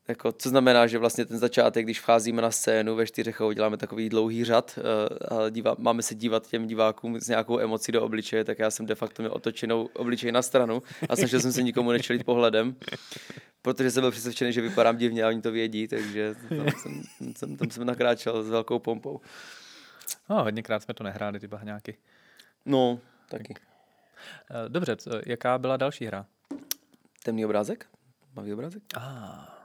jako, 0.08 0.32
co 0.32 0.50
znamená, 0.50 0.88
že 0.88 0.98
vlastně 0.98 1.26
ten 1.26 1.38
začátek, 1.38 1.86
když 1.86 2.02
vcházíme 2.02 2.42
na 2.42 2.52
scénu 2.52 2.96
ve 2.96 3.08
čtyřech 3.08 3.42
a 3.42 3.46
uděláme 3.46 3.78
takový 3.78 4.10
dlouhý 4.10 4.44
řad 4.44 4.80
uh, 5.32 5.40
a 5.40 5.50
dívá, 5.50 5.76
máme 5.80 6.02
se 6.02 6.16
dívat 6.16 6.48
těm 6.48 6.68
divákům 6.68 7.20
s 7.20 7.28
nějakou 7.28 7.60
emocí 7.60 7.92
do 7.92 8.04
obličeje, 8.04 8.44
tak 8.44 8.60
já 8.60 8.72
jsem 8.72 8.86
de 8.86 8.96
facto 8.96 9.22
měl 9.22 9.32
otočenou 9.34 9.90
obličej 9.94 10.32
na 10.32 10.42
stranu 10.42 10.84
a 11.10 11.16
snažil 11.16 11.40
jsem 11.40 11.52
se 11.52 11.64
nikomu 11.64 11.92
nečelit 11.92 12.24
pohledem, 12.24 12.76
protože 13.62 13.92
jsem 13.92 14.02
byl 14.02 14.12
přesvědčený, 14.12 14.54
že 14.54 14.62
vypadám 14.62 14.98
divně 14.98 15.24
a 15.24 15.28
oni 15.28 15.42
to 15.42 15.52
vědí, 15.52 15.88
takže 15.88 16.36
tam 16.50 16.68
jsem, 16.68 17.02
jsem, 17.36 17.58
tam 17.58 17.70
jsem 17.70 17.86
nakráčel 17.86 18.44
s 18.44 18.50
velkou 18.50 18.80
pompou. 18.80 19.22
No, 20.30 20.44
hodněkrát 20.44 20.84
jsme 20.84 20.94
to 20.94 21.04
nehráli, 21.04 21.40
ty 21.40 21.48
bahňáky. 21.48 21.98
No, 22.66 23.00
taky. 23.30 23.56
Eh, 24.52 24.70
dobře, 24.70 24.96
co, 24.96 25.12
jaká 25.26 25.58
byla 25.58 25.78
další 25.78 26.06
hra? 26.06 26.26
Temný 27.24 27.46
obrázek? 27.46 27.86
Mavý 28.36 28.54
obrázek? 28.54 28.84
Ah. 28.96 29.57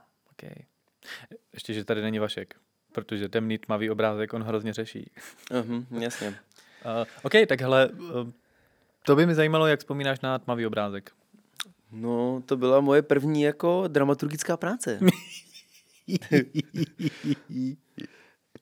Okay. 0.42 0.64
Ještě, 1.52 1.74
že 1.74 1.84
tady 1.84 2.02
není 2.02 2.18
Vašek, 2.18 2.54
protože 2.92 3.28
temný 3.28 3.58
tmavý 3.58 3.90
obrázek 3.90 4.34
on 4.34 4.42
hrozně 4.42 4.72
řeší. 4.72 5.10
Uh-huh, 5.50 5.86
jasně. 6.00 6.28
uh, 6.28 6.34
OK, 7.22 7.32
tak 7.48 7.60
hele, 7.60 7.88
uh, 7.88 8.30
to 9.06 9.16
by 9.16 9.26
mi 9.26 9.34
zajímalo, 9.34 9.66
jak 9.66 9.80
vzpomínáš 9.80 10.20
na 10.20 10.38
tmavý 10.38 10.66
obrázek. 10.66 11.12
No, 11.92 12.42
to 12.46 12.56
byla 12.56 12.80
moje 12.80 13.02
první 13.02 13.42
jako 13.42 13.84
dramaturgická 13.88 14.56
práce. 14.56 15.00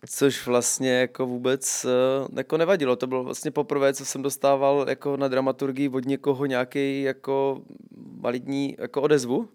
Což 0.06 0.46
vlastně 0.46 0.92
jako 0.92 1.26
vůbec 1.26 1.84
uh, 1.84 1.90
jako 2.36 2.56
nevadilo. 2.56 2.96
To 2.96 3.06
bylo 3.06 3.24
vlastně 3.24 3.50
poprvé, 3.50 3.94
co 3.94 4.04
jsem 4.04 4.22
dostával 4.22 4.86
jako 4.88 5.16
na 5.16 5.28
dramaturgii 5.28 5.88
od 5.88 6.04
někoho 6.04 6.46
nějaký 6.46 7.02
jako 7.02 7.62
validní 8.20 8.76
jako 8.78 9.02
odezvu 9.02 9.48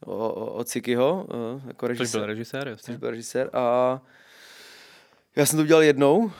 od 0.00 0.68
Cikyho, 0.68 1.26
eh, 1.30 1.62
jako 1.66 1.86
režisér. 1.86 2.06
Což 2.06 2.12
byl 2.12 2.26
režisér, 2.26 2.68
jasně. 2.68 2.94
Což 2.94 2.96
byl 2.96 3.10
režisér 3.10 3.50
a 3.52 4.00
já 5.36 5.46
jsem 5.46 5.56
to 5.56 5.62
udělal 5.62 5.82
jednou 5.82 6.30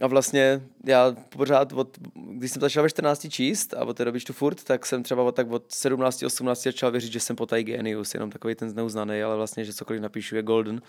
a 0.00 0.06
vlastně 0.06 0.62
já 0.86 1.16
pořád, 1.28 1.72
od, 1.72 1.98
když 2.14 2.52
jsem 2.52 2.60
začal 2.60 2.82
ve 2.82 2.90
14 2.90 3.30
číst 3.30 3.74
a 3.74 3.84
od 3.84 3.96
té 3.96 4.04
doby 4.04 4.20
čtu 4.20 4.32
furt, 4.32 4.64
tak 4.64 4.86
jsem 4.86 5.02
třeba 5.02 5.22
od, 5.22 5.34
tak 5.34 5.50
od 5.50 5.72
17, 5.72 6.22
18 6.22 6.62
začal 6.62 6.90
věřit, 6.90 7.12
že 7.12 7.20
jsem 7.20 7.36
potaj 7.36 7.64
genius, 7.64 8.14
jenom 8.14 8.30
takový 8.30 8.54
ten 8.54 8.70
zneuznaný, 8.70 9.22
ale 9.22 9.36
vlastně, 9.36 9.64
že 9.64 9.72
cokoliv 9.72 10.02
napíšu 10.02 10.36
je 10.36 10.42
golden. 10.42 10.82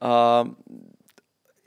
A 0.00 0.44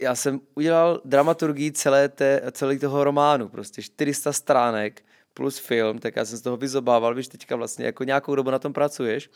já 0.01 0.15
jsem 0.15 0.39
udělal 0.55 1.01
dramaturgii 1.05 1.71
celé, 1.71 2.09
té, 2.09 2.41
celé 2.51 2.79
toho 2.79 3.03
románu, 3.03 3.49
prostě 3.49 3.81
400 3.81 4.33
stránek 4.33 5.03
plus 5.33 5.57
film, 5.57 5.99
tak 5.99 6.15
já 6.15 6.25
jsem 6.25 6.37
z 6.37 6.41
toho 6.41 6.57
vyzobával, 6.57 7.15
víš, 7.15 7.27
teďka 7.27 7.55
vlastně 7.55 7.85
jako 7.85 8.03
nějakou 8.03 8.35
dobu 8.35 8.51
na 8.51 8.59
tom 8.59 8.73
pracuješ 8.73 9.29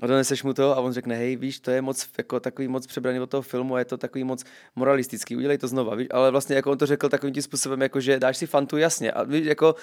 a 0.00 0.06
doneseš 0.06 0.42
mu 0.42 0.54
to 0.54 0.76
a 0.76 0.80
on 0.80 0.92
řekne, 0.92 1.14
hej, 1.14 1.36
víš, 1.36 1.60
to 1.60 1.70
je 1.70 1.82
moc, 1.82 2.08
jako 2.18 2.40
takový 2.40 2.68
moc 2.68 2.86
přebraný 2.86 3.20
od 3.20 3.30
toho 3.30 3.42
filmu 3.42 3.74
a 3.74 3.78
je 3.78 3.84
to 3.84 3.96
takový 3.96 4.24
moc 4.24 4.44
moralistický, 4.76 5.36
udělej 5.36 5.58
to 5.58 5.68
znova, 5.68 5.94
víš, 5.94 6.08
ale 6.10 6.30
vlastně 6.30 6.56
jako 6.56 6.70
on 6.70 6.78
to 6.78 6.86
řekl 6.86 7.08
takovým 7.08 7.34
tím 7.34 7.42
způsobem, 7.42 7.82
jako 7.82 8.00
že 8.00 8.18
dáš 8.18 8.36
si 8.36 8.46
fantu 8.46 8.76
jasně 8.76 9.12
a 9.12 9.22
víš, 9.22 9.46
jako 9.46 9.74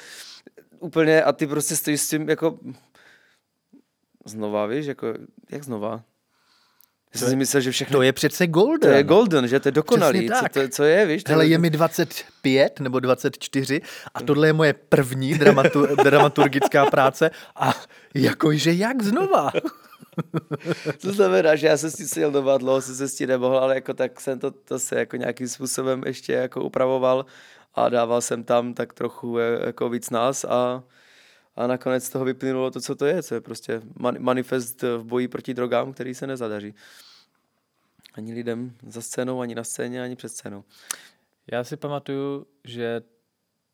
úplně 0.80 1.24
a 1.24 1.32
ty 1.32 1.48
prostě 1.48 1.76
stojíš 1.76 2.02
s 2.02 2.10
tím 2.10 2.30
jako 2.30 2.60
znova, 4.26 4.66
víš, 4.66 4.86
jako, 4.86 5.14
jak 5.52 5.64
znova? 5.64 6.04
Já 7.14 7.20
jsem 7.20 7.30
si 7.30 7.36
myslel, 7.36 7.62
že 7.62 7.72
všechno... 7.72 7.98
To 8.00 8.02
je 8.02 8.14
přece 8.14 8.48
golden. 8.48 8.92
To 8.92 8.98
je 8.98 9.04
golden, 9.04 9.48
že 9.48 9.60
to 9.60 9.68
je 9.68 9.72
dokonalý. 9.72 10.30
Co, 10.30 10.46
to, 10.54 10.68
co 10.70 10.84
je, 10.84 11.06
víš? 11.06 11.24
Hele, 11.28 11.48
je 11.48 11.58
mi 11.58 11.70
25 11.70 12.80
nebo 12.80 13.00
24 13.00 13.82
a 14.14 14.22
tohle 14.22 14.48
je 14.48 14.54
moje 14.54 14.74
první 14.74 15.34
dramatu, 15.34 15.96
dramaturgická 15.96 16.86
práce 16.86 17.32
a 17.56 17.74
jakože 18.14 18.74
jak 18.74 19.04
znova? 19.04 19.52
to 21.02 21.14
znamená, 21.14 21.56
že 21.56 21.68
já 21.68 21.78
jsem 21.78 21.92
si 21.92 22.08
seděl 22.08 22.32
doma, 22.32 22.58
dlouho 22.58 22.82
jsem 22.82 22.96
se 22.96 23.08
s 23.08 23.16
tím 23.16 23.30
nemohl, 23.30 23.58
ale 23.58 23.76
jako 23.76 23.94
tak 23.94 24.22
jsem 24.22 24.40
to, 24.40 24.52
to 24.52 24.80
se 24.80 25.00
jako 25.00 25.16
nějakým 25.18 25.48
způsobem 25.48 26.04
ještě 26.06 26.34
jako 26.34 26.64
upravoval 26.64 27.26
a 27.76 27.90
dával 27.90 28.22
jsem 28.22 28.44
tam 28.44 28.74
tak 28.74 28.94
trochu 28.94 29.40
eh, 29.40 29.66
jako 29.66 29.90
víc 29.90 30.10
nás 30.10 30.46
a, 30.46 30.84
a 31.56 31.68
nakonec 31.68 32.04
z 32.04 32.10
toho 32.10 32.26
vyplynulo 32.26 32.72
to, 32.72 32.82
co 32.82 32.96
to 32.96 33.06
je, 33.06 33.24
co 33.24 33.36
je 33.36 33.42
prostě 33.42 33.82
manifest 34.20 34.82
v 34.82 35.04
boji 35.04 35.28
proti 35.28 35.54
drogám, 35.54 35.94
který 35.94 36.16
se 36.16 36.28
nezadaří. 36.28 36.76
Ani 38.14 38.34
lidem 38.34 38.74
za 38.88 39.02
scénou, 39.02 39.42
ani 39.42 39.56
na 39.56 39.64
scéně, 39.64 40.04
ani 40.04 40.16
před 40.16 40.30
scénou. 40.30 40.64
Já 41.52 41.64
si 41.64 41.78
pamatuju, 41.78 42.46
že 42.64 43.02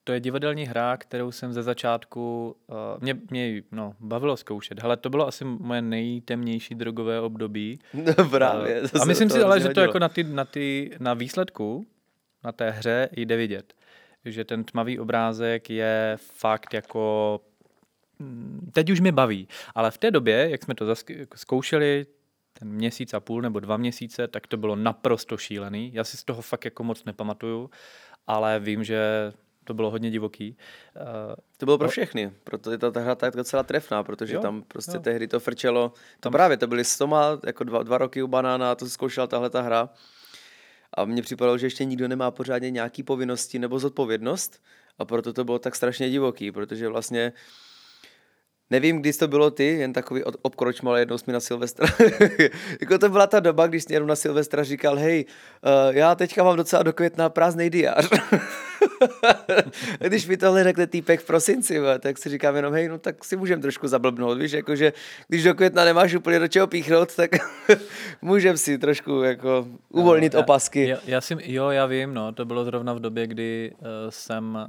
to 0.03 0.13
je 0.13 0.19
divadelní 0.19 0.65
hra, 0.65 0.97
kterou 0.97 1.31
jsem 1.31 1.53
ze 1.53 1.63
začátku, 1.63 2.55
uh, 2.67 2.75
mě, 3.01 3.17
mě 3.29 3.61
no, 3.71 3.95
bavilo 3.99 4.37
zkoušet. 4.37 4.79
Hele, 4.79 4.97
to 4.97 5.09
bylo 5.09 5.27
asi 5.27 5.45
moje 5.45 5.81
nejtemnější 5.81 6.75
drogové 6.75 7.19
období. 7.19 7.79
No 8.17 8.29
právě. 8.29 8.81
Uh, 8.81 9.01
a 9.01 9.05
myslím 9.05 9.29
si 9.29 9.41
ale, 9.41 9.59
že 9.59 9.69
to 9.69 9.81
jako 9.81 9.99
na, 9.99 10.09
ty, 10.09 10.23
na, 10.23 10.45
ty, 10.45 10.91
na 10.99 11.13
výsledku, 11.13 11.85
na 12.43 12.51
té 12.51 12.71
hře 12.71 13.09
jde 13.11 13.37
vidět. 13.37 13.73
Že 14.25 14.45
ten 14.45 14.63
tmavý 14.63 14.99
obrázek 14.99 15.69
je 15.69 16.17
fakt 16.21 16.73
jako 16.73 17.41
mm, 18.19 18.71
teď 18.73 18.89
už 18.89 18.99
mě 18.99 19.11
baví, 19.11 19.47
ale 19.75 19.91
v 19.91 19.97
té 19.97 20.11
době, 20.11 20.49
jak 20.49 20.63
jsme 20.63 20.75
to 20.75 20.95
zkoušeli, 21.35 22.05
ten 22.59 22.67
měsíc 22.67 23.13
a 23.13 23.19
půl 23.19 23.41
nebo 23.41 23.59
dva 23.59 23.77
měsíce, 23.77 24.27
tak 24.27 24.47
to 24.47 24.57
bylo 24.57 24.75
naprosto 24.75 25.37
šílený. 25.37 25.91
Já 25.93 26.03
si 26.03 26.17
z 26.17 26.23
toho 26.23 26.41
fakt 26.41 26.65
jako 26.65 26.83
moc 26.83 27.05
nepamatuju, 27.05 27.69
ale 28.27 28.59
vím, 28.59 28.83
že 28.83 29.31
to 29.63 29.73
bylo 29.73 29.91
hodně 29.91 30.11
divoký. 30.11 30.57
Uh, 30.95 31.35
to 31.57 31.65
bylo 31.65 31.77
pro 31.77 31.89
všechny, 31.89 32.31
proto 32.43 32.71
je 32.71 32.77
ta, 32.77 32.91
ta 32.91 32.99
hra 32.99 33.15
tak 33.15 33.35
docela 33.35 33.63
trefná, 33.63 34.03
protože 34.03 34.35
jo, 34.35 34.41
tam 34.41 34.63
prostě 34.67 34.97
jo. 34.97 35.01
tehdy 35.01 35.27
to 35.27 35.39
frčelo. 35.39 35.89
To 35.89 35.95
tam... 36.19 36.31
právě, 36.31 36.57
to 36.57 36.67
byly 36.67 36.83
stoma, 36.83 37.39
jako 37.45 37.63
dva, 37.63 37.83
dva 37.83 37.97
roky 37.97 38.23
u 38.23 38.27
banána 38.27 38.71
a 38.71 38.75
to 38.75 38.89
zkoušela 38.89 39.27
tahle 39.27 39.49
ta 39.49 39.61
hra. 39.61 39.89
A 40.97 41.05
mně 41.05 41.21
připadalo, 41.21 41.57
že 41.57 41.65
ještě 41.65 41.85
nikdo 41.85 42.07
nemá 42.07 42.31
pořádně 42.31 42.71
nějaký 42.71 43.03
povinnosti 43.03 43.59
nebo 43.59 43.79
zodpovědnost 43.79 44.61
a 44.99 45.05
proto 45.05 45.33
to 45.33 45.43
bylo 45.43 45.59
tak 45.59 45.75
strašně 45.75 46.09
divoký, 46.09 46.51
protože 46.51 46.87
vlastně 46.87 47.33
Nevím, 48.69 48.99
kdy 48.99 49.13
to 49.13 49.27
bylo 49.27 49.51
ty, 49.51 49.65
jen 49.65 49.93
takový 49.93 50.23
obkroč 50.23 50.83
ale 50.83 50.99
jednou 50.99 51.17
jsme 51.17 51.33
na 51.33 51.39
Silvestra. 51.39 51.87
jako 52.81 52.97
to 52.97 53.09
byla 53.09 53.27
ta 53.27 53.39
doba, 53.39 53.67
když 53.67 53.83
jsi 53.83 53.99
na 53.99 54.15
Silvestra 54.15 54.63
říkal, 54.63 54.95
hej, 54.95 55.25
uh, 55.65 55.95
já 55.95 56.15
teďka 56.15 56.43
mám 56.43 56.57
docela 56.57 56.83
do 56.83 56.93
května 56.93 57.29
prázdnej 57.29 57.69
diář. 57.69 58.09
když 59.99 60.27
mi 60.27 60.37
tohle 60.37 60.63
řekne 60.63 60.87
týpek 60.87 61.19
v 61.19 61.25
prosinci, 61.25 61.79
tak 61.99 62.17
si 62.17 62.29
říkám 62.29 62.55
jenom, 62.55 62.73
hej, 62.73 62.87
no 62.87 62.97
tak 62.97 63.25
si 63.25 63.37
můžem 63.37 63.61
trošku 63.61 63.87
zablbnout, 63.87 64.37
víš, 64.37 64.51
jakože 64.51 64.93
když 65.27 65.43
do 65.43 65.55
května 65.55 65.85
nemáš 65.85 66.13
úplně 66.13 66.39
do 66.39 66.47
čeho 66.47 66.67
píchnout, 66.67 67.15
tak 67.15 67.31
můžem 68.21 68.57
si 68.57 68.77
trošku 68.77 69.21
jako 69.21 69.67
uvolnit 69.89 70.33
no, 70.33 70.37
já, 70.37 70.43
opasky. 70.43 70.87
Já, 70.87 70.97
já 71.05 71.21
si, 71.21 71.35
jo, 71.43 71.69
já 71.69 71.85
vím, 71.85 72.13
no, 72.13 72.31
to 72.31 72.45
bylo 72.45 72.65
zrovna 72.65 72.93
v 72.93 72.99
době, 72.99 73.27
kdy 73.27 73.71
uh, 73.79 73.87
jsem 74.09 74.67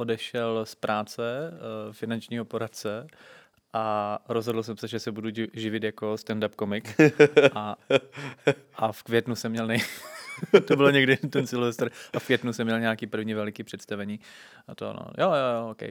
odešel 0.00 0.66
z 0.66 0.74
práce 0.74 1.50
uh, 1.52 1.92
finančního 1.92 2.44
poradce 2.44 3.06
a 3.72 4.18
rozhodl 4.28 4.62
jsem 4.62 4.76
se, 4.76 4.88
že 4.88 4.98
se 4.98 5.12
budu 5.12 5.30
živit 5.52 5.82
jako 5.82 6.14
stand-up 6.14 6.50
komik. 6.56 7.00
A, 7.54 7.76
a 8.74 8.92
v 8.92 9.02
květnu 9.02 9.34
jsem 9.36 9.52
měl 9.52 9.66
nej... 9.66 9.80
to 10.66 10.76
bylo 10.76 10.90
někdy 10.90 11.16
ten 11.16 11.46
Silvestr 11.46 11.90
a 12.14 12.18
v 12.18 12.26
květnu 12.26 12.52
jsem 12.52 12.66
měl 12.66 12.80
nějaký 12.80 13.06
první 13.06 13.34
veliký 13.34 13.62
představení. 13.62 14.20
A 14.68 14.74
to 14.74 14.92
no, 14.92 15.06
jo, 15.18 15.30
jo, 15.30 15.56
jo, 15.56 15.70
ok, 15.70 15.82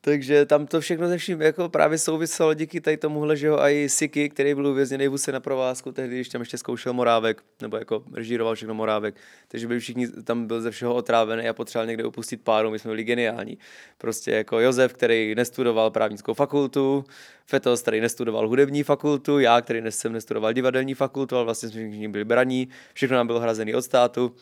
takže 0.00 0.46
tam 0.46 0.66
to 0.66 0.80
všechno 0.80 1.08
ze 1.08 1.18
vším 1.18 1.42
jako 1.42 1.68
právě 1.68 1.98
souviselo 1.98 2.54
díky 2.54 2.80
tady 2.80 2.96
tomuhle, 2.96 3.36
že 3.36 3.50
ho 3.50 3.60
i 3.60 3.88
Siky, 3.88 4.28
který 4.28 4.54
byl 4.54 4.66
uvězněný 4.66 5.08
v 5.08 5.16
na 5.32 5.40
provázku, 5.40 5.92
tehdy, 5.92 6.14
když 6.16 6.28
tam 6.28 6.40
ještě 6.40 6.58
zkoušel 6.58 6.92
Morávek, 6.92 7.42
nebo 7.62 7.76
jako 7.76 8.04
režíroval 8.14 8.54
všechno 8.54 8.74
Morávek, 8.74 9.14
takže 9.48 9.66
byli 9.66 9.80
všichni, 9.80 10.08
tam 10.08 10.46
byl 10.46 10.60
ze 10.60 10.70
všeho 10.70 10.94
otrávený 10.94 11.48
a 11.48 11.52
potřeboval 11.52 11.86
někde 11.86 12.04
upustit 12.04 12.40
páru, 12.42 12.70
my 12.70 12.78
jsme 12.78 12.90
byli 12.90 13.04
geniální. 13.04 13.58
Prostě 13.98 14.30
jako 14.30 14.60
Josef, 14.60 14.92
který 14.92 15.34
nestudoval 15.34 15.90
právnickou 15.90 16.34
fakultu, 16.34 17.04
Fetos, 17.46 17.82
který 17.82 18.00
nestudoval 18.00 18.48
hudební 18.48 18.82
fakultu, 18.82 19.38
já, 19.38 19.60
který 19.60 19.82
jsem 19.88 20.12
nestudoval 20.12 20.52
divadelní 20.52 20.94
fakultu, 20.94 21.36
ale 21.36 21.44
vlastně 21.44 21.68
jsme 21.68 21.88
všichni 21.88 22.08
byli 22.08 22.24
braní, 22.24 22.68
všechno 22.94 23.16
nám 23.16 23.26
bylo 23.26 23.40
hrazený 23.40 23.74
od 23.74 23.82
státu 23.82 24.34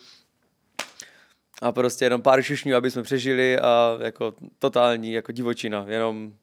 a 1.62 1.73
prostě 1.73 2.05
jenom 2.05 2.23
pár 2.23 2.42
šušňů, 2.42 2.77
aby 2.77 2.90
jsme 2.90 3.03
přežili 3.03 3.59
a 3.59 3.99
jako 4.01 4.35
totální 4.59 5.12
jako 5.12 5.33
divočina, 5.33 5.85
jenom 5.88 6.35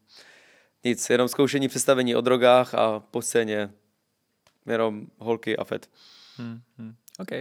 nic, 0.84 1.10
jenom 1.10 1.28
zkoušení 1.28 1.68
představení 1.68 2.16
o 2.16 2.22
drogách 2.22 2.74
a 2.74 3.00
po 3.00 3.22
scéně 3.22 3.70
jenom 4.66 5.08
holky 5.18 5.58
a 5.58 5.64
fet. 5.64 5.90
Hmm, 6.38 6.62
hmm. 6.78 6.96
OK. 7.20 7.32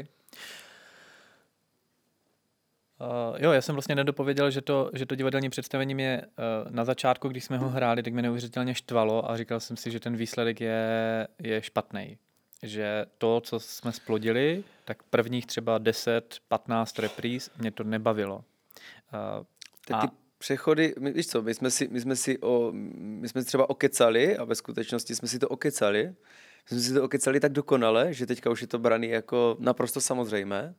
Uh, 3.01 3.37
jo, 3.39 3.53
já 3.53 3.61
jsem 3.61 3.75
vlastně 3.75 3.95
nedopověděl, 3.95 4.51
že 4.51 4.61
to, 4.61 4.91
že 4.95 5.07
to 5.07 5.15
divadelní 5.15 5.51
představení 5.51 5.95
mě 5.95 6.23
uh, 6.23 6.73
na 6.73 6.85
začátku, 6.85 7.29
když 7.29 7.45
jsme 7.45 7.59
ho 7.59 7.69
hráli, 7.69 8.03
tak 8.03 8.13
mě 8.13 8.23
neuvěřitelně 8.23 8.75
štvalo 8.75 9.31
a 9.31 9.37
říkal 9.37 9.61
jsem 9.61 9.77
si, 9.77 9.91
že 9.91 10.01
ten 10.01 10.17
výsledek 10.17 10.61
je, 10.61 11.29
je 11.43 11.63
špatný 11.63 12.19
že 12.65 13.07
to, 13.19 13.41
co 13.41 13.61
jsme 13.61 13.93
splodili, 13.93 14.65
tak 14.85 15.03
prvních 15.03 15.47
třeba 15.47 15.81
10-15 15.81 17.03
repríz 17.03 17.51
mě 17.59 17.71
to 17.71 17.85
nebavilo. 17.85 18.37
Uh, 18.37 19.45
tak 19.87 20.01
ty 20.01 20.07
a... 20.07 20.11
přechody, 20.39 20.95
my, 20.99 21.13
víš 21.13 21.27
co, 21.27 21.43
my 21.43 21.55
jsme, 21.55 21.71
si, 21.71 21.89
my, 21.89 22.01
jsme 22.01 22.17
si 22.17 22.39
o, 22.39 22.73
my 22.95 23.29
jsme 23.29 23.41
si 23.41 23.47
třeba 23.47 23.71
okecali 23.71 24.37
a 24.37 24.45
ve 24.45 24.55
skutečnosti 24.55 25.15
jsme 25.15 25.29
si 25.29 25.39
to 25.39 25.49
okecali. 25.49 26.05
My 26.05 26.69
jsme 26.69 26.81
si 26.81 26.95
to 26.95 27.05
okecali 27.05 27.41
tak 27.41 27.53
dokonale, 27.53 28.13
že 28.13 28.27
teďka 28.27 28.51
už 28.51 28.61
je 28.61 28.67
to 28.67 28.79
braný 28.79 29.09
jako 29.09 29.57
naprosto 29.59 30.01
samozřejmé. 30.01 30.75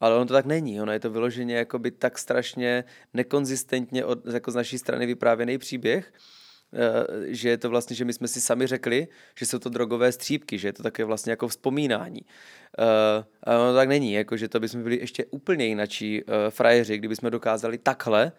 Ale 0.00 0.14
ono 0.14 0.26
to 0.26 0.34
tak 0.34 0.46
není, 0.46 0.80
ono 0.80 0.92
je 0.92 1.00
to 1.00 1.10
vyloženě 1.10 1.56
jakoby 1.56 1.90
tak 1.90 2.18
strašně 2.18 2.84
nekonzistentně 3.14 4.04
od, 4.04 4.26
jako 4.26 4.50
z 4.50 4.54
naší 4.54 4.78
strany 4.78 5.06
vyprávěný 5.06 5.58
příběh, 5.58 6.12
že 7.26 7.48
je 7.48 7.58
to 7.58 7.70
vlastně, 7.70 7.96
že 7.96 8.04
my 8.04 8.12
jsme 8.12 8.28
si 8.28 8.40
sami 8.40 8.66
řekli, 8.66 9.08
že 9.38 9.46
jsou 9.46 9.58
to 9.58 9.68
drogové 9.68 10.12
střípky, 10.12 10.58
že 10.58 10.68
je 10.68 10.72
to 10.72 10.82
také 10.82 11.04
vlastně 11.04 11.30
jako 11.30 11.48
vzpomínání. 11.48 12.20
Uh, 12.78 13.24
a 13.42 13.58
ono 13.58 13.74
tak 13.74 13.88
není, 13.88 14.12
jako 14.12 14.36
že 14.36 14.48
to 14.48 14.60
bychom 14.60 14.82
byli 14.82 14.98
ještě 14.98 15.24
úplně 15.24 15.66
jinačí 15.66 16.22
uh, 16.22 16.34
frajeři, 16.50 16.98
kdybychom 16.98 17.30
dokázali 17.30 17.78
takhle 17.78 18.32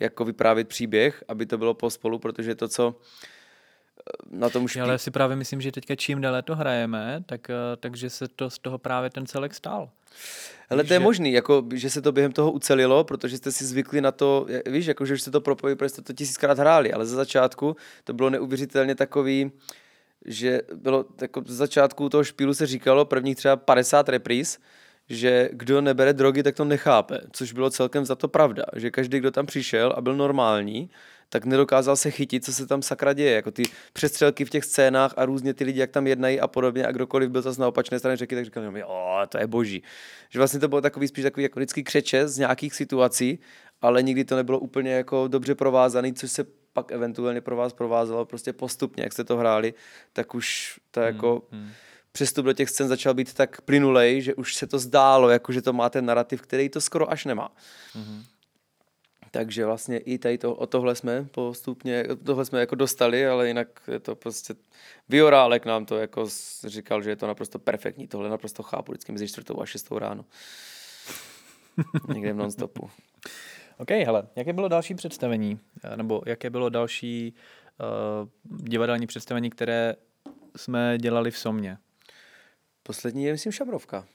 jako 0.00 0.24
vyprávět 0.24 0.68
příběh, 0.68 1.24
aby 1.28 1.46
to 1.46 1.58
bylo 1.58 1.74
pospolu, 1.74 2.18
protože 2.18 2.54
to, 2.54 2.68
co 2.68 3.00
na 4.30 4.50
tom 4.50 4.64
už... 4.64 4.76
Ale 4.76 4.98
si 4.98 5.10
právě 5.10 5.36
myslím, 5.36 5.60
že 5.60 5.72
teďka 5.72 5.94
čím 5.96 6.20
déle 6.20 6.42
to 6.42 6.56
hrajeme, 6.56 7.22
tak, 7.26 7.40
takže 7.80 8.10
se 8.10 8.28
to 8.28 8.50
z 8.50 8.58
toho 8.58 8.78
právě 8.78 9.10
ten 9.10 9.26
celek 9.26 9.54
stál. 9.54 9.90
Ale 10.70 10.84
to 10.84 10.92
je 10.92 10.98
že... 10.98 11.04
možný, 11.04 11.32
jako, 11.32 11.64
že 11.74 11.90
se 11.90 12.02
to 12.02 12.12
během 12.12 12.32
toho 12.32 12.52
ucelilo, 12.52 13.04
protože 13.04 13.36
jste 13.36 13.52
si 13.52 13.64
zvykli 13.64 14.00
na 14.00 14.12
to, 14.12 14.46
víš, 14.66 14.86
jako, 14.86 15.06
že 15.06 15.14
už 15.14 15.22
jste 15.22 15.30
to 15.30 15.40
propojili, 15.40 15.76
protože 15.76 15.88
jste 15.88 16.02
to 16.02 16.12
tisíckrát 16.12 16.58
hráli, 16.58 16.92
ale 16.92 17.06
za 17.06 17.16
začátku 17.16 17.76
to 18.04 18.12
bylo 18.12 18.30
neuvěřitelně 18.30 18.94
takový, 18.94 19.52
že 20.24 20.60
bylo 20.74 21.04
jako 21.20 21.42
z 21.46 21.56
začátku 21.56 22.08
toho 22.08 22.24
špílu 22.24 22.54
se 22.54 22.66
říkalo 22.66 23.04
prvních 23.04 23.36
třeba 23.36 23.56
50 23.56 24.08
repríz, 24.08 24.58
že 25.08 25.48
kdo 25.52 25.80
nebere 25.80 26.12
drogy, 26.12 26.42
tak 26.42 26.54
to 26.54 26.64
nechápe, 26.64 27.20
což 27.32 27.52
bylo 27.52 27.70
celkem 27.70 28.04
za 28.04 28.14
to 28.14 28.28
pravda, 28.28 28.64
že 28.76 28.90
každý, 28.90 29.18
kdo 29.18 29.30
tam 29.30 29.46
přišel 29.46 29.94
a 29.96 30.00
byl 30.00 30.16
normální, 30.16 30.90
tak 31.28 31.44
nedokázal 31.44 31.96
se 31.96 32.10
chytit, 32.10 32.44
co 32.44 32.52
se 32.52 32.66
tam 32.66 32.82
sakra 32.82 33.12
děje. 33.12 33.34
Jako 33.34 33.50
ty 33.50 33.62
přestřelky 33.92 34.44
v 34.44 34.50
těch 34.50 34.64
scénách 34.64 35.14
a 35.16 35.24
různě 35.24 35.54
ty 35.54 35.64
lidi, 35.64 35.80
jak 35.80 35.90
tam 35.90 36.06
jednají 36.06 36.40
a 36.40 36.48
podobně. 36.48 36.86
A 36.86 36.92
kdokoliv 36.92 37.30
byl 37.30 37.42
zase 37.42 37.60
na 37.60 37.68
opačné 37.68 37.98
straně 37.98 38.16
řeky, 38.16 38.34
tak 38.34 38.44
říkal, 38.44 38.62
že 38.62 38.82
to 39.28 39.38
je 39.38 39.46
boží. 39.46 39.82
Že 40.30 40.38
vlastně 40.38 40.60
to 40.60 40.68
bylo 40.68 40.80
takový 40.80 41.08
spíš 41.08 41.22
takový 41.22 41.42
jako 41.42 41.60
vždycky 41.60 41.82
křeče 41.82 42.28
z 42.28 42.38
nějakých 42.38 42.74
situací, 42.74 43.38
ale 43.82 44.02
nikdy 44.02 44.24
to 44.24 44.36
nebylo 44.36 44.58
úplně 44.58 44.90
jako 44.92 45.28
dobře 45.28 45.54
provázaný, 45.54 46.14
což 46.14 46.30
se 46.30 46.44
pak 46.72 46.92
eventuálně 46.92 47.40
pro 47.40 47.56
vás 47.56 47.72
provázelo 47.72 48.24
prostě 48.24 48.52
postupně, 48.52 49.02
jak 49.02 49.12
jste 49.12 49.24
to 49.24 49.36
hráli, 49.36 49.74
tak 50.12 50.34
už 50.34 50.78
to 50.90 51.00
hmm, 51.00 51.06
jako 51.06 51.42
hmm. 51.50 51.70
přestup 52.12 52.46
do 52.46 52.52
těch 52.52 52.70
scén 52.70 52.88
začal 52.88 53.14
být 53.14 53.34
tak 53.34 53.60
plynulej, 53.60 54.22
že 54.22 54.34
už 54.34 54.54
se 54.54 54.66
to 54.66 54.78
zdálo, 54.78 55.28
jako 55.28 55.52
že 55.52 55.62
to 55.62 55.72
má 55.72 55.90
ten 55.90 56.06
narrativ, 56.06 56.42
který 56.42 56.68
to 56.68 56.80
skoro 56.80 57.10
až 57.10 57.24
nemá. 57.24 57.52
Hmm. 57.94 58.22
Takže 59.30 59.66
vlastně 59.66 59.98
i 59.98 60.18
tady 60.18 60.38
to, 60.38 60.54
o 60.54 60.66
tohle 60.66 60.94
jsme 60.94 61.24
postupně, 61.30 62.04
tohle 62.24 62.44
jsme 62.44 62.60
jako 62.60 62.74
dostali, 62.74 63.26
ale 63.26 63.48
jinak 63.48 63.68
je 63.92 64.00
to 64.00 64.16
prostě, 64.16 64.54
Viorálek 65.08 65.66
nám 65.66 65.86
to 65.86 65.98
jako 65.98 66.26
říkal, 66.64 67.02
že 67.02 67.10
je 67.10 67.16
to 67.16 67.26
naprosto 67.26 67.58
perfektní, 67.58 68.08
tohle 68.08 68.30
naprosto 68.30 68.62
chápu 68.62 68.92
vždycky 68.92 69.12
mezi 69.12 69.28
čtvrtou 69.28 69.60
a 69.60 69.66
šestou 69.66 69.98
ráno. 69.98 70.24
Někde 72.14 72.32
v 72.32 72.36
nonstopu. 72.36 72.90
OK, 73.78 73.90
hele, 73.90 74.28
jaké 74.36 74.52
bylo 74.52 74.68
další 74.68 74.94
představení, 74.94 75.60
nebo 75.96 76.22
jaké 76.26 76.50
bylo 76.50 76.68
další 76.68 77.34
uh, 78.22 78.28
divadelní 78.68 79.06
představení, 79.06 79.50
které 79.50 79.94
jsme 80.56 80.98
dělali 80.98 81.30
v 81.30 81.38
Somě? 81.38 81.78
Poslední 82.82 83.24
je, 83.24 83.32
myslím, 83.32 83.52
Šabrovka. 83.52 84.06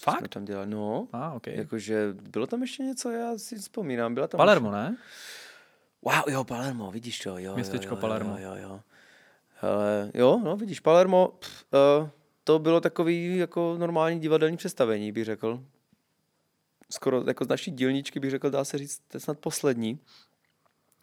Fakt? 0.00 0.18
Jsme 0.18 0.28
tam 0.28 0.44
dělali, 0.44 0.66
no. 0.66 1.08
A, 1.12 1.28
ah, 1.28 1.36
okay. 1.36 1.56
Jakože 1.56 2.08
bylo 2.12 2.46
tam 2.46 2.62
ještě 2.62 2.82
něco, 2.82 3.10
já 3.10 3.38
si 3.38 3.58
vzpomínám. 3.58 4.14
Byla 4.14 4.26
tam 4.26 4.38
Palermo, 4.38 4.68
ještě... 4.68 4.90
ne? 4.90 4.96
Wow, 6.02 6.22
jo, 6.28 6.44
Palermo, 6.44 6.90
vidíš 6.90 7.18
to, 7.18 7.38
jo. 7.38 7.54
Městečko 7.54 7.94
jo, 7.94 7.96
jo, 7.96 8.00
Palermo. 8.00 8.38
Jo, 8.38 8.54
jo, 8.54 8.62
jo. 8.62 8.80
Hele, 9.60 10.10
jo, 10.14 10.40
no, 10.44 10.56
vidíš, 10.56 10.80
Palermo, 10.80 11.28
pff, 11.38 11.64
uh, 12.00 12.08
to 12.44 12.58
bylo 12.58 12.80
takový 12.80 13.36
jako 13.36 13.76
normální 13.78 14.20
divadelní 14.20 14.56
představení, 14.56 15.12
bych 15.12 15.24
řekl. 15.24 15.64
skoro 16.90 17.24
jako 17.26 17.44
z 17.44 17.48
naší 17.48 17.70
dílničky 17.70 18.20
bych 18.20 18.30
řekl, 18.30 18.50
dá 18.50 18.64
se 18.64 18.78
říct, 18.78 18.98
to 19.08 19.16
je 19.16 19.20
snad 19.20 19.38
poslední, 19.38 19.98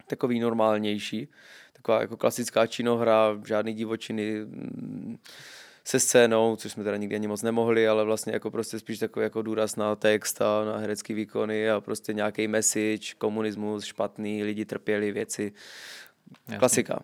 takový 0.08 0.40
normálnější, 0.40 1.28
taková 1.74 2.02
jako 2.02 2.18
klasická 2.18 2.68
činohra, 2.68 3.38
žádný 3.46 3.74
divočiny, 3.74 4.46
mm, 4.46 5.18
se 5.88 6.00
scénou, 6.00 6.56
což 6.56 6.72
jsme 6.72 6.84
teda 6.84 6.98
nikdy 6.98 7.16
ani 7.16 7.28
moc 7.28 7.42
nemohli, 7.42 7.88
ale 7.88 8.04
vlastně 8.04 8.34
jako 8.34 8.52
prostě 8.52 8.80
spíš 8.80 9.00
takový 9.00 9.24
jako 9.24 9.42
důraz 9.42 9.76
na 9.76 9.96
text 9.96 10.42
a 10.42 10.66
na 10.66 10.78
herecký 10.78 11.14
výkony 11.14 11.70
a 11.70 11.82
prostě 11.82 12.14
nějaký 12.14 12.48
message, 12.48 13.14
komunismus, 13.18 13.86
špatný, 13.86 14.44
lidi 14.44 14.66
trpěli, 14.66 15.12
věci, 15.12 15.54
Jasně. 16.46 16.58
klasika. 16.58 17.00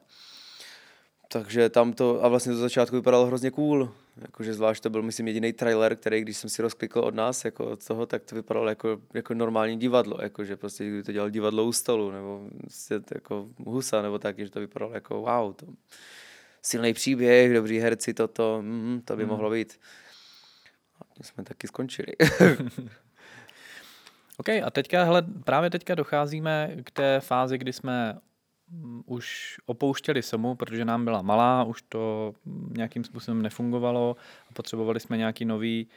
Takže 1.28 1.69
tam 1.69 1.93
to, 1.93 2.24
a 2.24 2.28
vlastně 2.28 2.54
to 2.54 2.58
začátku 2.58 2.96
vypadalo 2.96 3.26
hrozně 3.26 3.52
cool, 3.52 3.91
jakože 4.22 4.54
zvlášť 4.54 4.84
to 4.84 4.89
byl, 4.89 5.02
myslím, 5.02 5.28
jediný 5.28 5.54
trailer, 5.54 5.96
který, 5.96 6.22
když 6.22 6.38
jsem 6.38 6.50
si 6.50 6.62
rozklikl 6.62 7.00
od 7.00 7.15
nás, 7.15 7.46
jako 7.46 7.65
od 7.65 7.88
toho, 7.88 8.06
tak 8.06 8.24
to 8.24 8.36
vypadalo 8.36 8.69
jako, 8.69 8.98
jako 9.13 9.34
normální 9.34 9.78
divadlo, 9.78 10.17
jakože 10.22 10.58
prostě 10.58 10.84
kdyby 10.84 11.04
to 11.04 11.12
dělal 11.12 11.30
divadlo 11.30 11.63
u 11.63 11.72
stolu, 11.72 12.12
nebo 12.12 12.48
prostě 12.62 13.00
jako 13.15 13.48
husa, 13.65 14.02
nebo 14.02 14.19
tak, 14.19 14.39
že 14.39 14.50
to 14.50 14.60
vypadalo 14.60 14.93
jako 14.93 15.22
wow, 15.22 15.54
to 15.54 15.65
silný 16.65 16.93
příběh, 16.93 17.54
dobrý 17.54 17.80
herci, 17.80 18.13
toto, 18.13 18.62
mm, 18.62 19.02
to 19.06 19.15
by 19.15 19.23
mm. 19.23 19.30
mohlo 19.30 19.52
být. 19.52 19.80
A 21.19 21.23
jsme 21.23 21.43
taky 21.43 21.67
skončili. 21.67 22.13
OK, 24.38 24.49
a 24.49 24.69
teďka, 24.71 25.04
hele, 25.04 25.26
právě 25.43 25.69
teďka 25.69 25.95
docházíme 25.95 26.76
k 26.84 26.91
té 26.91 27.19
fázi, 27.19 27.58
kdy 27.58 27.73
jsme 27.73 28.19
mm, 28.69 29.04
už 29.06 29.58
opouštěli 29.65 30.21
Somu, 30.21 30.56
protože 30.56 30.86
nám 30.86 31.06
byla 31.06 31.21
malá, 31.21 31.63
už 31.63 31.82
to 31.82 32.34
nějakým 32.69 33.04
způsobem 33.04 33.41
nefungovalo 33.41 34.15
a 34.49 34.54
potřebovali 34.54 34.99
jsme 34.99 35.17
nějaký 35.17 35.45
nový 35.45 35.88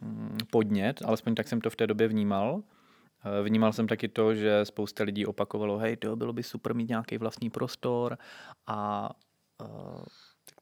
mm, 0.00 0.38
podnět, 0.50 1.02
alespoň 1.04 1.34
tak 1.34 1.48
jsem 1.48 1.60
to 1.60 1.70
v 1.70 1.76
té 1.76 1.86
době 1.86 2.08
vnímal. 2.08 2.62
Eh, 3.24 3.42
vnímal 3.42 3.72
jsem 3.72 3.86
taky 3.86 4.08
to, 4.08 4.34
že 4.34 4.64
spousta 4.64 5.04
lidí 5.04 5.26
opakovalo, 5.26 5.78
hej, 5.78 5.96
to 5.96 6.16
bylo 6.16 6.32
by 6.32 6.42
super 6.42 6.74
mít 6.74 6.88
nějaký 6.88 7.18
vlastní 7.18 7.50
prostor 7.50 8.18
a 8.66 9.10
Uh, 9.58 10.04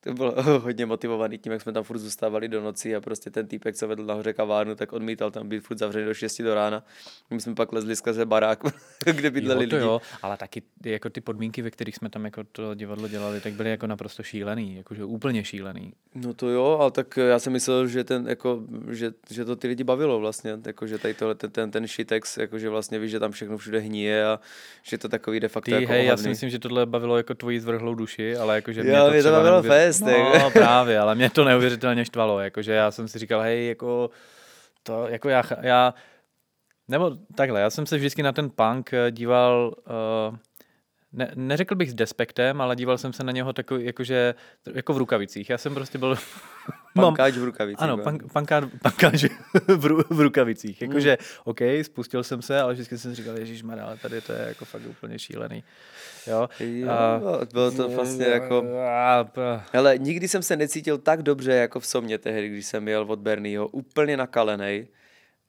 to 0.04 0.14
bylo 0.14 0.34
hodně 0.60 0.86
motivovaný 0.86 1.38
tím, 1.38 1.52
jak 1.52 1.62
jsme 1.62 1.72
tam 1.72 1.84
furt 1.84 1.98
zůstávali 1.98 2.48
do 2.48 2.60
noci 2.62 2.96
a 2.96 3.00
prostě 3.00 3.30
ten 3.30 3.46
týpek, 3.46 3.76
co 3.76 3.88
vedl 3.88 4.04
nahoře 4.04 4.32
kavárnu, 4.32 4.74
tak 4.74 4.92
odmítal 4.92 5.30
tam 5.30 5.48
být 5.48 5.60
furt 5.60 5.78
zavřený 5.78 6.06
do 6.06 6.14
6 6.14 6.42
do 6.42 6.54
rána. 6.54 6.84
My 7.30 7.40
jsme 7.40 7.54
pak 7.54 7.72
lezli 7.72 7.96
skrze 7.96 8.26
barák, 8.26 8.62
kde 9.12 9.30
bydleli 9.30 9.64
jo, 9.64 9.70
to 9.70 9.76
lidi. 9.76 9.86
Jo, 9.86 10.00
ale 10.22 10.36
taky 10.36 10.62
jako 10.84 11.10
ty 11.10 11.20
podmínky, 11.20 11.62
ve 11.62 11.70
kterých 11.70 11.94
jsme 11.94 12.10
tam 12.10 12.24
jako 12.24 12.44
to 12.44 12.74
divadlo 12.74 13.08
dělali, 13.08 13.40
tak 13.40 13.52
byly 13.52 13.70
jako 13.70 13.86
naprosto 13.86 14.22
šílený, 14.22 14.76
jakože 14.76 15.04
úplně 15.04 15.44
šílený. 15.44 15.92
No 16.14 16.34
to 16.34 16.48
jo, 16.48 16.78
ale 16.80 16.90
tak 16.90 17.16
já 17.16 17.38
jsem 17.38 17.52
myslel, 17.52 17.86
že, 17.86 18.04
ten, 18.04 18.28
jako, 18.28 18.62
že, 18.90 19.12
že 19.30 19.44
to 19.44 19.56
ty 19.56 19.68
lidi 19.68 19.84
bavilo 19.84 20.20
vlastně, 20.20 20.58
jako, 20.66 20.86
že 20.86 20.98
tady 20.98 21.14
tohle, 21.14 21.34
ten, 21.34 21.50
ten, 21.50 21.70
ten 21.70 21.86
shitex, 21.86 22.36
jako, 22.36 22.58
že 22.58 22.68
vlastně 22.68 22.98
víš, 22.98 23.10
že 23.10 23.20
tam 23.20 23.32
všechno 23.32 23.58
všude 23.58 23.78
hníje 23.78 24.24
a 24.26 24.40
že 24.82 24.98
to 24.98 25.08
takový 25.08 25.40
de 25.40 25.48
facto 25.48 25.70
ty, 25.70 25.70
jako 25.70 25.92
hej, 25.92 26.06
já 26.06 26.16
si 26.16 26.28
myslím, 26.28 26.50
že 26.50 26.58
tohle 26.58 26.86
bavilo 26.86 27.16
jako 27.16 27.34
tvoji 27.34 27.60
zvrhlou 27.60 27.94
duši, 27.94 28.36
ale 28.36 28.54
jakože 28.54 28.82
mě 28.82 28.92
jo, 28.92 29.04
to, 29.04 29.10
mě 29.10 29.22
to 29.22 29.30
bavilo 29.30 29.62
fest. 29.62 29.93
No, 30.00 30.50
právě, 30.50 30.98
ale 30.98 31.14
mě 31.14 31.30
to 31.30 31.44
neuvěřitelně 31.44 32.04
štvalo, 32.04 32.40
jakože 32.40 32.72
já 32.72 32.90
jsem 32.90 33.08
si 33.08 33.18
říkal, 33.18 33.40
hej, 33.40 33.68
jako 33.68 34.10
to, 34.82 35.08
jako 35.08 35.28
já, 35.28 35.42
já 35.60 35.94
nebo 36.88 37.10
takhle, 37.34 37.60
já 37.60 37.70
jsem 37.70 37.86
se 37.86 37.96
vždycky 37.96 38.22
na 38.22 38.32
ten 38.32 38.50
punk 38.50 38.90
díval 39.10 39.74
uh, 40.30 40.36
ne, 41.14 41.30
neřekl 41.34 41.74
bych 41.74 41.90
s 41.90 41.94
despektem, 41.94 42.60
ale 42.60 42.76
díval 42.76 42.98
jsem 42.98 43.12
se 43.12 43.24
na 43.24 43.32
něho 43.32 43.52
takový, 43.52 43.84
jakože, 43.84 44.34
jako 44.74 44.94
v 44.94 44.98
rukavicích. 44.98 45.50
Já 45.50 45.58
jsem 45.58 45.74
prostě 45.74 45.98
byl... 45.98 46.16
Pankáč 46.94 47.34
v 47.34 47.44
rukavicích. 47.44 47.82
Ano, 47.82 47.98
pank, 47.98 48.32
pankáč, 48.32 48.64
pankáč 48.82 49.24
v, 49.76 49.86
ru, 49.86 50.02
v 50.10 50.20
rukavicích. 50.20 50.82
Jakože, 50.82 51.18
mm. 51.20 51.26
OK, 51.44 51.58
spustil 51.82 52.22
jsem 52.24 52.42
se, 52.42 52.60
ale 52.60 52.72
vždycky 52.72 52.98
jsem 52.98 53.14
říkal, 53.14 53.38
Ježíš 53.38 53.64
ale 53.64 53.96
tady 53.96 54.20
to 54.20 54.32
je 54.32 54.48
jako 54.48 54.64
fakt 54.64 54.86
úplně 54.86 55.18
šílený. 55.18 55.64
Jo, 56.26 56.48
jo 56.60 56.90
a, 56.90 57.20
bylo 57.52 57.70
to 57.70 57.88
vlastně 57.88 58.26
jako... 58.26 58.64
Ale 59.72 59.98
nikdy 59.98 60.28
jsem 60.28 60.42
se 60.42 60.56
necítil 60.56 60.98
tak 60.98 61.22
dobře, 61.22 61.52
jako 61.52 61.80
v 61.80 61.86
Somě 61.86 62.18
tehdy, 62.18 62.48
když 62.48 62.66
jsem 62.66 62.88
jel 62.88 63.02
od 63.08 63.18
Bernieho, 63.18 63.68
úplně 63.68 64.16
nakalenej. 64.16 64.88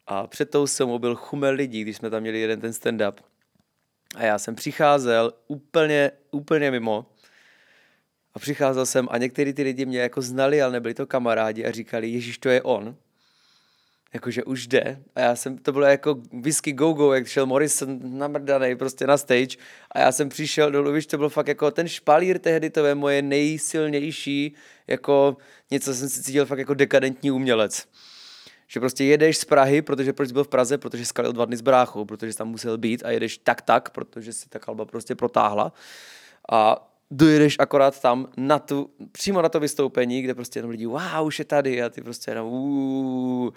A 0.07 0.27
před 0.27 0.49
tou 0.49 0.67
Somou 0.67 0.99
byl 0.99 1.15
chumel 1.15 1.53
lidí, 1.53 1.81
když 1.81 1.97
jsme 1.97 2.09
tam 2.09 2.21
měli 2.21 2.39
jeden 2.39 2.61
ten 2.61 2.71
stand-up 2.71 3.13
a 4.15 4.23
já 4.23 4.39
jsem 4.39 4.55
přicházel 4.55 5.33
úplně, 5.47 6.11
úplně 6.31 6.71
mimo. 6.71 7.05
A 8.33 8.39
přicházel 8.39 8.85
jsem 8.85 9.07
a 9.11 9.17
některý 9.17 9.53
ty 9.53 9.63
lidi 9.63 9.85
mě 9.85 9.99
jako 9.99 10.21
znali, 10.21 10.61
ale 10.61 10.73
nebyli 10.73 10.93
to 10.93 11.07
kamarádi 11.07 11.65
a 11.65 11.71
říkali, 11.71 12.09
Ježíš, 12.09 12.37
to 12.37 12.49
je 12.49 12.61
on. 12.61 12.95
Jakože 14.13 14.43
už 14.43 14.67
jde. 14.67 14.99
A 15.15 15.19
já 15.19 15.35
jsem, 15.35 15.57
to 15.57 15.71
bylo 15.71 15.85
jako 15.85 16.21
whisky 16.33 16.71
go 16.71 16.93
go, 16.93 17.13
jak 17.13 17.27
šel 17.27 17.45
Morrison 17.45 18.17
namrdaný 18.17 18.75
prostě 18.75 19.07
na 19.07 19.17
stage. 19.17 19.57
A 19.91 19.99
já 19.99 20.11
jsem 20.11 20.29
přišel 20.29 20.71
dolů, 20.71 20.91
víš, 20.91 21.05
to 21.05 21.17
byl 21.17 21.29
fakt 21.29 21.47
jako 21.47 21.71
ten 21.71 21.87
špalír 21.87 22.39
tehdy, 22.39 22.69
to 22.69 22.85
je 22.85 22.95
moje 22.95 23.21
nejsilnější, 23.21 24.55
jako 24.87 25.37
něco 25.71 25.93
jsem 25.93 26.09
si 26.09 26.23
cítil 26.23 26.45
fakt 26.45 26.59
jako 26.59 26.73
dekadentní 26.73 27.31
umělec 27.31 27.87
že 28.67 28.79
prostě 28.79 29.03
jedeš 29.03 29.37
z 29.37 29.45
Prahy, 29.45 29.81
protože 29.81 30.13
proč 30.13 30.31
byl 30.31 30.43
v 30.43 30.47
Praze, 30.47 30.77
protože 30.77 31.05
skalil 31.05 31.33
dva 31.33 31.45
dny 31.45 31.57
z 31.57 31.61
bráchou, 31.61 32.05
protože 32.05 32.35
tam 32.35 32.47
musel 32.47 32.77
být 32.77 33.05
a 33.05 33.11
jedeš 33.11 33.37
tak 33.37 33.61
tak, 33.61 33.89
protože 33.89 34.33
si 34.33 34.49
ta 34.49 34.59
kalba 34.59 34.85
prostě 34.85 35.15
protáhla. 35.15 35.73
A 36.51 36.91
dojedeš 37.11 37.55
akorát 37.59 38.01
tam 38.01 38.27
na 38.37 38.59
tu, 38.59 38.89
přímo 39.11 39.41
na 39.41 39.49
to 39.49 39.59
vystoupení, 39.59 40.21
kde 40.21 40.33
prostě 40.35 40.59
jenom 40.59 40.71
lidi, 40.71 40.85
wow, 40.85 41.25
už 41.25 41.39
je 41.39 41.45
tady. 41.45 41.83
A 41.83 41.89
ty 41.89 42.01
prostě 42.01 42.31
jenom 42.31 42.47
uuu, 42.47 43.53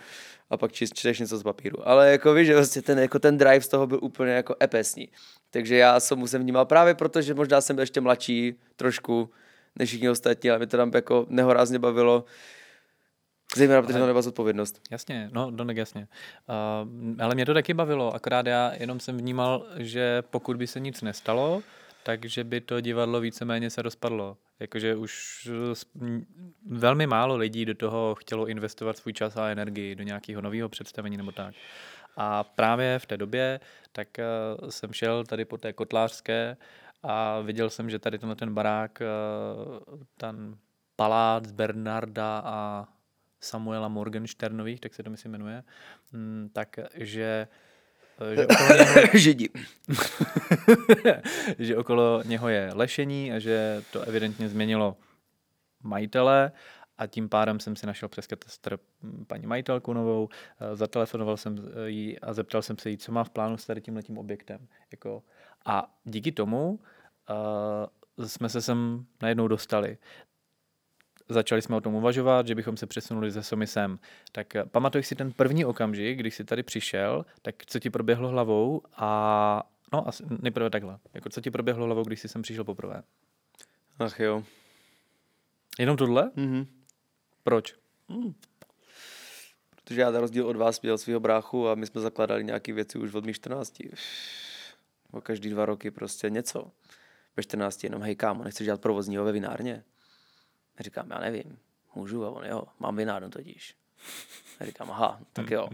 a 0.51 0.57
pak 0.57 0.73
čteš 0.73 1.18
něco 1.18 1.38
z 1.38 1.42
papíru. 1.42 1.88
Ale 1.88 2.11
jako 2.11 2.35
víš, 2.35 2.47
že 2.47 2.55
prostě 2.55 2.83
ten, 2.83 2.99
jako 2.99 3.18
ten 3.18 3.38
drive 3.38 3.61
z 3.61 3.68
toho 3.68 3.87
byl 3.87 3.99
úplně 4.03 4.33
jako 4.33 4.55
epesní. 4.62 5.09
Takže 5.51 5.77
já 5.77 6.01
jsem 6.01 6.18
musím 6.18 6.40
vnímal 6.40 6.66
právě 6.66 6.94
proto, 6.94 7.23
že 7.23 7.35
možná 7.35 7.61
jsem 7.61 7.77
byl 7.77 7.83
ještě 7.83 8.01
mladší 8.01 8.55
trošku 8.77 9.31
než 9.77 9.88
všichni 9.88 10.11
ostatní, 10.11 10.51
ale 10.51 10.59
mě 10.59 10.66
to 10.66 10.77
tam 10.77 10.90
jako 10.94 11.27
nehorázně 11.29 11.79
bavilo 11.79 12.25
Zejména, 13.57 13.83
protože 13.83 13.99
to 13.99 14.07
nebyla 14.07 14.23
zodpovědnost. 14.23 14.83
Jasně, 14.91 15.31
no, 15.33 15.51
Donek, 15.51 15.77
jasně. 15.77 16.09
Uh, 16.83 17.23
ale 17.25 17.35
mě 17.35 17.47
to 17.47 17.55
taky 17.55 17.75
bavilo, 17.75 18.15
akorát 18.15 18.47
já 18.47 18.73
jenom 18.75 19.01
jsem 19.01 19.17
vnímal, 19.17 19.67
že 19.77 20.23
pokud 20.31 20.57
by 20.57 20.67
se 20.67 20.81
nic 20.81 21.03
nestalo, 21.03 21.63
takže 22.03 22.45
by 22.45 22.61
to 22.61 22.81
divadlo 22.81 23.21
víceméně 23.21 23.71
se 23.71 23.83
rozpadlo. 23.83 24.37
Jakože 24.61 24.97
už 24.97 25.49
velmi 26.67 27.07
málo 27.07 27.37
lidí 27.37 27.65
do 27.65 27.75
toho 27.75 28.15
chtělo 28.15 28.47
investovat 28.47 28.97
svůj 28.97 29.13
čas 29.13 29.37
a 29.37 29.49
energii 29.49 29.95
do 29.95 30.05
nějakého 30.05 30.43
nového 30.43 30.69
představení 30.69 31.17
nebo 31.17 31.33
tak. 31.33 31.55
A 32.17 32.45
právě 32.45 32.99
v 32.99 33.07
té 33.07 33.17
době 33.17 33.61
tak 33.93 34.09
uh, 34.61 34.69
jsem 34.69 34.93
šel 34.93 35.25
tady 35.25 35.45
po 35.45 35.59
té 35.59 35.73
kotlářské 35.73 36.57
a 37.03 37.41
viděl 37.41 37.71
jsem, 37.71 37.91
že 37.91 37.99
tady 37.99 38.19
tenhle 38.19 38.37
ten 38.37 38.55
barák, 38.55 39.03
uh, 39.91 39.99
ten 40.17 40.57
palác 40.97 41.53
Bernarda 41.53 42.43
a 42.45 42.89
Samuela 43.40 43.88
Morgensternových, 43.88 44.81
tak 44.81 44.94
se 44.94 45.03
to 45.03 45.11
myslím 45.11 45.33
jmenuje, 45.33 45.64
mm, 46.12 46.51
takže 46.53 47.48
eh, 48.33 48.37
že 48.37 48.46
okolo 48.46 48.77
něho, 48.77 49.18
Židi. 49.18 49.48
že 51.59 51.77
okolo 51.77 52.22
něho 52.27 52.48
je 52.48 52.70
lešení 52.74 53.33
a 53.33 53.38
že 53.38 53.83
to 53.92 54.01
evidentně 54.01 54.48
změnilo 54.48 54.96
majitele 55.83 56.53
a 56.98 57.07
tím 57.07 57.29
pádem 57.29 57.61
jsem 57.61 57.77
si 57.77 57.87
našel 57.87 58.09
přes 58.09 58.27
katastr 58.27 58.79
paní 59.27 59.46
majitelku 59.46 59.92
novou, 59.92 60.29
eh, 60.61 60.77
zatelefonoval 60.77 61.37
jsem 61.37 61.57
eh, 61.59 61.90
jí 61.90 62.20
a 62.20 62.33
zeptal 62.33 62.62
jsem 62.62 62.79
se 62.79 62.90
jí, 62.90 62.98
co 62.98 63.12
má 63.12 63.24
v 63.24 63.31
plánu 63.31 63.57
s 63.57 63.66
tady 63.66 63.81
tímhletím 63.81 64.18
objektem. 64.18 64.68
Jako, 64.90 65.22
a 65.64 65.94
díky 66.05 66.33
tomu 66.33 66.70
uh, 66.70 68.27
jsme 68.27 68.48
se 68.48 68.62
sem 68.62 69.07
najednou 69.22 69.48
dostali 69.48 69.98
začali 71.29 71.62
jsme 71.62 71.77
o 71.77 71.81
tom 71.81 71.95
uvažovat, 71.95 72.47
že 72.47 72.55
bychom 72.55 72.77
se 72.77 72.87
přesunuli 72.87 73.31
ze 73.31 73.43
Somy 73.43 73.67
sem. 73.67 73.99
Tak 74.33 74.57
eh, 74.57 74.64
pamatuješ 74.64 75.07
si 75.07 75.14
ten 75.14 75.33
první 75.33 75.64
okamžik, 75.64 76.19
když 76.19 76.35
jsi 76.35 76.45
tady 76.45 76.62
přišel, 76.62 77.27
tak 77.43 77.55
co 77.67 77.79
ti 77.79 77.91
proběhlo 77.91 78.29
hlavou 78.29 78.83
a 78.97 79.62
no 79.93 80.09
asi 80.09 80.25
nejprve 80.43 80.71
takhle. 80.71 80.99
Jako 81.14 81.29
co 81.29 81.41
ti 81.41 81.51
proběhlo 81.51 81.87
hlavou, 81.87 82.05
když 82.05 82.21
jsi 82.21 82.29
sem 82.29 82.43
přišel 82.43 82.64
poprvé? 82.64 83.03
Ach 83.99 84.21
jo. 84.21 84.45
Jenom 85.79 85.97
tohle? 85.97 86.31
Mm-hmm. 86.37 86.67
Proč? 87.43 87.75
Mm. 88.09 88.35
Protože 89.85 90.01
já 90.01 90.11
na 90.11 90.21
rozdíl 90.21 90.47
od 90.47 90.57
vás 90.57 90.81
měl 90.81 90.99
svého 90.99 91.21
bráchu 91.21 91.69
a 91.69 91.75
my 91.75 91.87
jsme 91.87 92.01
zakladali 92.01 92.45
nějaké 92.45 92.73
věci 92.73 92.99
už 92.99 93.14
od 93.14 93.25
mých 93.25 93.37
14. 93.37 93.83
O 95.11 95.21
každý 95.21 95.51
dva 95.51 95.67
roky 95.67 95.91
prostě 95.91 96.31
něco. 96.31 96.71
Ve 97.37 97.43
14 97.43 97.85
jenom, 97.85 98.03
hej 98.03 98.17
kámo, 98.17 98.45
nechceš 98.45 98.64
dělat 98.64 98.81
provozního 98.81 99.25
ve 99.25 99.33
vinárně? 99.33 99.85
A 100.79 100.83
říkám, 100.83 101.11
já 101.11 101.19
nevím, 101.19 101.59
můžu, 101.95 102.25
a 102.25 102.31
on 102.31 102.45
jo, 102.47 102.62
mám 102.79 102.97
vinárnu 102.97 103.31
totiž. 103.31 103.77
A 104.61 104.64
říkám, 104.64 104.91
aha, 104.91 105.21
tak 105.33 105.51
jo. 105.51 105.69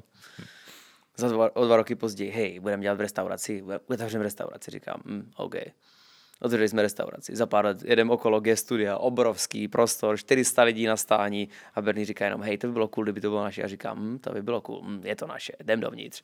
Za 1.17 1.29
dva, 1.29 1.57
o 1.57 1.65
dva 1.65 1.77
roky 1.77 1.95
později, 1.95 2.31
hej, 2.31 2.61
budeme 2.61 2.83
dělat 2.83 2.95
v 2.95 3.01
restauraci, 3.01 3.65
otevřeme 3.87 4.25
restauraci, 4.25 4.71
říkám, 4.71 5.03
mm, 5.05 5.31
OK. 5.37 5.55
Otevřeli 6.45 6.69
jsme 6.69 6.83
restauraci. 6.83 7.37
Za 7.37 7.47
pár 7.47 7.65
let 7.65 7.85
jedem 7.85 8.11
okolo 8.11 8.41
G 8.41 8.57
studia, 8.57 8.97
obrovský 8.97 9.69
prostor, 9.69 10.17
400 10.17 10.63
lidí 10.63 10.87
na 10.87 10.97
stání 10.97 11.49
a 11.75 11.83
Bernie 11.83 12.07
říká 12.07 12.25
jenom, 12.25 12.43
hej, 12.43 12.59
to 12.59 12.67
by 12.67 12.73
bylo 12.73 12.89
cool, 12.89 13.05
kdyby 13.05 13.21
to 13.21 13.29
bylo 13.29 13.45
naše. 13.45 13.63
A 13.63 13.69
říkám, 13.69 13.99
hm, 13.99 14.19
to 14.19 14.33
by 14.33 14.43
bylo 14.43 14.61
cool, 14.61 14.83
hm, 14.85 15.01
je 15.05 15.17
to 15.17 15.27
naše, 15.27 15.53
jdem 15.61 15.81
dovnitř. 15.81 16.23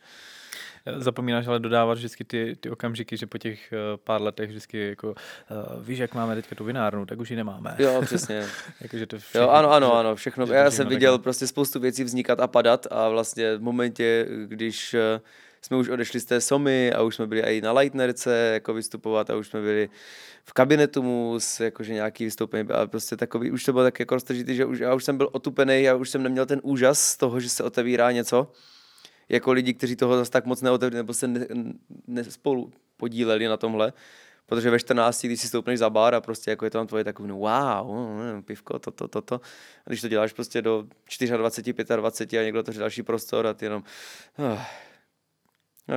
Zapomínáš 0.96 1.46
ale 1.46 1.60
dodávat 1.60 1.94
vždycky 1.94 2.24
ty, 2.24 2.56
ty 2.60 2.70
okamžiky, 2.70 3.16
že 3.16 3.26
po 3.26 3.38
těch 3.38 3.72
uh, 3.72 3.96
pár 4.04 4.22
letech 4.22 4.50
vždycky 4.50 4.88
jako, 4.88 5.08
uh, 5.08 5.84
víš, 5.84 5.98
jak 5.98 6.14
máme 6.14 6.34
teďka 6.34 6.54
tu 6.54 6.64
vinárnu, 6.64 7.06
tak 7.06 7.18
už 7.18 7.30
ji 7.30 7.36
nemáme. 7.36 7.76
Jo, 7.78 8.02
přesně. 8.04 8.46
jako, 8.80 8.98
že 8.98 9.06
to 9.06 9.18
všechno, 9.18 9.40
jo, 9.40 9.48
ano, 9.48 9.72
ano, 9.72 9.94
ano, 9.94 10.16
všechno. 10.16 10.46
že 10.46 10.54
Já 10.54 10.62
všechno 10.62 10.76
jsem 10.76 10.88
viděl 10.88 11.12
takhle. 11.12 11.22
prostě 11.22 11.46
spoustu 11.46 11.80
věcí 11.80 12.04
vznikat 12.04 12.40
a 12.40 12.46
padat 12.46 12.86
a 12.90 13.08
vlastně 13.08 13.56
v 13.56 13.62
momentě, 13.62 14.26
když 14.46 14.94
eh, 14.94 15.20
jsme 15.62 15.76
už 15.76 15.88
odešli 15.88 16.20
z 16.20 16.24
té 16.24 16.40
Somy 16.40 16.92
a 16.92 17.02
už 17.02 17.14
jsme 17.14 17.26
byli 17.26 17.40
i 17.40 17.60
na 17.60 17.72
Lightnerce 17.72 18.50
jako 18.52 18.74
vystupovat 18.74 19.30
a 19.30 19.36
už 19.36 19.48
jsme 19.48 19.60
byli 19.60 19.90
v 20.44 20.52
kabinetu 20.52 21.02
mus, 21.02 21.60
jakože 21.60 21.94
nějaký 21.94 22.24
vystoupení 22.24 22.68
a 22.70 22.86
prostě 22.86 23.16
takový, 23.16 23.50
už 23.50 23.64
to 23.64 23.72
bylo 23.72 23.84
tak 23.84 24.00
jako 24.00 24.14
roztržitý, 24.14 24.54
že 24.54 24.64
už, 24.64 24.78
já 24.78 24.94
už 24.94 25.04
jsem 25.04 25.16
byl 25.16 25.28
otupený, 25.32 25.82
já 25.82 25.94
už 25.94 26.10
jsem 26.10 26.22
neměl 26.22 26.46
ten 26.46 26.60
úžas 26.62 27.00
z 27.00 27.16
toho, 27.16 27.40
že 27.40 27.48
se 27.48 27.64
otevírá 27.64 28.12
něco, 28.12 28.52
jako 29.28 29.52
lidi, 29.52 29.74
kteří 29.74 29.96
toho 29.96 30.16
zase 30.16 30.30
tak 30.30 30.46
moc 30.46 30.62
neotevřeli, 30.62 30.96
nebo 30.96 31.14
se 31.14 31.28
ne, 32.06 32.24
podíleli 32.96 33.48
na 33.48 33.56
tomhle, 33.56 33.92
protože 34.46 34.70
ve 34.70 34.78
14, 34.78 35.24
když 35.24 35.40
si 35.40 35.48
stoupneš 35.48 35.78
za 35.78 35.90
bar 35.90 36.14
a 36.14 36.20
prostě 36.20 36.50
jako 36.50 36.64
je 36.64 36.70
to 36.70 36.78
tam 36.78 36.86
tvoje 36.86 37.04
takový, 37.04 37.28
no 37.28 37.36
wow, 37.36 37.96
mm, 38.34 38.42
pivko, 38.42 38.78
toto, 38.78 39.08
toto, 39.08 39.22
to. 39.22 39.34
A 39.86 39.90
když 39.90 40.00
to 40.00 40.08
děláš 40.08 40.32
prostě 40.32 40.62
do 40.62 40.86
24, 41.36 41.96
25 41.96 42.40
a 42.40 42.42
někdo 42.42 42.60
otevře 42.60 42.80
další 42.80 43.02
prostor 43.02 43.46
a 43.46 43.54
ty 43.54 43.66
jenom, 43.66 43.82
ach, 44.38 44.89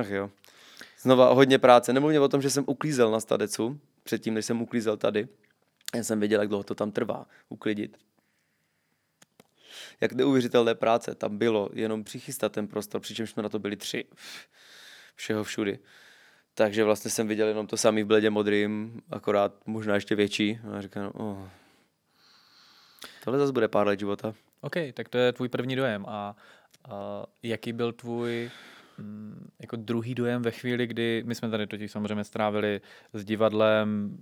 ach 0.00 0.10
jo. 0.10 0.30
Znova 1.00 1.32
hodně 1.32 1.58
práce. 1.58 1.92
Nemluvím 1.92 2.22
o 2.22 2.28
tom, 2.28 2.42
že 2.42 2.50
jsem 2.50 2.64
uklízel 2.66 3.10
na 3.10 3.20
Stadecu, 3.20 3.80
předtím, 4.02 4.34
než 4.34 4.46
jsem 4.46 4.62
uklízel 4.62 4.96
tady. 4.96 5.28
Já 5.94 6.04
jsem 6.04 6.20
věděl, 6.20 6.40
jak 6.40 6.48
dlouho 6.48 6.64
to 6.64 6.74
tam 6.74 6.90
trvá, 6.92 7.26
uklidit. 7.48 7.96
Jak 10.00 10.12
neuvěřitelné 10.12 10.74
práce 10.74 11.14
tam 11.14 11.38
bylo, 11.38 11.68
jenom 11.72 12.04
přichystat 12.04 12.52
ten 12.52 12.68
prostor, 12.68 13.00
přičemž 13.00 13.30
jsme 13.30 13.42
na 13.42 13.48
to 13.48 13.58
byli 13.58 13.76
tři. 13.76 14.04
Všeho 15.14 15.44
všudy. 15.44 15.78
Takže 16.54 16.84
vlastně 16.84 17.10
jsem 17.10 17.28
viděl 17.28 17.48
jenom 17.48 17.66
to 17.66 17.76
samý 17.76 18.02
v 18.02 18.06
bledě 18.06 18.30
modrým, 18.30 19.02
akorát 19.10 19.66
možná 19.66 19.94
ještě 19.94 20.14
větší. 20.14 20.60
A 20.72 20.80
říkám, 20.80 21.10
oh, 21.14 21.48
tohle 23.24 23.38
zase 23.38 23.52
bude 23.52 23.68
pár 23.68 23.86
let 23.86 23.98
života. 23.98 24.34
OK, 24.60 24.74
tak 24.94 25.08
to 25.08 25.18
je 25.18 25.32
tvůj 25.32 25.48
první 25.48 25.76
dojem. 25.76 26.06
A, 26.08 26.36
a 26.88 27.26
jaký 27.42 27.72
byl 27.72 27.92
tvůj 27.92 28.50
jako 29.60 29.76
druhý 29.76 30.14
dojem 30.14 30.42
ve 30.42 30.50
chvíli, 30.50 30.86
kdy 30.86 31.22
my 31.26 31.34
jsme 31.34 31.50
tady 31.50 31.66
totiž 31.66 31.92
samozřejmě 31.92 32.24
strávili 32.24 32.80
s 33.12 33.24
divadlem 33.24 34.18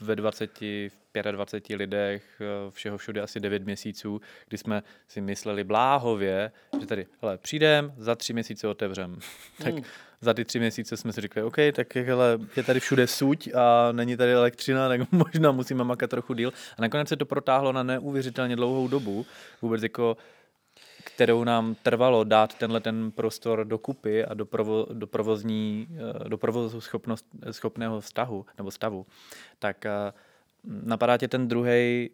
ve 0.00 0.16
20, 0.16 0.60
v 0.60 1.32
25 1.32 1.76
lidech, 1.76 2.40
eh, 2.40 2.70
všeho 2.70 2.98
všude 2.98 3.20
asi 3.20 3.40
9 3.40 3.64
měsíců, 3.64 4.20
kdy 4.48 4.58
jsme 4.58 4.82
si 5.08 5.20
mysleli 5.20 5.64
bláhově, 5.64 6.52
že 6.80 6.86
tady, 6.86 7.06
hele, 7.22 7.38
přijdem, 7.38 7.92
za 7.96 8.14
tři 8.14 8.32
měsíce 8.32 8.68
otevřem. 8.68 9.18
tak 9.62 9.74
Hmm. 9.74 9.82
za 10.20 10.34
ty 10.34 10.44
tři 10.44 10.58
měsíce 10.58 10.96
jsme 10.96 11.12
si 11.12 11.20
řekli, 11.20 11.42
OK, 11.42 11.56
tak 11.72 11.96
hele, 11.96 12.38
je 12.56 12.62
tady 12.62 12.80
všude 12.80 13.06
suť 13.06 13.48
a 13.54 13.92
není 13.92 14.16
tady 14.16 14.32
elektřina, 14.32 14.88
tak 14.88 15.00
možná 15.12 15.52
musíme 15.52 15.84
makat 15.84 16.10
trochu 16.10 16.34
díl. 16.34 16.52
A 16.78 16.82
nakonec 16.82 17.08
se 17.08 17.16
to 17.16 17.26
protáhlo 17.26 17.72
na 17.72 17.82
neuvěřitelně 17.82 18.56
dlouhou 18.56 18.88
dobu, 18.88 19.26
vůbec 19.62 19.82
jako 19.82 20.16
kterou 21.14 21.44
nám 21.44 21.74
trvalo 21.74 22.24
dát 22.24 22.54
tenhle 22.54 22.80
ten 22.80 23.10
prostor 23.10 23.64
do 23.64 23.78
kupy 23.78 24.24
a 24.24 24.34
do, 24.34 24.46
provo, 24.46 24.86
do 24.92 25.06
provozní, 25.06 25.88
eh, 25.90 26.28
do 26.28 26.38
provozu 26.38 26.80
schopnost, 26.80 27.26
schopného 27.50 28.00
vztahu 28.00 28.46
nebo 28.58 28.70
stavu, 28.70 29.06
tak 29.58 29.86
eh, 29.86 30.12
napadá 30.64 31.16
tě 31.16 31.28
ten 31.28 31.48
druhý 31.48 32.10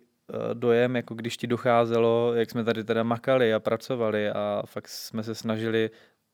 dojem, 0.55 0.97
jako 0.97 1.15
když 1.15 1.37
ti 1.37 1.47
docházelo, 1.47 2.35
jak 2.35 2.51
jsme 2.51 2.65
tady 2.65 2.85
teda 2.85 3.03
makali 3.03 3.55
a 3.55 3.61
pracovali 3.61 4.31
a 4.31 4.63
fakt 4.67 4.89
jsme 4.89 5.23
se 5.23 5.35
snažili 5.35 5.91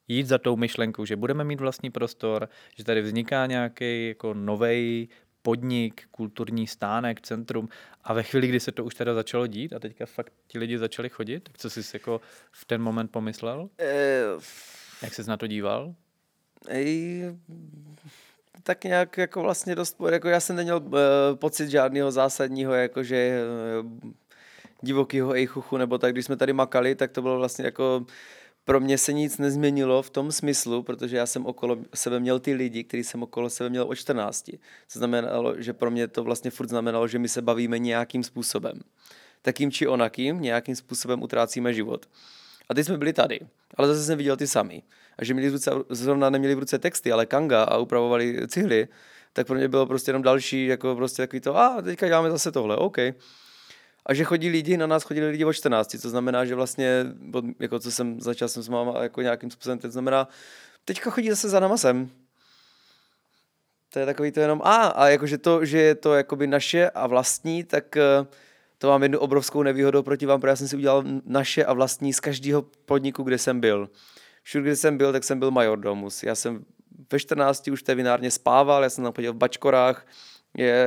jít 0.08 0.26
za 0.26 0.38
tou 0.38 0.56
myšlenkou, 0.56 1.04
že 1.04 1.16
budeme 1.16 1.44
mít 1.44 1.60
vlastní 1.60 1.90
prostor, 1.90 2.48
že 2.76 2.84
tady 2.84 3.02
vzniká 3.02 3.46
nějaký 3.46 4.08
jako 4.08 4.34
nový 4.34 5.08
podnik, 5.42 6.02
kulturní 6.10 6.66
stánek, 6.66 7.20
centrum 7.20 7.68
a 8.04 8.14
ve 8.14 8.22
chvíli, 8.22 8.46
kdy 8.46 8.60
se 8.60 8.72
to 8.72 8.84
už 8.84 8.94
teda 8.94 9.14
začalo 9.14 9.46
dít 9.46 9.72
a 9.72 9.78
teďka 9.78 10.06
fakt 10.06 10.32
ti 10.46 10.58
lidi 10.58 10.78
začali 10.78 11.08
chodit, 11.08 11.40
tak 11.40 11.58
co 11.58 11.70
jsi 11.70 11.80
jako 11.96 12.20
v 12.52 12.64
ten 12.64 12.82
moment 12.82 13.10
pomyslel? 13.10 13.68
E, 13.78 14.22
Jak 15.02 15.14
jsi 15.14 15.22
na 15.28 15.36
to 15.36 15.46
díval? 15.46 15.94
ej, 16.68 17.24
tak 18.62 18.84
nějak 18.84 19.18
jako 19.18 19.42
vlastně 19.42 19.74
dost, 19.74 19.96
jako 20.10 20.28
já 20.28 20.40
jsem 20.40 20.56
neměl 20.56 20.76
uh, 20.76 20.92
pocit 21.34 21.68
žádného 21.70 22.10
zásadního, 22.10 22.74
jakože 22.74 23.40
uh, 23.82 24.10
divokýho 24.82 25.32
ejchuchu, 25.32 25.76
nebo 25.76 25.98
tak, 25.98 26.12
když 26.12 26.24
jsme 26.24 26.36
tady 26.36 26.52
makali, 26.52 26.94
tak 26.94 27.10
to 27.12 27.22
bylo 27.22 27.38
vlastně 27.38 27.64
jako 27.64 28.06
pro 28.64 28.80
mě 28.80 28.98
se 28.98 29.12
nic 29.12 29.38
nezměnilo 29.38 30.02
v 30.02 30.10
tom 30.10 30.32
smyslu, 30.32 30.82
protože 30.82 31.16
já 31.16 31.26
jsem 31.26 31.46
okolo 31.46 31.78
sebe 31.94 32.20
měl 32.20 32.40
ty 32.40 32.54
lidi, 32.54 32.84
který 32.84 33.04
jsem 33.04 33.22
okolo 33.22 33.50
sebe 33.50 33.70
měl 33.70 33.84
od 33.84 33.94
14. 33.94 34.50
To 34.92 34.98
znamenalo, 34.98 35.62
že 35.62 35.72
pro 35.72 35.90
mě 35.90 36.08
to 36.08 36.24
vlastně 36.24 36.50
furt 36.50 36.68
znamenalo, 36.68 37.08
že 37.08 37.18
my 37.18 37.28
se 37.28 37.42
bavíme 37.42 37.78
nějakým 37.78 38.24
způsobem. 38.24 38.80
Takým 39.42 39.70
či 39.70 39.86
onakým, 39.86 40.40
nějakým 40.40 40.76
způsobem 40.76 41.22
utrácíme 41.22 41.74
život. 41.74 42.06
A 42.68 42.74
teď 42.74 42.86
jsme 42.86 42.98
byli 42.98 43.12
tady, 43.12 43.40
ale 43.74 43.88
zase 43.88 44.04
jsem 44.04 44.18
viděl 44.18 44.36
ty 44.36 44.46
sami. 44.46 44.82
A 45.18 45.24
že 45.24 45.34
měli 45.34 45.50
v 45.50 45.52
ruce, 45.52 45.70
zrovna 45.88 46.30
neměli 46.30 46.54
v 46.54 46.58
ruce 46.58 46.78
texty, 46.78 47.12
ale 47.12 47.26
kanga 47.26 47.62
a 47.64 47.78
upravovali 47.78 48.48
cihly, 48.48 48.88
tak 49.32 49.46
pro 49.46 49.56
mě 49.56 49.68
bylo 49.68 49.86
prostě 49.86 50.08
jenom 50.08 50.22
další, 50.22 50.66
jako 50.66 50.96
prostě 50.96 51.22
takový 51.22 51.40
to, 51.40 51.56
a 51.56 51.82
teďka 51.82 52.06
děláme 52.06 52.30
zase 52.30 52.52
tohle, 52.52 52.76
OK. 52.76 52.98
A 54.10 54.14
že 54.14 54.24
chodí 54.24 54.48
lidi, 54.48 54.76
na 54.76 54.86
nás 54.86 55.02
chodili 55.02 55.28
lidi 55.28 55.44
od 55.44 55.52
14, 55.52 55.96
to 56.02 56.10
znamená, 56.10 56.44
že 56.44 56.54
vlastně, 56.54 57.06
jako 57.60 57.78
co 57.78 57.92
jsem 57.92 58.20
začal 58.20 58.48
jsem 58.48 58.62
s 58.62 58.68
máma 58.68 59.02
jako 59.02 59.22
nějakým 59.22 59.50
způsobem, 59.50 59.78
to 59.78 59.90
znamená, 59.90 60.28
teďka 60.84 61.10
chodí 61.10 61.30
zase 61.30 61.48
za 61.48 61.60
náma 61.60 61.76
sem. 61.76 62.10
To 63.92 63.98
je 63.98 64.06
takový 64.06 64.32
to 64.32 64.40
jenom, 64.40 64.62
a, 64.64 64.86
a 64.86 65.08
jakože 65.08 65.38
to, 65.38 65.64
že 65.64 65.78
je 65.78 65.94
to 65.94 66.14
jakoby 66.14 66.46
naše 66.46 66.90
a 66.90 67.06
vlastní, 67.06 67.64
tak 67.64 67.96
eh, 67.96 68.26
to 68.78 68.88
mám 68.88 69.02
jednu 69.02 69.18
obrovskou 69.18 69.62
nevýhodu 69.62 70.02
proti 70.02 70.26
vám, 70.26 70.40
protože 70.40 70.50
já 70.50 70.56
jsem 70.56 70.68
si 70.68 70.76
udělal 70.76 71.04
naše 71.24 71.64
a 71.64 71.72
vlastní 71.72 72.12
z 72.12 72.20
každého 72.20 72.62
podniku, 72.62 73.22
kde 73.22 73.38
jsem 73.38 73.60
byl. 73.60 73.90
Všude, 74.42 74.62
kde 74.62 74.76
jsem 74.76 74.98
byl, 74.98 75.12
tak 75.12 75.24
jsem 75.24 75.38
byl 75.38 75.50
majordomus. 75.50 76.22
Já 76.22 76.34
jsem 76.34 76.64
ve 77.12 77.18
14 77.18 77.68
už 77.68 77.80
v 77.80 77.84
té 77.84 77.94
vinárně 77.94 78.30
spával, 78.30 78.82
já 78.82 78.90
jsem 78.90 79.04
tam 79.04 79.12
chodil 79.12 79.32
v 79.32 79.36
bačkorách, 79.36 80.06
je, 80.56 80.86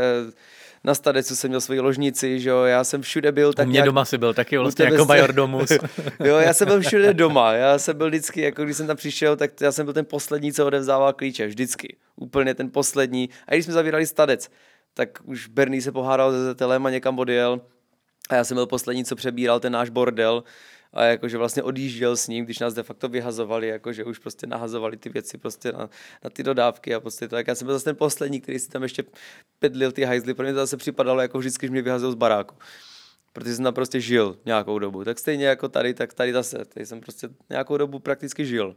na 0.83 0.95
Stadecu 0.95 1.35
jsem 1.35 1.49
měl 1.49 1.61
svoji 1.61 1.79
ložnici, 1.79 2.39
že 2.39 2.49
jo, 2.49 2.63
já 2.63 2.83
jsem 2.83 3.01
všude 3.01 3.31
byl. 3.31 3.53
Tak 3.53 3.65
U 3.65 3.69
mě 3.69 3.73
nějak, 3.73 3.85
doma 3.85 4.05
si 4.05 4.17
byl 4.17 4.33
taky 4.33 4.57
vlastně 4.57 4.85
jako 4.85 5.05
majordomus. 5.05 5.71
jo, 6.23 6.37
já 6.37 6.53
jsem 6.53 6.67
byl 6.67 6.81
všude 6.81 7.13
doma, 7.13 7.53
já 7.53 7.79
jsem 7.79 7.97
byl 7.97 8.07
vždycky, 8.07 8.41
jako 8.41 8.63
když 8.63 8.77
jsem 8.77 8.87
tam 8.87 8.97
přišel, 8.97 9.35
tak 9.35 9.61
já 9.61 9.71
jsem 9.71 9.85
byl 9.85 9.93
ten 9.93 10.05
poslední, 10.05 10.53
co 10.53 10.65
odevzdával 10.65 11.13
klíče, 11.13 11.47
vždycky, 11.47 11.97
úplně 12.15 12.55
ten 12.55 12.69
poslední. 12.69 13.29
A 13.47 13.53
když 13.53 13.65
jsme 13.65 13.73
zavírali 13.73 14.05
Stadec, 14.05 14.49
tak 14.93 15.09
už 15.23 15.47
Bernie 15.47 15.81
se 15.81 15.91
pohádal 15.91 16.31
se 16.31 16.45
zetelem 16.45 16.85
a 16.85 16.89
někam 16.89 17.19
odjel 17.19 17.61
a 18.29 18.35
já 18.35 18.43
jsem 18.43 18.55
byl 18.55 18.65
poslední, 18.65 19.05
co 19.05 19.15
přebíral 19.15 19.59
ten 19.59 19.73
náš 19.73 19.89
bordel 19.89 20.43
a 20.93 21.03
jakože 21.03 21.37
vlastně 21.37 21.63
odjížděl 21.63 22.17
s 22.17 22.27
ním, 22.27 22.45
když 22.45 22.59
nás 22.59 22.73
de 22.73 22.83
facto 22.83 23.09
vyhazovali, 23.09 23.67
jakože 23.67 24.03
už 24.03 24.19
prostě 24.19 24.47
nahazovali 24.47 24.97
ty 24.97 25.09
věci 25.09 25.37
prostě 25.37 25.71
na, 25.71 25.89
na 26.23 26.29
ty 26.29 26.43
dodávky 26.43 26.95
a 26.95 26.99
prostě 26.99 27.27
tak 27.27 27.47
já 27.47 27.55
jsem 27.55 27.65
byl 27.65 27.75
zase 27.75 27.85
ten 27.85 27.95
poslední, 27.95 28.41
který 28.41 28.59
si 28.59 28.69
tam 28.69 28.83
ještě 28.83 29.03
pedlil 29.59 29.91
ty 29.91 30.03
hajzly, 30.03 30.33
pro 30.33 30.43
mě 30.43 30.53
to 30.53 30.59
zase 30.59 30.77
připadalo 30.77 31.21
jako 31.21 31.39
vždycky, 31.39 31.65
když 31.65 31.71
mě 31.71 31.81
vyhazují 31.81 32.11
z 32.11 32.15
baráku 32.15 32.55
protože 33.33 33.55
jsem 33.55 33.63
tam 33.63 33.73
prostě 33.73 34.01
žil 34.01 34.37
nějakou 34.45 34.79
dobu. 34.79 35.03
Tak 35.03 35.19
stejně 35.19 35.45
jako 35.45 35.69
tady, 35.69 35.93
tak 35.93 36.13
tady 36.13 36.33
zase. 36.33 36.65
Tady 36.65 36.85
jsem 36.85 37.01
prostě 37.01 37.29
nějakou 37.49 37.77
dobu 37.77 37.99
prakticky 37.99 38.45
žil. 38.45 38.75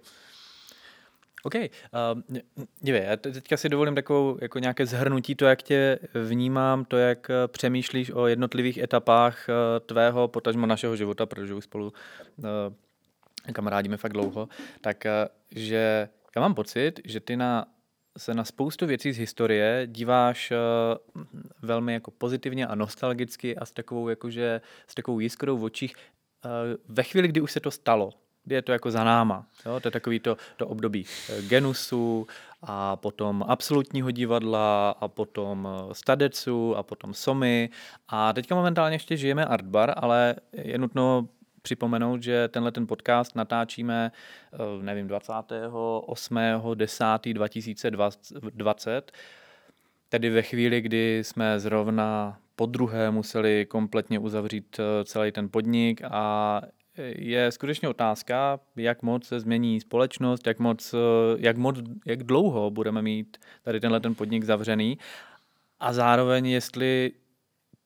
OK. 1.47 1.55
Uh, 1.55 2.37
dívej, 2.81 3.03
já 3.05 3.17
te- 3.17 3.33
teďka 3.33 3.57
si 3.57 3.69
dovolím 3.69 3.95
takovou 3.95 4.39
jako 4.43 4.59
nějaké 4.59 4.87
zhrnutí 4.87 5.35
to, 5.35 5.45
jak 5.45 5.63
tě 5.63 5.99
vnímám, 6.15 6.85
to, 6.85 6.97
jak 6.97 7.31
eh, 7.31 7.49
přemýšlíš 7.49 8.11
o 8.11 8.27
jednotlivých 8.27 8.79
etapách 8.79 9.49
eh, 9.49 9.81
tvého, 9.81 10.29
potažmo 10.29 10.67
našeho 10.67 10.97
života, 10.97 11.27
protože 11.27 11.55
už 11.55 11.65
spolu 11.65 11.93
uh, 12.37 13.53
kamarádíme 13.53 13.97
fakt 13.97 14.13
dlouho, 14.13 14.49
tak 14.81 15.05
že 15.51 16.09
já 16.37 16.43
mám 16.43 16.55
pocit, 16.55 17.01
že 17.05 17.21
ty 17.21 17.37
na, 17.37 17.67
se 18.19 18.35
na 18.35 18.45
spoustu 18.45 18.87
věcí 18.87 19.13
z 19.13 19.19
historie 19.19 19.83
díváš 19.87 20.51
eh, 20.51 20.57
velmi 21.63 21.93
jako 21.93 22.11
pozitivně 22.11 22.67
a 22.67 22.75
nostalgicky 22.75 23.57
a 23.57 23.67
s 23.67 23.73
takovou, 23.73 24.09
jakože, 24.09 24.61
s 24.87 24.95
takovou 24.95 25.21
jiskrou 25.21 25.59
v 25.59 25.65
očích 25.65 25.95
eh, 25.97 26.49
ve 26.89 27.03
chvíli, 27.03 27.29
kdy 27.29 27.41
už 27.41 27.53
se 27.53 27.61
to 27.61 27.71
stalo, 27.71 28.11
je 28.47 28.63
to 28.63 28.73
jako 28.73 28.91
za 28.91 29.05
náma. 29.05 29.47
Jo? 29.67 29.81
To 29.81 29.89
je 29.89 29.93
takový 29.93 30.21
to, 30.21 30.37
to 30.57 30.69
období 30.69 31.05
eh, 31.29 31.43
genusu 31.43 32.27
a 32.63 32.97
potom 32.97 33.45
absolutního 33.49 34.11
divadla 34.11 34.91
a 34.91 35.09
potom 35.09 35.69
eh, 35.71 35.95
stadecu 35.95 36.77
a 36.77 36.83
potom 36.83 37.15
somy. 37.15 37.71
A 38.09 38.33
teďka 38.33 38.55
momentálně 38.55 38.95
ještě 38.95 39.17
žijeme 39.17 39.45
Artbar, 39.45 39.93
ale 39.97 40.35
je 40.53 40.79
nutno 40.79 41.29
připomenout, 41.63 42.23
že 42.23 42.49
tenhle 42.49 42.73
ten 42.73 42.87
podcast 42.87 43.37
natáčíme, 43.37 44.13
eh, 44.53 44.83
nevím, 44.83 45.07
28. 45.07 46.75
10. 46.75 47.05
2020. 47.33 49.13
tedy 50.09 50.31
ve 50.31 50.43
chvíli, 50.43 50.81
kdy 50.81 51.19
jsme 51.25 51.61
zrovna 51.61 52.39
po 52.57 52.67
druhé 52.67 53.11
museli 53.11 53.67
kompletně 53.67 54.19
uzavřít 54.19 54.81
celý 55.05 55.33
ten 55.33 55.49
podnik 55.49 56.01
a 56.05 56.63
je 57.17 57.53
skutečně 57.53 57.89
otázka, 57.89 58.61
jak 58.77 59.03
moc 59.03 59.27
se 59.27 59.41
změní 59.41 59.81
společnost, 59.81 60.47
jak 60.47 60.59
moc, 60.59 60.95
eh, 60.95 60.99
jak 61.39 61.57
moc, 61.57 61.77
jak 62.07 62.23
dlouho 62.23 62.71
budeme 62.71 63.03
mít 63.03 63.37
tady 63.63 63.81
tenhle 63.81 64.01
ten 64.01 64.15
podnik 64.15 64.45
zavřený 64.45 64.99
a 65.81 65.93
zároveň 65.93 66.47
jestli 66.47 67.13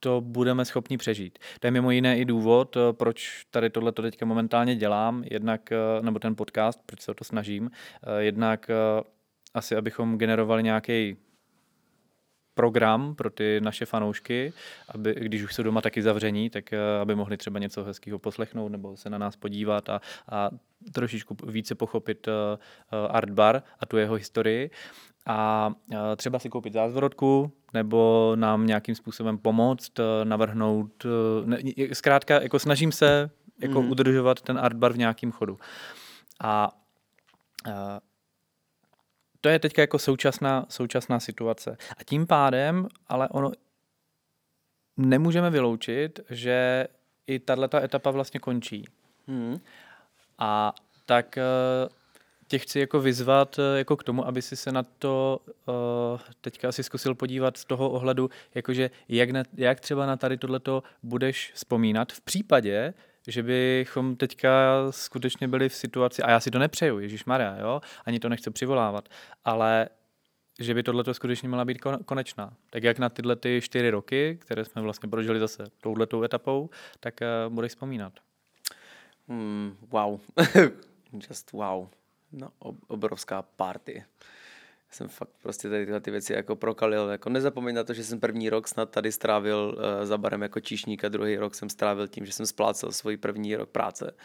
to 0.00 0.20
budeme 0.20 0.64
schopni 0.64 0.96
přežít. 0.96 1.38
To 1.60 1.66
je 1.66 1.70
mimo 1.70 1.90
jiné 1.90 2.18
i 2.18 2.24
důvod, 2.24 2.76
eh, 2.76 2.92
proč 2.92 3.44
tady 3.50 3.70
tohle 3.70 3.92
teďka 3.92 4.26
momentálně 4.26 4.76
dělám, 4.76 5.24
jednak, 5.30 5.70
nebo 6.00 6.18
ten 6.18 6.36
podcast, 6.36 6.80
proč 6.86 7.00
se 7.00 7.10
o 7.10 7.14
to 7.14 7.24
snažím, 7.24 7.70
jednak 8.18 8.70
asi 9.54 9.76
abychom 9.76 10.18
generovali 10.18 10.62
nějaký 10.62 11.16
program 12.60 13.14
pro 13.14 13.30
ty 13.30 13.60
naše 13.60 13.86
fanoušky, 13.86 14.52
aby, 14.88 15.14
když 15.14 15.42
už 15.42 15.54
jsou 15.54 15.62
doma 15.62 15.80
taky 15.80 16.02
zavření, 16.02 16.50
tak 16.50 16.72
eh, 16.72 16.78
aby 17.00 17.14
mohli 17.14 17.36
třeba 17.36 17.58
něco 17.58 17.84
hezkého 17.84 18.18
poslechnout 18.18 18.68
nebo 18.68 18.96
se 18.96 19.10
na 19.10 19.18
nás 19.18 19.36
podívat 19.36 19.88
a, 19.88 20.00
a 20.28 20.50
trošičku 20.92 21.36
více 21.46 21.74
pochopit 21.74 22.28
uh, 22.28 22.34
Art 23.10 23.30
Bar 23.30 23.62
a 23.80 23.86
tu 23.86 23.96
jeho 23.96 24.14
historii 24.14 24.70
a 25.26 25.70
třeba 26.16 26.38
si 26.38 26.48
koupit 26.48 26.72
zázvorotku 26.72 27.52
nebo 27.74 28.32
nám 28.34 28.66
nějakým 28.66 28.94
způsobem 28.94 29.38
pomoct, 29.38 29.92
navrhnout, 30.24 31.06
ne, 31.44 31.58
zkrátka 31.92 32.42
jako 32.42 32.58
snažím 32.58 32.92
se 32.92 33.30
jako 33.60 33.82
mm. 33.82 33.90
udržovat 33.90 34.40
ten 34.40 34.58
Art 34.58 34.76
Bar 34.76 34.92
v 34.92 34.98
nějakém 34.98 35.32
chodu. 35.32 35.58
A 36.42 36.72
to 39.40 39.48
je 39.48 39.58
teď 39.58 39.78
jako 39.78 39.98
současná, 39.98 40.66
současná 40.68 41.20
situace. 41.20 41.76
A 41.96 42.04
tím 42.04 42.26
pádem, 42.26 42.88
ale 43.06 43.28
ono 43.28 43.52
nemůžeme 44.96 45.50
vyloučit, 45.50 46.20
že 46.30 46.86
i 47.26 47.38
tato 47.38 47.76
etapa 47.76 48.10
vlastně 48.10 48.40
končí. 48.40 48.84
Hmm. 49.26 49.60
A 50.38 50.74
tak 51.06 51.38
eh, 51.38 51.42
tě 52.50 52.58
chci 52.58 52.80
jako 52.80 53.00
vyzvat 53.00 53.58
eh, 53.58 53.78
jako 53.78 53.96
k 53.96 54.04
tomu, 54.04 54.26
aby 54.26 54.42
si 54.42 54.56
se 54.56 54.72
na 54.72 54.82
to 54.82 55.40
uh, 55.46 55.74
teďka 56.40 56.68
asi 56.68 56.82
zkusil 56.82 57.14
podívat 57.14 57.56
z 57.56 57.64
toho 57.64 57.90
ohledu, 57.90 58.30
jakože 58.54 58.90
jak, 59.08 59.30
na, 59.30 59.42
jak 59.56 59.80
třeba 59.80 60.06
na 60.06 60.16
tady 60.16 60.36
tohleto 60.36 60.82
budeš 61.02 61.52
vzpomínat 61.54 62.12
v 62.12 62.20
případě, 62.20 62.94
že 63.30 63.42
bychom 63.42 64.16
teďka 64.16 64.50
skutečně 64.90 65.48
byli 65.48 65.68
v 65.68 65.74
situaci, 65.74 66.22
a 66.22 66.30
já 66.30 66.40
si 66.40 66.50
to 66.50 66.58
nepřeju, 66.58 66.98
Ježíš 66.98 67.24
Maria, 67.24 67.56
jo, 67.56 67.80
ani 68.04 68.20
to 68.20 68.28
nechci 68.28 68.50
přivolávat, 68.50 69.08
ale 69.44 69.88
že 70.60 70.74
by 70.74 70.82
tohle 70.82 71.14
skutečně 71.14 71.48
měla 71.48 71.64
být 71.64 71.78
konečná. 72.04 72.56
Tak 72.70 72.82
jak 72.82 72.98
na 72.98 73.08
tyhle 73.08 73.36
ty 73.36 73.60
čtyři 73.62 73.90
roky, 73.90 74.38
které 74.40 74.64
jsme 74.64 74.82
vlastně 74.82 75.08
prožili 75.08 75.40
zase 75.40 75.64
touhletou 75.80 76.22
etapou, 76.22 76.70
tak 77.00 77.14
uh, 77.46 77.54
budeš 77.54 77.72
vzpomínat. 77.72 78.12
Hmm, 79.28 79.76
wow. 79.88 80.20
Just 81.28 81.52
wow. 81.52 81.88
No, 82.32 82.48
obrovská 82.88 83.42
party 83.42 84.04
jsem 84.90 85.08
fakt 85.08 85.30
prostě 85.42 85.68
tady 85.68 85.84
tyhle 85.84 86.00
ty 86.00 86.10
věci 86.10 86.32
jako 86.32 86.56
prokalil. 86.56 87.08
Jako 87.08 87.30
nezapomeň 87.30 87.74
na 87.74 87.84
to, 87.84 87.94
že 87.94 88.04
jsem 88.04 88.20
první 88.20 88.50
rok 88.50 88.68
snad 88.68 88.90
tady 88.90 89.12
strávil 89.12 89.76
uh, 89.76 90.06
za 90.06 90.18
barem 90.18 90.42
jako 90.42 90.60
číšník 90.60 91.04
a 91.04 91.08
druhý 91.08 91.36
rok 91.36 91.54
jsem 91.54 91.68
strávil 91.68 92.08
tím, 92.08 92.26
že 92.26 92.32
jsem 92.32 92.46
splácel 92.46 92.92
svůj 92.92 93.16
první 93.16 93.56
rok 93.56 93.68
práce. 93.68 94.14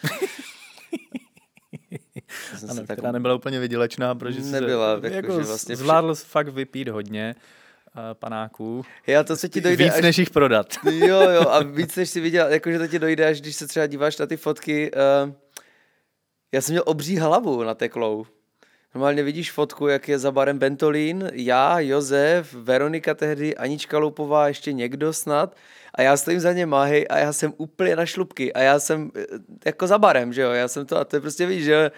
ano, 2.69 2.83
která 2.83 3.01
tak... 3.01 3.13
nebyla 3.13 3.35
úplně 3.35 3.59
vydělečná, 3.59 4.15
protože 4.15 4.41
nebyla, 4.41 4.99
se, 4.99 5.07
jako, 5.07 5.31
jako 5.31 5.47
vlastně 5.47 5.75
zvládl 5.75 6.15
vše... 6.15 6.25
fakt 6.25 6.47
vypít 6.47 6.87
hodně 6.87 7.35
uh, 7.95 8.01
panáků. 8.13 8.85
Já 9.07 9.23
to 9.23 9.35
se 9.35 9.49
ti 9.49 9.61
dojde 9.61 9.83
Víc 9.83 9.93
až... 9.93 10.01
než 10.01 10.17
jich 10.17 10.29
prodat. 10.29 10.67
jo, 10.91 11.29
jo, 11.29 11.49
a 11.49 11.63
víc 11.63 11.95
než 11.95 12.09
si 12.09 12.21
viděl, 12.21 12.47
jakože 12.47 12.79
to 12.79 12.87
ti 12.87 12.99
dojde, 12.99 13.27
až 13.27 13.41
když 13.41 13.55
se 13.55 13.67
třeba 13.67 13.87
díváš 13.87 14.17
na 14.17 14.25
ty 14.25 14.37
fotky. 14.37 14.91
Uh, 14.91 15.33
já 16.51 16.61
jsem 16.61 16.73
měl 16.73 16.83
obří 16.85 17.17
hlavu 17.17 17.63
na 17.63 17.73
teklou. 17.73 18.25
Normálně 18.95 19.23
vidíš 19.23 19.51
fotku, 19.51 19.87
jak 19.87 20.07
je 20.07 20.19
za 20.19 20.31
barem 20.31 20.59
Bentolín, 20.59 21.31
já, 21.33 21.79
Josef, 21.79 22.53
Veronika 22.53 23.13
tehdy, 23.13 23.55
Anička 23.55 23.97
Loupová, 23.97 24.47
ještě 24.47 24.73
někdo 24.73 25.13
snad. 25.13 25.55
A 25.93 26.01
já 26.01 26.17
stojím 26.17 26.39
za 26.39 26.53
ně 26.53 26.65
máhy 26.65 27.07
a 27.07 27.17
já 27.17 27.33
jsem 27.33 27.53
úplně 27.57 27.95
na 27.95 28.05
šlubky 28.05 28.53
a 28.53 28.61
já 28.61 28.79
jsem 28.79 29.11
eh, 29.15 29.25
jako 29.65 29.87
za 29.87 29.97
barem, 29.97 30.33
že 30.33 30.41
jo, 30.41 30.51
já 30.51 30.67
jsem 30.67 30.85
to 30.85 30.97
a 30.97 31.03
to 31.03 31.15
je 31.15 31.19
prostě 31.19 31.45
víš, 31.45 31.63
že 31.63 31.91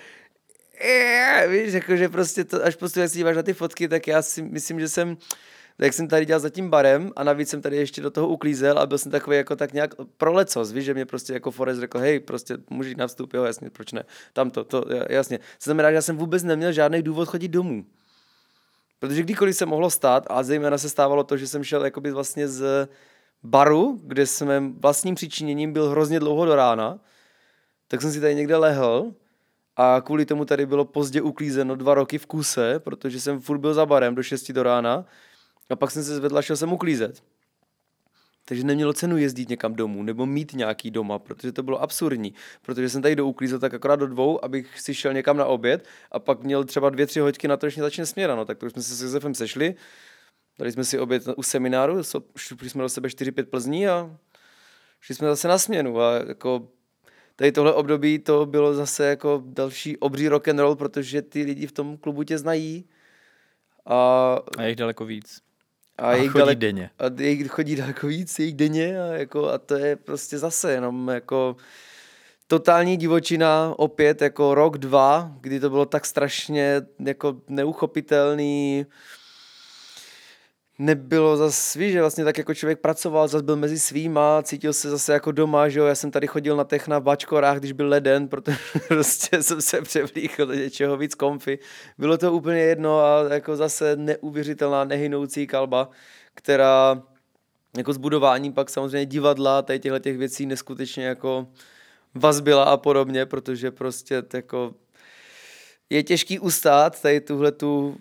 víš, 1.48 1.74
jako, 1.74 1.95
že 1.95 2.10
prostě 2.10 2.43
to, 2.43 2.66
až 2.66 2.76
prostě 2.76 3.00
jak 3.00 3.10
si 3.10 3.18
díváš 3.18 3.36
na 3.36 3.43
ty 3.43 3.54
fotky, 3.54 3.88
tak 3.88 4.08
já 4.08 4.22
si 4.22 4.41
myslím, 4.41 4.80
že 4.80 4.88
jsem 4.88 5.18
jak 5.80 5.93
jsem 5.93 6.07
tady 6.07 6.25
dělal 6.25 6.39
za 6.39 6.49
tím 6.49 6.69
barem 6.69 7.11
a 7.15 7.23
navíc 7.23 7.49
jsem 7.49 7.61
tady 7.61 7.78
ještě 7.78 8.01
do 8.01 8.11
toho 8.11 8.28
uklízel 8.28 8.80
a 8.80 8.86
byl 8.86 8.97
jsem 8.97 9.11
takový 9.11 9.38
jako 9.38 9.55
tak 9.55 9.73
nějak 9.73 9.95
prolecos, 10.17 10.71
víš, 10.71 10.86
že 10.86 10.93
mě 10.93 11.05
prostě 11.05 11.34
jako 11.34 11.51
Forest 11.51 11.80
řekl, 11.80 11.99
hej, 11.99 12.19
prostě 12.19 12.57
můžeš 12.69 12.95
na 12.95 13.07
vstup, 13.07 13.34
jo, 13.34 13.43
jasně, 13.43 13.69
proč 13.69 13.91
ne, 13.91 14.03
tam 14.34 14.51
to, 14.51 14.63
to, 14.63 14.86
jasně. 15.09 15.38
To 15.38 15.63
znamená, 15.63 15.89
že 15.89 15.95
já 15.95 16.01
jsem 16.01 16.17
vůbec 16.17 16.43
neměl 16.43 16.71
žádný 16.71 17.01
důvod 17.01 17.28
chodit 17.28 17.47
domů. 17.47 17.86
Protože 18.99 19.23
kdykoliv 19.23 19.55
se 19.55 19.65
mohlo 19.65 19.89
stát, 19.89 20.25
a 20.30 20.43
zejména 20.43 20.78
se 20.78 20.89
stávalo 20.89 21.23
to, 21.23 21.38
že 21.38 21.47
jsem 21.47 21.63
šel 21.63 21.86
jakoby 21.86 22.11
vlastně 22.11 22.47
z 22.47 22.89
baru, 23.43 24.01
kde 24.03 24.25
jsem 24.25 24.73
vlastním 24.80 25.15
přičiněním 25.15 25.73
byl 25.73 25.89
hrozně 25.89 26.19
dlouho 26.19 26.45
do 26.45 26.55
rána, 26.55 26.99
tak 27.88 28.01
jsem 28.01 28.11
si 28.11 28.21
tady 28.21 28.36
někde 28.36 28.57
lehl 28.57 29.13
a 29.75 30.01
kvůli 30.05 30.25
tomu 30.25 30.45
tady 30.45 30.65
bylo 30.65 30.86
pozdě 30.86 31.21
uklízeno 31.21 31.75
dva 31.75 31.93
roky 31.93 32.17
v 32.17 32.25
kuse, 32.25 32.80
protože 32.80 33.19
jsem 33.19 33.41
furt 33.41 33.57
byl 33.57 33.73
za 33.73 33.86
barem 33.86 34.15
do 34.15 34.23
6 34.23 34.51
do 34.51 34.63
rána 34.63 35.05
a 35.70 35.76
pak 35.76 35.91
jsem 35.91 36.03
se 36.03 36.15
zvedl 36.15 36.38
a 36.38 36.41
šel 36.41 36.57
jsem 36.57 36.74
uklízet. 36.74 37.24
Takže 38.45 38.63
nemělo 38.63 38.93
cenu 38.93 39.18
jezdit 39.18 39.49
někam 39.49 39.74
domů 39.74 40.03
nebo 40.03 40.26
mít 40.26 40.53
nějaký 40.53 40.91
doma, 40.91 41.20
protože 41.20 41.51
to 41.51 41.63
bylo 41.63 41.82
absurdní. 41.82 42.34
Protože 42.61 42.89
jsem 42.89 43.01
tady 43.01 43.15
do 43.15 43.26
uklízel 43.26 43.59
tak 43.59 43.74
akorát 43.74 43.95
do 43.95 44.07
dvou, 44.07 44.45
abych 44.45 44.80
si 44.80 44.93
šel 44.93 45.13
někam 45.13 45.38
na 45.38 45.45
oběd 45.45 45.88
a 46.11 46.20
pak 46.20 46.43
měl 46.43 46.63
třeba 46.63 46.89
dvě, 46.89 47.05
tři 47.05 47.20
hoďky 47.20 47.47
na 47.47 47.57
to, 47.57 47.70
že 47.70 47.82
začne 47.82 48.05
směra. 48.05 48.36
No, 48.36 48.45
tak 48.45 48.57
to 48.57 48.65
už 48.65 48.72
jsme 48.72 48.82
se 48.82 48.95
s 48.95 49.01
Josefem 49.01 49.36
sešli, 49.36 49.76
dali 50.59 50.72
jsme 50.72 50.84
si 50.84 50.99
oběd 50.99 51.24
u 51.38 51.43
semináru, 51.43 52.01
šli 52.38 52.70
jsme 52.70 52.82
do 52.82 52.89
sebe 52.89 53.09
4-5 53.09 53.45
Plzní 53.45 53.88
a 53.88 54.18
šli 55.01 55.15
jsme 55.15 55.28
zase 55.28 55.47
na 55.47 55.57
směnu. 55.57 56.01
A 56.01 56.15
jako 56.28 56.68
tady 57.36 57.51
tohle 57.51 57.74
období 57.74 58.20
to 58.20 58.45
bylo 58.45 58.74
zase 58.74 59.05
jako 59.05 59.43
další 59.45 59.97
obří 59.97 60.28
rock 60.28 60.47
and 60.47 60.59
roll, 60.59 60.76
protože 60.76 61.22
ty 61.22 61.43
lidi 61.43 61.68
v 61.68 61.72
tom 61.72 61.97
klubu 61.97 62.24
tě 62.24 62.38
znají. 62.38 62.89
A, 63.86 64.39
a 64.57 64.61
je 64.61 64.70
jich 64.70 64.76
daleko 64.76 65.05
víc. 65.05 65.47
A, 65.98 66.10
a 66.10 66.14
jejich 66.14 66.32
chodí 66.32 66.39
dalek, 66.39 66.58
denně. 66.60 66.89
A 67.00 67.04
jejich 67.22 67.48
chodí 67.48 67.76
daleko 67.76 68.08
víc, 68.08 68.39
jejich 68.39 68.56
denně 68.56 69.02
a, 69.02 69.06
jako, 69.06 69.50
a 69.50 69.58
to 69.58 69.76
je 69.76 69.95
prostě 69.95 70.38
zase 70.38 70.72
jenom 70.72 71.08
jako 71.08 71.56
totální 72.48 72.98
divočina, 72.98 73.74
opět 73.78 74.22
jako 74.22 74.56
rok, 74.56 74.78
dva, 74.78 75.32
kdy 75.41 75.60
to 75.60 75.70
bylo 75.70 75.86
tak 75.86 76.06
strašně 76.06 76.82
jako 77.00 77.36
neuchopitelný, 77.48 78.86
nebylo 80.80 81.38
zase, 81.38 81.80
víš, 81.80 81.91
že 81.91 82.01
vlastně 82.01 82.23
tak 82.23 82.38
jako 82.38 82.53
člověk 82.53 82.80
pracoval, 82.80 83.28
zase 83.28 83.43
byl 83.43 83.55
mezi 83.55 83.80
svýma, 83.80 84.43
cítil 84.43 84.73
se 84.73 84.89
zase 84.89 85.13
jako 85.13 85.32
doma, 85.32 85.69
že 85.69 85.80
jo, 85.80 85.86
já 85.86 85.95
jsem 85.95 86.11
tady 86.11 86.28
chodil 86.28 86.55
na 86.55 86.63
tech 86.63 86.88
na 86.88 86.99
bačkorách, 86.99 87.59
když 87.59 87.71
byl 87.71 87.88
leden, 87.88 88.28
protože 88.28 88.57
prostě 88.88 89.43
jsem 89.43 89.61
se 89.61 89.82
převlíkl 89.82 90.45
do 90.45 90.53
něčeho 90.53 90.97
víc 90.97 91.15
komfy. 91.15 91.59
Bylo 91.97 92.17
to 92.17 92.34
úplně 92.34 92.59
jedno 92.59 92.99
a 92.99 93.34
jako 93.34 93.55
zase 93.55 93.95
neuvěřitelná, 93.95 94.84
nehynoucí 94.84 95.47
kalba, 95.47 95.89
která 96.34 97.03
jako 97.78 97.93
zbudování 97.93 98.51
pak 98.53 98.69
samozřejmě 98.69 99.05
divadla, 99.05 99.61
tady 99.61 99.80
těchto 99.80 99.99
těch 99.99 100.17
věcí 100.17 100.45
neskutečně 100.45 101.05
jako 101.05 101.47
vazbila 102.15 102.63
a 102.63 102.78
podobně, 102.78 103.25
protože 103.25 103.71
prostě 103.71 104.23
jako 104.34 104.73
je 105.89 106.03
těžký 106.03 106.39
ustát 106.39 107.01
tady 107.01 107.21
tuhle 107.21 107.51
tu 107.51 107.97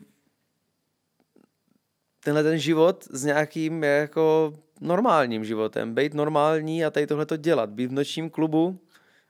tenhle 2.27 2.43
ten 2.43 2.59
život 2.59 3.05
s 3.11 3.24
nějakým 3.24 3.85
jako 3.85 4.55
normálním 4.81 5.45
životem. 5.45 5.95
Být 5.95 6.14
normální 6.14 6.85
a 6.85 6.91
tady 6.91 7.07
tohle 7.07 7.27
to 7.27 7.37
dělat. 7.37 7.70
Být 7.70 7.87
v 7.87 7.93
nočním 7.93 8.31
klubu 8.31 8.79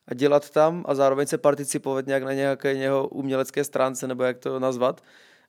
a 0.09 0.15
dělat 0.15 0.51
tam 0.51 0.85
a 0.89 0.95
zároveň 0.95 1.27
se 1.27 1.39
participovat 1.39 2.07
nějak 2.07 2.23
na 2.23 2.33
nějaké 2.33 2.75
něho 2.75 3.09
umělecké 3.09 3.65
stránce, 3.65 4.09
nebo 4.09 4.23
jak 4.25 4.39
to 4.39 4.61
nazvat, 4.61 5.05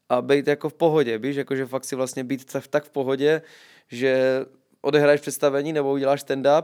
a 0.10 0.22
být 0.22 0.48
jako 0.48 0.70
v 0.70 0.74
pohodě, 0.74 1.18
víš, 1.18 1.36
jakože 1.36 1.66
fakt 1.66 1.86
si 1.86 1.96
vlastně 1.96 2.24
být 2.24 2.46
tak 2.70 2.84
v 2.84 2.90
pohodě, 2.90 3.42
že 3.88 4.46
odehraješ 4.82 5.22
představení 5.22 5.74
nebo 5.74 5.92
uděláš 5.92 6.26
stand-up 6.26 6.64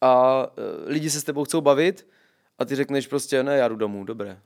a 0.00 0.46
e, 0.46 0.90
lidi 0.90 1.10
se 1.10 1.20
s 1.20 1.24
tebou 1.24 1.44
chcou 1.44 1.60
bavit 1.60 2.06
a 2.58 2.64
ty 2.64 2.74
řekneš 2.74 3.06
prostě, 3.06 3.42
ne, 3.42 3.56
já 3.56 3.68
jdu 3.68 3.76
domů, 3.76 4.04
dobré, 4.04 4.38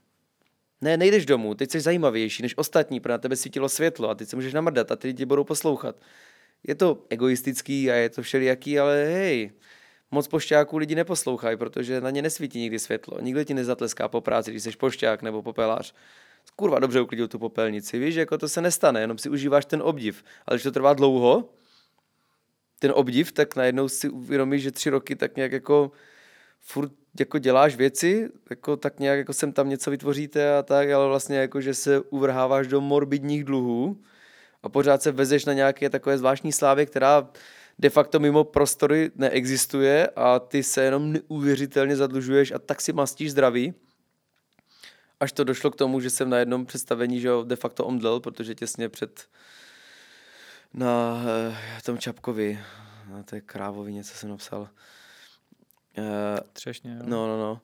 ne, 0.80 0.96
nejdeš 0.96 1.26
domů, 1.26 1.54
teď 1.54 1.70
jsi 1.70 1.80
zajímavější 1.80 2.42
než 2.42 2.58
ostatní, 2.58 3.00
pro 3.00 3.12
na 3.12 3.18
tebe 3.18 3.36
svítilo 3.36 3.68
světlo 3.68 4.10
a 4.10 4.14
teď 4.14 4.28
se 4.28 4.36
můžeš 4.36 4.52
namrdat 4.54 4.92
a 4.92 4.96
ty 4.96 5.08
lidi 5.08 5.24
budou 5.24 5.44
poslouchat. 5.44 5.96
Je 6.66 6.74
to 6.74 7.04
egoistický 7.10 7.90
a 7.90 7.94
je 7.94 8.08
to 8.08 8.22
všelijaký, 8.22 8.78
ale 8.78 9.04
hej, 9.04 9.50
moc 10.10 10.28
pošťáků 10.28 10.76
lidi 10.76 10.94
neposlouchají, 10.94 11.56
protože 11.56 12.00
na 12.00 12.10
ně 12.10 12.22
nesvítí 12.22 12.60
nikdy 12.60 12.78
světlo. 12.78 13.20
Nikdo 13.20 13.44
ti 13.44 13.54
nezatleská 13.54 14.08
po 14.08 14.20
práci, 14.20 14.50
když 14.50 14.62
jsi 14.62 14.70
pošťák 14.70 15.22
nebo 15.22 15.42
popelář. 15.42 15.94
kurva 16.56 16.78
dobře 16.78 17.00
uklidil 17.00 17.28
tu 17.28 17.38
popelnici, 17.38 17.98
víš, 17.98 18.14
jako 18.14 18.38
to 18.38 18.48
se 18.48 18.60
nestane, 18.60 19.00
jenom 19.00 19.18
si 19.18 19.28
užíváš 19.28 19.64
ten 19.64 19.82
obdiv. 19.82 20.24
Ale 20.46 20.56
když 20.56 20.62
to 20.62 20.72
trvá 20.72 20.94
dlouho, 20.94 21.48
ten 22.78 22.92
obdiv, 22.94 23.32
tak 23.32 23.56
najednou 23.56 23.88
si 23.88 24.08
uvědomíš, 24.08 24.62
že 24.62 24.70
tři 24.70 24.90
roky 24.90 25.16
tak 25.16 25.36
nějak 25.36 25.52
jako 25.52 25.92
furt 26.60 26.92
jako 27.18 27.38
děláš 27.38 27.76
věci, 27.76 28.28
jako 28.50 28.76
tak 28.76 29.00
nějak 29.00 29.18
jako 29.18 29.32
sem 29.32 29.52
tam 29.52 29.68
něco 29.68 29.90
vytvoříte 29.90 30.56
a 30.58 30.62
tak, 30.62 30.90
ale 30.90 31.08
vlastně 31.08 31.38
jako, 31.38 31.60
že 31.60 31.74
se 31.74 32.00
uvrháváš 32.00 32.66
do 32.66 32.80
morbidních 32.80 33.44
dluhů 33.44 34.00
a 34.62 34.68
pořád 34.68 35.02
se 35.02 35.12
vezeš 35.12 35.44
na 35.44 35.52
nějaké 35.52 35.90
takové 35.90 36.18
zvláštní 36.18 36.52
slávě, 36.52 36.86
která 36.86 37.28
de 37.78 37.90
facto 37.90 38.20
mimo 38.20 38.44
prostory 38.44 39.10
neexistuje 39.14 40.08
a 40.16 40.38
ty 40.38 40.62
se 40.62 40.82
jenom 40.82 41.12
neuvěřitelně 41.12 41.96
zadlužuješ 41.96 42.52
a 42.52 42.58
tak 42.58 42.80
si 42.80 42.92
mastíš 42.92 43.30
zdraví. 43.30 43.74
Až 45.20 45.32
to 45.32 45.44
došlo 45.44 45.70
k 45.70 45.76
tomu, 45.76 46.00
že 46.00 46.10
jsem 46.10 46.30
na 46.30 46.38
jednom 46.38 46.66
představení 46.66 47.20
že 47.20 47.30
de 47.44 47.56
facto 47.56 47.84
omdlel, 47.84 48.20
protože 48.20 48.54
těsně 48.54 48.88
před 48.88 49.26
na 50.74 51.22
uh, 51.48 51.54
tom 51.84 51.98
Čapkovi, 51.98 52.60
na 53.10 53.22
té 53.22 53.40
krávovině, 53.40 54.04
co 54.04 54.14
jsem 54.14 54.28
napsal. 54.28 54.68
Uh, 56.00 56.38
Třešně, 56.52 56.90
jo. 56.90 57.02
No, 57.04 57.26
no, 57.26 57.38
no. 57.38 57.60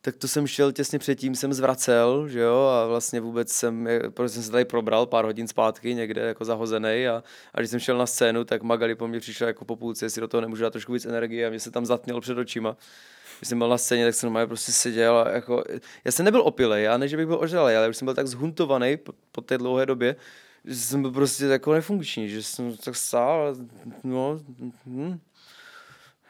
Tak 0.00 0.16
to 0.16 0.28
jsem 0.28 0.46
šel 0.46 0.72
těsně 0.72 0.98
předtím, 0.98 1.34
jsem 1.34 1.52
zvracel, 1.52 2.28
že 2.28 2.40
jo, 2.40 2.56
a 2.56 2.86
vlastně 2.86 3.20
vůbec 3.20 3.52
jsem, 3.52 3.88
protože 4.10 4.28
jsem 4.28 4.42
se 4.42 4.50
tady 4.50 4.64
probral 4.64 5.06
pár 5.06 5.24
hodin 5.24 5.48
zpátky 5.48 5.94
někde 5.94 6.20
jako 6.20 6.44
zahozený 6.44 7.08
a, 7.08 7.22
a 7.54 7.60
když 7.60 7.70
jsem 7.70 7.80
šel 7.80 7.98
na 7.98 8.06
scénu, 8.06 8.44
tak 8.44 8.62
Magali 8.62 8.94
po 8.94 9.08
mně 9.08 9.20
přišla 9.20 9.46
jako 9.46 9.64
po 9.64 9.76
půlce, 9.76 10.04
jestli 10.06 10.20
do 10.20 10.28
toho 10.28 10.40
nemůžu 10.40 10.62
dát 10.62 10.70
trošku 10.70 10.92
víc 10.92 11.04
energie 11.04 11.46
a 11.46 11.50
mě 11.50 11.60
se 11.60 11.70
tam 11.70 11.86
zatměl 11.86 12.20
před 12.20 12.38
očima. 12.38 12.76
Když 13.38 13.48
jsem 13.48 13.58
byl 13.58 13.68
na 13.68 13.78
scéně, 13.78 14.04
tak 14.04 14.14
jsem 14.14 14.26
normálně 14.26 14.46
prostě 14.46 14.72
seděl 14.72 15.18
a 15.18 15.28
jako, 15.30 15.64
já 16.04 16.12
jsem 16.12 16.24
nebyl 16.24 16.42
opilej, 16.42 16.84
já 16.84 16.96
ne, 16.96 17.08
že 17.08 17.16
bych 17.16 17.26
byl 17.26 17.38
ožralý, 17.40 17.74
ale 17.74 17.88
už 17.88 17.96
jsem 17.96 18.06
byl 18.06 18.14
tak 18.14 18.26
zhuntovaný 18.26 18.96
po, 18.96 19.12
po 19.32 19.40
té 19.40 19.58
dlouhé 19.58 19.86
době, 19.86 20.16
že 20.64 20.76
jsem 20.76 21.02
byl 21.02 21.10
prostě 21.10 21.44
jako 21.44 21.72
nefunkční, 21.72 22.28
že 22.28 22.42
jsem 22.42 22.76
tak 22.76 22.96
stál, 22.96 23.56
no, 24.04 24.40
hm. 24.86 25.18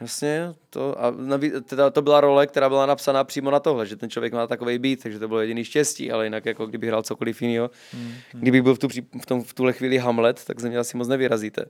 Jasně, 0.01 0.55
to, 0.71 1.01
a 1.05 1.11
navíc, 1.11 1.55
teda 1.65 1.91
to 1.91 2.03
byla 2.03 2.21
role, 2.21 2.47
která 2.47 2.69
byla 2.69 2.87
napsaná 2.87 3.25
přímo 3.25 3.51
na 3.51 3.61
tohle, 3.61 3.87
že 3.87 3.97
ten 3.97 4.11
člověk 4.11 4.33
má 4.33 4.47
takový 4.47 4.79
být, 4.79 5.03
takže 5.03 5.19
to 5.19 5.29
bylo 5.29 5.41
jediný 5.41 5.65
štěstí, 5.65 6.13
ale 6.13 6.27
jinak 6.27 6.47
jako 6.47 6.67
kdyby 6.67 6.87
hrál 6.87 7.03
cokoliv 7.03 7.43
jiného, 7.43 7.71
mm, 7.95 8.01
mm. 8.01 8.41
kdybych 8.41 8.63
byl 8.63 8.75
v, 8.75 8.79
tu, 8.79 8.89
v, 9.23 9.27
tom, 9.27 9.43
v 9.43 9.55
tuhle 9.55 9.73
chvíli 9.73 9.99
Hamlet, 9.99 10.45
tak 10.45 10.61
ze 10.61 10.69
mě 10.69 10.79
asi 10.79 10.97
moc 10.97 11.09
nevyrazíte. 11.09 11.65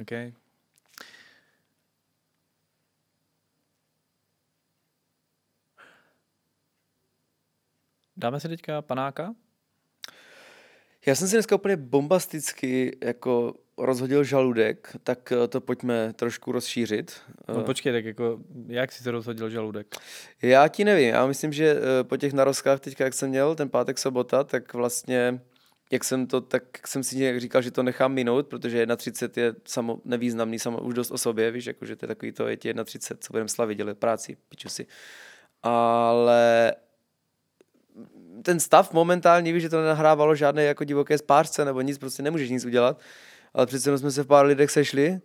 Okay. 0.00 0.32
Dáme 8.16 8.40
si 8.40 8.48
teďka 8.48 8.82
panáka? 8.82 9.34
Já 11.06 11.14
jsem 11.14 11.28
si 11.28 11.36
dneska 11.36 11.54
úplně 11.54 11.76
bombasticky 11.76 12.98
jako 13.00 13.54
rozhodil 13.78 14.24
žaludek, 14.24 14.96
tak 15.04 15.32
eh, 15.32 15.48
to 15.48 15.60
pojďme 15.60 16.12
trošku 16.12 16.52
rozšířit. 16.52 17.20
No 17.48 17.60
eh, 17.60 17.64
počkej, 17.64 17.92
tak 17.92 18.04
jako, 18.04 18.38
jak 18.66 18.92
jsi 18.92 19.02
se 19.02 19.10
rozhodil 19.10 19.50
žaludek? 19.50 19.96
Já 20.42 20.68
ti 20.68 20.84
nevím, 20.84 21.08
já 21.08 21.26
myslím, 21.26 21.52
že 21.52 21.76
eh, 21.76 22.04
po 22.04 22.16
těch 22.16 22.32
narozkách 22.32 22.80
teďka, 22.80 23.04
jak 23.04 23.14
jsem 23.14 23.28
měl, 23.28 23.54
ten 23.54 23.68
pátek, 23.68 23.98
sobota, 23.98 24.44
tak 24.44 24.74
vlastně 24.74 25.40
jak 25.92 26.04
jsem 26.04 26.26
to, 26.26 26.40
tak 26.40 26.62
jsem 26.86 27.02
si 27.02 27.16
nějak 27.16 27.40
říkal, 27.40 27.62
že 27.62 27.70
to 27.70 27.82
nechám 27.82 28.12
minout, 28.12 28.46
protože 28.46 28.86
1,30 28.86 29.40
je 29.40 29.54
samo 29.64 30.00
nevýznamný 30.04 30.58
samo 30.58 30.80
už 30.80 30.94
dost 30.94 31.10
o 31.10 31.18
sobě, 31.18 31.50
víš, 31.50 31.66
jako, 31.66 31.86
že 31.86 31.96
to 31.96 32.04
je 32.04 32.08
takový 32.08 32.32
to, 32.32 32.48
je 32.48 32.56
ti 32.56 32.72
1,30, 32.72 33.16
co 33.20 33.32
budeme 33.32 33.48
slavit, 33.48 33.74
dělat 33.74 33.98
práci, 33.98 34.36
piču 34.48 34.68
si. 34.68 34.86
Ale 35.62 36.74
ten 38.42 38.60
stav 38.60 38.92
momentálně, 38.92 39.52
víš, 39.52 39.62
že 39.62 39.68
to 39.68 39.80
nenahrávalo 39.80 40.34
žádné 40.34 40.64
jako 40.64 40.84
divoké 40.84 41.18
spářce 41.18 41.64
nebo 41.64 41.80
nic, 41.80 41.98
prostě 41.98 42.22
nemůžeš 42.22 42.50
nic 42.50 42.64
udělat, 42.64 43.00
ale 43.54 43.66
přece 43.66 43.98
jsme 43.98 44.10
se 44.10 44.22
v 44.22 44.26
pár 44.26 44.46
lidech 44.46 44.70
sešli 44.70 45.20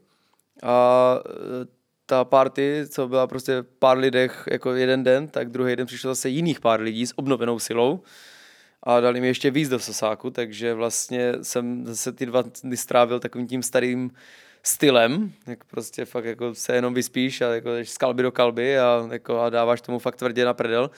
a 0.63 1.15
e, 1.25 1.80
ta 2.05 2.23
party, 2.23 2.84
co 2.89 3.07
byla 3.07 3.27
prostě 3.27 3.63
pár 3.80 3.97
lidech 3.97 4.43
jako 4.51 4.73
jeden 4.73 5.03
den, 5.03 5.27
tak 5.27 5.49
druhý 5.49 5.75
den 5.75 5.88
přišlo 5.88 6.11
zase 6.11 6.30
jiných 6.30 6.59
pár 6.59 6.82
lidí 6.82 7.07
s 7.07 7.17
obnovenou 7.17 7.59
silou 7.59 8.03
a 8.84 8.99
dali 8.99 9.21
mi 9.21 9.27
ještě 9.27 9.51
víc 9.51 9.69
do 9.69 9.80
sosáku, 9.80 10.30
takže 10.30 10.73
vlastně 10.73 11.34
jsem 11.41 11.86
zase 11.86 12.11
ty 12.11 12.25
dva 12.25 12.43
dny 12.63 12.77
strávil 12.77 13.19
takovým 13.19 13.47
tím 13.47 13.63
starým 13.63 14.11
stylem, 14.63 15.32
jak 15.47 15.63
prostě 15.63 16.05
fakt 16.05 16.25
jako 16.25 16.55
se 16.55 16.75
jenom 16.75 16.93
vyspíš 16.93 17.41
a 17.41 17.53
jako 17.53 17.69
z 17.84 17.97
kalby 17.97 18.23
do 18.23 18.32
kalby 18.32 18.80
a, 18.80 19.07
jako 19.11 19.39
a 19.39 19.49
dáváš 19.49 19.82
tomu 19.82 19.99
fakt 19.99 20.15
tvrdě 20.15 20.45
na 20.45 20.53
prdel. 20.53 20.91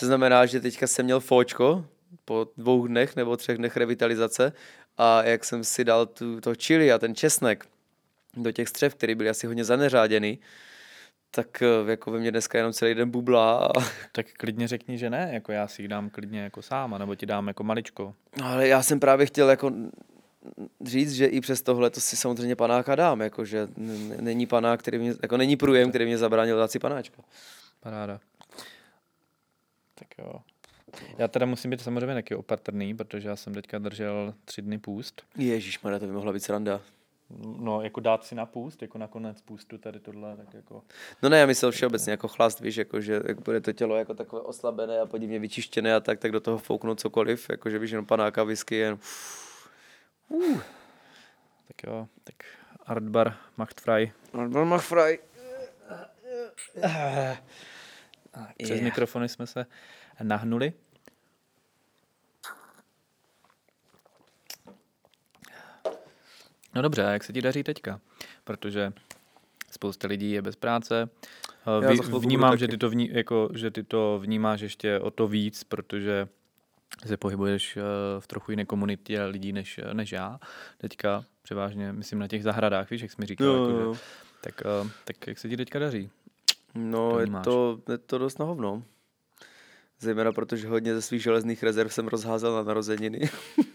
To 0.00 0.06
znamená, 0.06 0.46
že 0.46 0.60
teďka 0.60 0.86
jsem 0.86 1.04
měl 1.04 1.20
fočko 1.20 1.84
po 2.24 2.46
dvou 2.56 2.86
dnech 2.86 3.16
nebo 3.16 3.36
třech 3.36 3.58
dnech 3.58 3.76
revitalizace 3.76 4.52
a 4.98 5.22
jak 5.22 5.44
jsem 5.44 5.64
si 5.64 5.84
dal 5.84 6.06
tu, 6.06 6.40
to 6.40 6.54
chili 6.54 6.92
a 6.92 6.98
ten 6.98 7.14
česnek 7.14 7.66
do 8.36 8.52
těch 8.52 8.68
střev, 8.68 8.94
který 8.94 9.14
byly 9.14 9.30
asi 9.30 9.46
hodně 9.46 9.64
zaneřáděný, 9.64 10.38
tak 11.30 11.62
eh, 11.62 11.90
jako 11.90 12.10
ve 12.10 12.18
mně 12.18 12.30
dneska 12.30 12.58
jenom 12.58 12.72
celý 12.72 12.94
den 12.94 13.10
bublá. 13.10 13.66
A... 13.66 13.70
Tak 14.12 14.26
klidně 14.32 14.68
řekni, 14.68 14.98
že 14.98 15.10
ne, 15.10 15.30
jako 15.32 15.52
já 15.52 15.68
si 15.68 15.82
ji 15.82 15.88
dám 15.88 16.10
klidně 16.10 16.40
jako 16.40 16.62
sám, 16.62 16.98
nebo 16.98 17.14
ti 17.14 17.26
dám 17.26 17.48
jako 17.48 17.64
maličko. 17.64 18.14
No, 18.40 18.46
ale 18.46 18.68
já 18.68 18.82
jsem 18.82 19.00
právě 19.00 19.26
chtěl 19.26 19.50
jako 19.50 19.72
říct, 20.84 21.12
že 21.12 21.26
i 21.26 21.40
přes 21.40 21.62
tohle 21.62 21.90
to 21.90 22.00
si 22.00 22.16
samozřejmě 22.16 22.56
panáka 22.56 22.94
dám, 22.94 23.20
jako 23.20 23.44
že 23.44 23.68
není 24.20 24.46
panák, 24.46 24.80
který 24.80 24.98
mě, 24.98 25.14
jako 25.22 25.36
není 25.36 25.56
průjem, 25.56 25.88
který 25.88 26.06
mě 26.06 26.18
zabránil 26.18 26.58
dát 26.58 26.70
si 26.70 26.78
panáčka. 26.78 27.22
Paráda. 27.80 28.20
Tak 29.94 30.08
jo. 30.18 30.40
Já 31.18 31.28
teda 31.28 31.46
musím 31.46 31.70
být 31.70 31.80
samozřejmě 31.80 32.14
taky 32.14 32.34
opatrný, 32.34 32.94
protože 32.94 33.28
já 33.28 33.36
jsem 33.36 33.54
teďka 33.54 33.78
držel 33.78 34.34
tři 34.44 34.62
dny 34.62 34.78
půst. 34.78 35.22
Ježíš, 35.36 35.78
to 35.78 36.06
by 36.06 36.06
mohla 36.06 36.32
být 36.32 36.42
sranda. 36.42 36.80
No, 37.58 37.82
jako 37.82 38.00
dát 38.00 38.24
si 38.24 38.34
na 38.34 38.46
půst, 38.46 38.82
jako 38.82 38.98
na 38.98 39.06
konec 39.06 39.42
půstu 39.42 39.78
tady 39.78 40.00
tohle, 40.00 40.36
tak 40.36 40.54
jako... 40.54 40.82
No 41.22 41.28
ne, 41.28 41.38
já 41.38 41.46
myslel 41.46 41.70
všeobecně 41.70 42.10
jako 42.10 42.28
chlast, 42.28 42.60
víš, 42.60 42.76
jako, 42.76 43.00
že 43.00 43.20
jak 43.28 43.40
bude 43.40 43.60
to 43.60 43.72
tělo 43.72 43.96
jako 43.96 44.14
takové 44.14 44.42
oslabené 44.42 45.00
a 45.00 45.06
podivně 45.06 45.38
vyčištěné 45.38 45.94
a 45.94 46.00
tak, 46.00 46.18
tak 46.18 46.32
do 46.32 46.40
toho 46.40 46.58
fouknout 46.58 47.00
cokoliv, 47.00 47.50
jako 47.50 47.70
že 47.70 47.78
víš, 47.78 47.90
jenom 47.90 48.06
panáka, 48.06 48.44
whisky, 48.44 48.74
jen... 48.74 48.98
Uh. 50.28 50.60
Tak 51.68 51.82
jo, 51.86 52.08
tak 52.24 52.36
Artbar 52.86 53.36
macht 53.56 53.80
frei. 53.80 54.12
Artbar 54.32 54.64
macht 54.64 54.84
frei. 54.84 55.18
Přes 58.58 58.70
yeah. 58.70 58.82
mikrofony 58.82 59.28
jsme 59.28 59.46
se 59.46 59.66
nahnuli. 60.22 60.72
No 66.74 66.82
dobře, 66.82 67.04
a 67.04 67.10
jak 67.10 67.24
se 67.24 67.32
ti 67.32 67.42
daří 67.42 67.62
teďka? 67.62 68.00
Protože 68.44 68.92
spousta 69.70 70.08
lidí 70.08 70.30
je 70.30 70.42
bez 70.42 70.56
práce. 70.56 71.08
Vy, 71.88 72.18
vnímám, 72.18 72.56
že 72.56 72.68
ty, 72.68 72.78
to 72.78 72.90
vní, 72.90 73.10
jako, 73.12 73.48
že 73.54 73.70
ty 73.70 73.82
to 73.82 74.18
vnímáš 74.22 74.60
ještě 74.60 74.98
o 74.98 75.10
to 75.10 75.28
víc, 75.28 75.64
protože 75.64 76.28
se 77.06 77.16
pohybuješ 77.16 77.76
eh, 77.76 77.80
v 78.20 78.26
trochu 78.26 78.50
jiné 78.50 78.64
komunitě 78.64 79.24
lidí 79.24 79.52
než, 79.52 79.80
než 79.92 80.12
já. 80.12 80.40
Teďka 80.78 81.24
převážně, 81.42 81.92
myslím, 81.92 82.18
na 82.18 82.28
těch 82.28 82.42
zahradách, 82.42 82.90
víš, 82.90 83.02
jak 83.02 83.10
jsi 83.10 83.16
mi 83.18 83.26
říkal. 83.26 83.46
Jo, 83.46 83.66
jako, 83.66 83.78
jo. 83.78 83.94
Že, 83.94 84.00
tak, 84.40 84.62
eh, 84.66 84.90
tak 85.04 85.26
jak 85.26 85.38
se 85.38 85.48
ti 85.48 85.56
teďka 85.56 85.78
daří? 85.78 86.10
No, 86.74 87.10
to 87.10 87.20
je 87.20 87.26
to, 87.44 87.78
je 87.92 87.98
to 87.98 88.18
dost 88.18 88.38
na 88.38 88.46
hovno. 88.46 88.82
Zejména 90.02 90.32
protože 90.32 90.68
hodně 90.68 90.94
ze 90.94 91.02
svých 91.02 91.22
železných 91.22 91.62
rezerv 91.62 91.92
jsem 91.92 92.08
rozházel 92.08 92.54
na 92.54 92.62
narozeniny. 92.62 93.30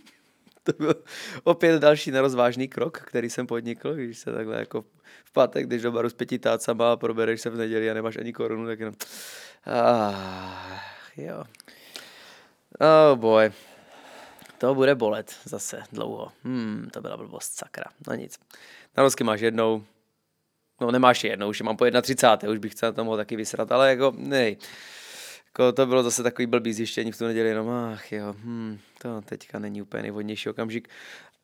to 0.63 0.71
byl 0.79 0.95
opět 1.43 1.79
další 1.79 2.11
nerozvážný 2.11 2.67
krok, 2.67 2.97
který 2.97 3.29
jsem 3.29 3.47
podnikl, 3.47 3.93
když 3.93 4.17
se 4.17 4.31
takhle 4.31 4.59
jako 4.59 4.85
v 5.23 5.31
pátek, 5.31 5.65
když 5.65 5.81
do 5.81 5.91
baru 5.91 6.09
s 6.09 6.13
pěti 6.13 6.39
tácama 6.39 6.91
a 6.91 6.95
probereš 6.95 7.41
se 7.41 7.49
v 7.49 7.57
neděli 7.57 7.91
a 7.91 7.93
nemáš 7.93 8.17
ani 8.17 8.33
korunu, 8.33 8.65
tak 8.65 8.79
jenom... 8.79 8.95
Ah, 9.65 10.81
jo. 11.17 11.43
Oh 12.79 13.19
boy. 13.19 13.51
To 14.57 14.75
bude 14.75 14.95
bolet 14.95 15.35
zase 15.43 15.83
dlouho. 15.91 16.31
Hmm, 16.43 16.89
to 16.93 17.01
byla 17.01 17.17
blbost, 17.17 17.53
sakra. 17.53 17.85
No 18.07 18.15
nic. 18.15 18.39
Na 18.97 19.07
máš 19.23 19.41
jednou, 19.41 19.83
no 20.81 20.91
nemáš 20.91 21.23
jednou, 21.23 21.49
už 21.49 21.61
mám 21.61 21.77
po 21.77 21.85
31. 22.01 22.49
už 22.49 22.57
bych 22.57 22.73
se 22.73 22.85
na 22.85 22.91
to 22.91 23.03
mohl 23.03 23.17
taky 23.17 23.35
vysrat, 23.35 23.71
ale 23.71 23.89
jako 23.89 24.13
nej. 24.17 24.57
Jako 25.57 25.71
to 25.71 25.85
bylo 25.85 26.03
zase 26.03 26.23
takový 26.23 26.45
blbý 26.45 26.73
zjištění 26.73 27.11
v 27.11 27.17
tu 27.17 27.25
neděli, 27.25 27.53
no 27.53 27.91
ach 27.93 28.11
jo, 28.11 28.35
hm, 28.37 28.77
to 29.01 29.21
teďka 29.21 29.59
není 29.59 29.81
úplně 29.81 30.03
nejvodnější 30.03 30.49
okamžik. 30.49 30.89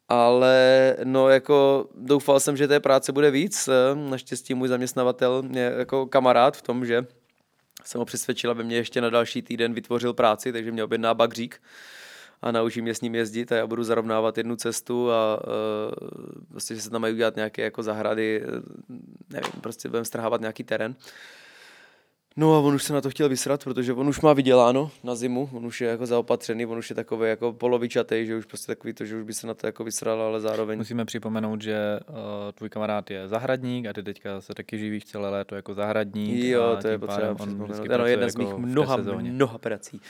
Ale 0.10 0.96
no 1.04 1.30
jako 1.30 1.88
doufal 1.96 2.40
jsem, 2.40 2.58
že 2.58 2.68
té 2.68 2.80
práce 2.80 3.12
bude 3.12 3.32
víc. 3.32 3.70
Naštěstí 4.10 4.54
můj 4.54 4.68
zaměstnavatel 4.68 5.44
je 5.52 5.74
jako 5.78 6.06
kamarád 6.06 6.58
v 6.58 6.62
tom, 6.62 6.86
že 6.86 7.06
jsem 7.84 8.00
ho 8.00 8.06
přesvědčil, 8.06 8.52
aby 8.52 8.64
mě 8.64 8.76
ještě 8.76 9.02
na 9.02 9.10
další 9.10 9.42
týden 9.42 9.74
vytvořil 9.74 10.14
práci, 10.14 10.54
takže 10.54 10.72
mě 10.72 10.84
objedná 10.84 11.14
bagřík 11.14 11.62
a 12.42 12.52
naučí 12.52 12.82
mě 12.82 12.96
s 12.96 13.02
ním 13.02 13.16
jezdit 13.16 13.52
a 13.52 13.56
já 13.56 13.68
budu 13.68 13.84
zarovnávat 13.84 14.38
jednu 14.38 14.56
cestu 14.56 15.12
a 15.12 15.40
uh, 15.48 16.44
prostě, 16.52 16.76
že 16.76 16.82
se 16.82 16.90
tam 16.90 17.02
mají 17.02 17.14
udělat 17.14 17.36
nějaké 17.36 17.62
jako 17.62 17.84
zahrady, 17.84 18.44
nevím, 19.30 19.62
prostě 19.62 19.90
budeme 19.90 20.06
strhávat 20.06 20.42
nějaký 20.42 20.64
terén. 20.64 20.96
No 22.36 22.56
a 22.56 22.60
on 22.60 22.76
už 22.76 22.84
se 22.84 22.94
na 22.94 23.02
to 23.02 23.10
chtěl 23.10 23.30
vysrat, 23.30 23.64
protože 23.64 23.94
on 23.94 24.08
už 24.08 24.22
má 24.22 24.34
vyděláno 24.34 24.92
na 25.04 25.16
zimu, 25.16 25.50
on 25.54 25.66
už 25.66 25.82
je 25.82 25.90
jako 25.90 26.06
zaopatřený, 26.06 26.66
on 26.66 26.78
už 26.78 26.90
je 26.90 26.96
takový 26.96 27.30
jako 27.30 27.54
polovičatý, 27.54 28.26
že 28.26 28.36
už 28.36 28.46
prostě 28.46 28.68
takový 28.68 28.94
to, 28.94 29.06
že 29.06 29.18
už 29.18 29.24
by 29.24 29.34
se 29.34 29.48
na 29.48 29.54
to 29.54 29.66
jako 29.66 29.84
vysral, 29.84 30.22
ale 30.22 30.42
zároveň... 30.42 30.78
Musíme 30.78 31.06
připomenout, 31.06 31.62
že 31.62 32.00
uh, 32.10 32.16
tvůj 32.54 32.70
kamarád 32.70 33.12
je 33.12 33.28
zahradník 33.28 33.86
a 33.86 33.94
ty 33.94 34.04
teďka 34.04 34.42
se 34.42 34.54
taky 34.54 34.78
živíš 34.78 35.06
celé 35.06 35.30
léto 35.30 35.56
jako 35.56 35.74
zahradník. 35.74 36.44
Jo, 36.44 36.64
a 36.64 36.82
to 36.82 36.88
je 36.88 36.98
potřeba 36.98 37.36
připomenout. 37.36 37.92
Ano, 37.94 38.06
jedna 38.06 38.30
z 38.30 38.36
mých 38.36 38.48
jako 38.48 38.60
v 38.60 38.64
té 38.64 38.68
mnoha, 38.68 38.98
mnoha 39.22 39.58
prací. 39.58 40.02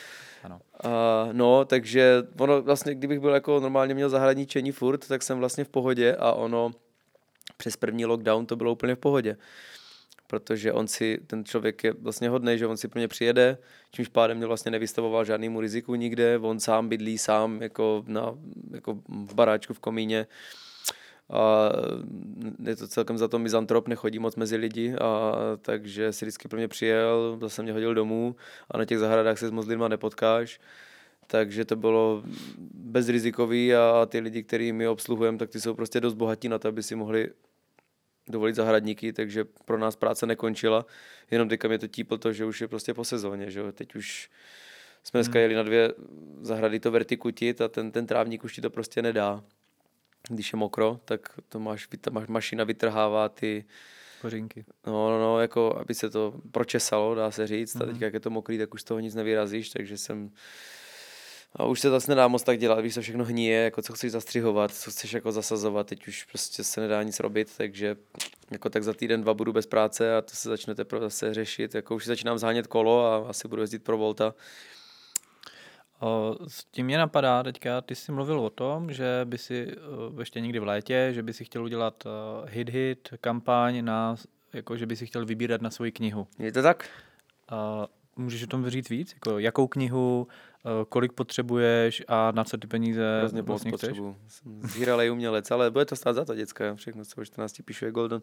Ano. 0.43 0.59
Uh, 0.85 0.91
no, 1.31 1.65
takže 1.65 2.23
ono 2.39 2.61
vlastně, 2.61 2.95
kdybych 2.95 3.19
byl 3.19 3.33
jako 3.33 3.59
normálně 3.59 3.93
měl 3.93 4.09
zahradničení 4.09 4.71
furt, 4.71 5.07
tak 5.07 5.23
jsem 5.23 5.39
vlastně 5.39 5.63
v 5.63 5.69
pohodě 5.69 6.15
a 6.15 6.31
ono 6.31 6.71
přes 7.57 7.77
první 7.77 8.05
lockdown 8.05 8.45
to 8.45 8.55
bylo 8.55 8.71
úplně 8.71 8.95
v 8.95 8.99
pohodě. 8.99 9.37
Protože 10.33 10.73
on 10.73 10.87
si, 10.87 11.19
ten 11.27 11.45
člověk 11.45 11.83
je 11.83 11.93
vlastně 11.93 12.29
hodný, 12.29 12.57
že 12.57 12.67
on 12.67 12.77
si 12.77 12.87
pro 12.87 12.99
mě 12.99 13.07
přijede, 13.07 13.57
čímž 13.91 14.07
pádem 14.07 14.37
mě 14.37 14.45
vlastně 14.45 14.71
nevystavoval 14.71 15.25
žádnému 15.25 15.61
riziku 15.61 15.95
nikde, 15.95 16.39
on 16.39 16.59
sám 16.59 16.89
bydlí 16.89 17.17
sám 17.17 17.61
jako, 17.61 18.03
na, 18.07 18.33
jako 18.71 18.93
v 19.25 19.33
baráčku 19.33 19.73
v 19.73 19.79
komíně. 19.79 20.27
A 21.29 21.71
je 22.65 22.75
to 22.75 22.87
celkem 22.87 23.17
za 23.17 23.27
to 23.27 23.39
mizantrop, 23.39 23.87
nechodí 23.87 24.19
moc 24.19 24.35
mezi 24.35 24.55
lidi, 24.55 24.95
a 25.01 25.33
takže 25.61 26.13
si 26.13 26.25
vždycky 26.25 26.47
pro 26.47 26.57
mě 26.57 26.67
přijel, 26.67 27.37
zase 27.41 27.63
mě 27.63 27.73
hodil 27.73 27.93
domů 27.93 28.35
a 28.71 28.77
na 28.77 28.85
těch 28.85 28.99
zahradách 28.99 29.37
se 29.37 29.47
s 29.47 29.51
moc 29.51 29.67
lidma 29.67 29.87
nepotkáš. 29.87 30.59
Takže 31.27 31.65
to 31.65 31.75
bylo 31.75 32.23
bezrizikový 32.73 33.75
a 33.75 34.05
ty 34.05 34.19
lidi, 34.19 34.43
který 34.43 34.73
my 34.73 34.87
obsluhujeme, 34.87 35.37
tak 35.37 35.49
ty 35.49 35.61
jsou 35.61 35.73
prostě 35.73 36.01
dost 36.01 36.13
bohatí 36.13 36.49
na 36.49 36.59
to, 36.59 36.67
aby 36.67 36.83
si 36.83 36.95
mohli 36.95 37.29
dovolit 38.27 38.55
zahradníky, 38.55 39.13
takže 39.13 39.45
pro 39.65 39.77
nás 39.77 39.95
práce 39.95 40.25
nekončila. 40.25 40.85
Jenom 41.31 41.49
teďka 41.49 41.67
mě 41.67 41.79
to 41.79 41.87
típlo 41.87 42.17
to, 42.17 42.33
že 42.33 42.45
už 42.45 42.61
je 42.61 42.67
prostě 42.67 42.93
po 42.93 43.05
sezóně, 43.05 43.51
že 43.51 43.59
jo. 43.59 43.71
Teď 43.71 43.95
už 43.95 44.29
jsme 45.03 45.17
dneska 45.17 45.39
jeli 45.39 45.55
na 45.55 45.63
dvě 45.63 45.93
zahrady 46.41 46.79
to 46.79 46.91
vertikutit 46.91 47.61
a 47.61 47.67
ten, 47.67 47.91
ten 47.91 48.07
trávník 48.07 48.43
už 48.43 48.53
ti 48.53 48.61
to 48.61 48.69
prostě 48.69 49.01
nedá. 49.01 49.43
Když 50.29 50.53
je 50.53 50.57
mokro, 50.57 50.99
tak 51.05 51.39
to 51.49 51.59
máš, 51.59 51.87
máš 52.11 52.27
mašina 52.27 52.63
vytrhává 52.63 53.29
ty, 53.29 53.65
Kořínky. 54.21 54.65
no, 54.87 55.09
no, 55.09 55.19
no, 55.19 55.41
jako 55.41 55.77
aby 55.77 55.93
se 55.93 56.09
to 56.09 56.41
pročesalo, 56.51 57.15
dá 57.15 57.31
se 57.31 57.47
říct. 57.47 57.75
A 57.75 57.85
teď, 57.85 58.01
jak 58.01 58.13
je 58.13 58.19
to 58.19 58.29
mokrý, 58.29 58.57
tak 58.57 58.73
už 58.73 58.81
z 58.81 58.83
toho 58.83 58.99
nic 58.99 59.15
nevyrazíš, 59.15 59.69
takže 59.69 59.97
jsem 59.97 60.31
a 61.55 61.65
už 61.65 61.79
se 61.79 61.89
zase 61.89 62.11
nedá 62.11 62.27
moc 62.27 62.43
tak 62.43 62.59
dělat, 62.59 62.79
víš, 62.79 62.93
to 62.93 63.01
všechno 63.01 63.25
hníje, 63.25 63.63
jako 63.63 63.81
co 63.81 63.93
chceš 63.93 64.11
zastřihovat, 64.11 64.73
co 64.73 64.91
chceš 64.91 65.13
jako 65.13 65.31
zasazovat, 65.31 65.87
teď 65.87 66.07
už 66.07 66.23
prostě 66.23 66.63
se 66.63 66.81
nedá 66.81 67.03
nic 67.03 67.19
robit, 67.19 67.57
takže 67.57 67.95
jako 68.51 68.69
tak 68.69 68.83
za 68.83 68.93
týden, 68.93 69.21
dva 69.21 69.33
budu 69.33 69.53
bez 69.53 69.65
práce 69.65 70.17
a 70.17 70.21
to 70.21 70.35
se 70.35 70.49
začne 70.49 70.75
teprve 70.75 71.01
zase 71.01 71.33
řešit, 71.33 71.75
jako 71.75 71.95
už 71.95 72.05
začínám 72.05 72.37
zhánět 72.37 72.67
kolo 72.67 73.05
a 73.05 73.29
asi 73.29 73.47
budu 73.47 73.61
jezdit 73.61 73.83
pro 73.83 73.97
Volta. 73.97 74.33
O, 75.99 76.35
s 76.47 76.65
tím 76.65 76.85
mě 76.85 76.97
napadá 76.97 77.43
teďka, 77.43 77.81
ty 77.81 77.95
jsi 77.95 78.11
mluvil 78.11 78.39
o 78.39 78.49
tom, 78.49 78.91
že 78.91 79.21
by 79.25 79.37
si 79.37 79.67
ještě 80.19 80.39
někdy 80.39 80.59
v 80.59 80.63
létě, 80.63 81.09
že 81.11 81.23
by 81.23 81.33
si 81.33 81.45
chtěl 81.45 81.63
udělat 81.63 82.03
hit-hit, 82.45 82.97
kampaň 83.21 83.85
na, 83.85 84.15
jako 84.53 84.77
že 84.77 84.85
by 84.85 84.95
si 84.95 85.05
chtěl 85.05 85.25
vybírat 85.25 85.61
na 85.61 85.69
svoji 85.69 85.91
knihu. 85.91 86.27
Je 86.39 86.51
to 86.51 86.61
tak? 86.61 86.89
Můžeš 88.15 88.43
o 88.43 88.47
tom 88.47 88.69
říct 88.69 88.89
víc? 88.89 89.13
Jako, 89.13 89.39
jakou 89.39 89.67
knihu, 89.67 90.27
o, 90.63 90.85
kolik 90.85 91.13
potřebuješ 91.13 92.03
a 92.07 92.31
na 92.31 92.43
co 92.43 92.57
ty 92.57 92.67
peníze 92.67 93.17
Hrozně 93.19 93.41
vlastně 93.41 93.71
chceš? 93.71 93.89
potřebu. 93.89 94.15
Jsem 94.27 94.61
zhýralej 94.61 95.11
umělec, 95.11 95.51
ale 95.51 95.71
bude 95.71 95.85
to 95.85 95.95
stát 95.95 96.13
za 96.13 96.25
to, 96.25 96.35
děcka. 96.35 96.75
Všechno, 96.75 97.05
co 97.05 97.21
o 97.21 97.25
14 97.25 97.61
píšu, 97.65 97.85
je 97.85 97.91
golden. 97.91 98.21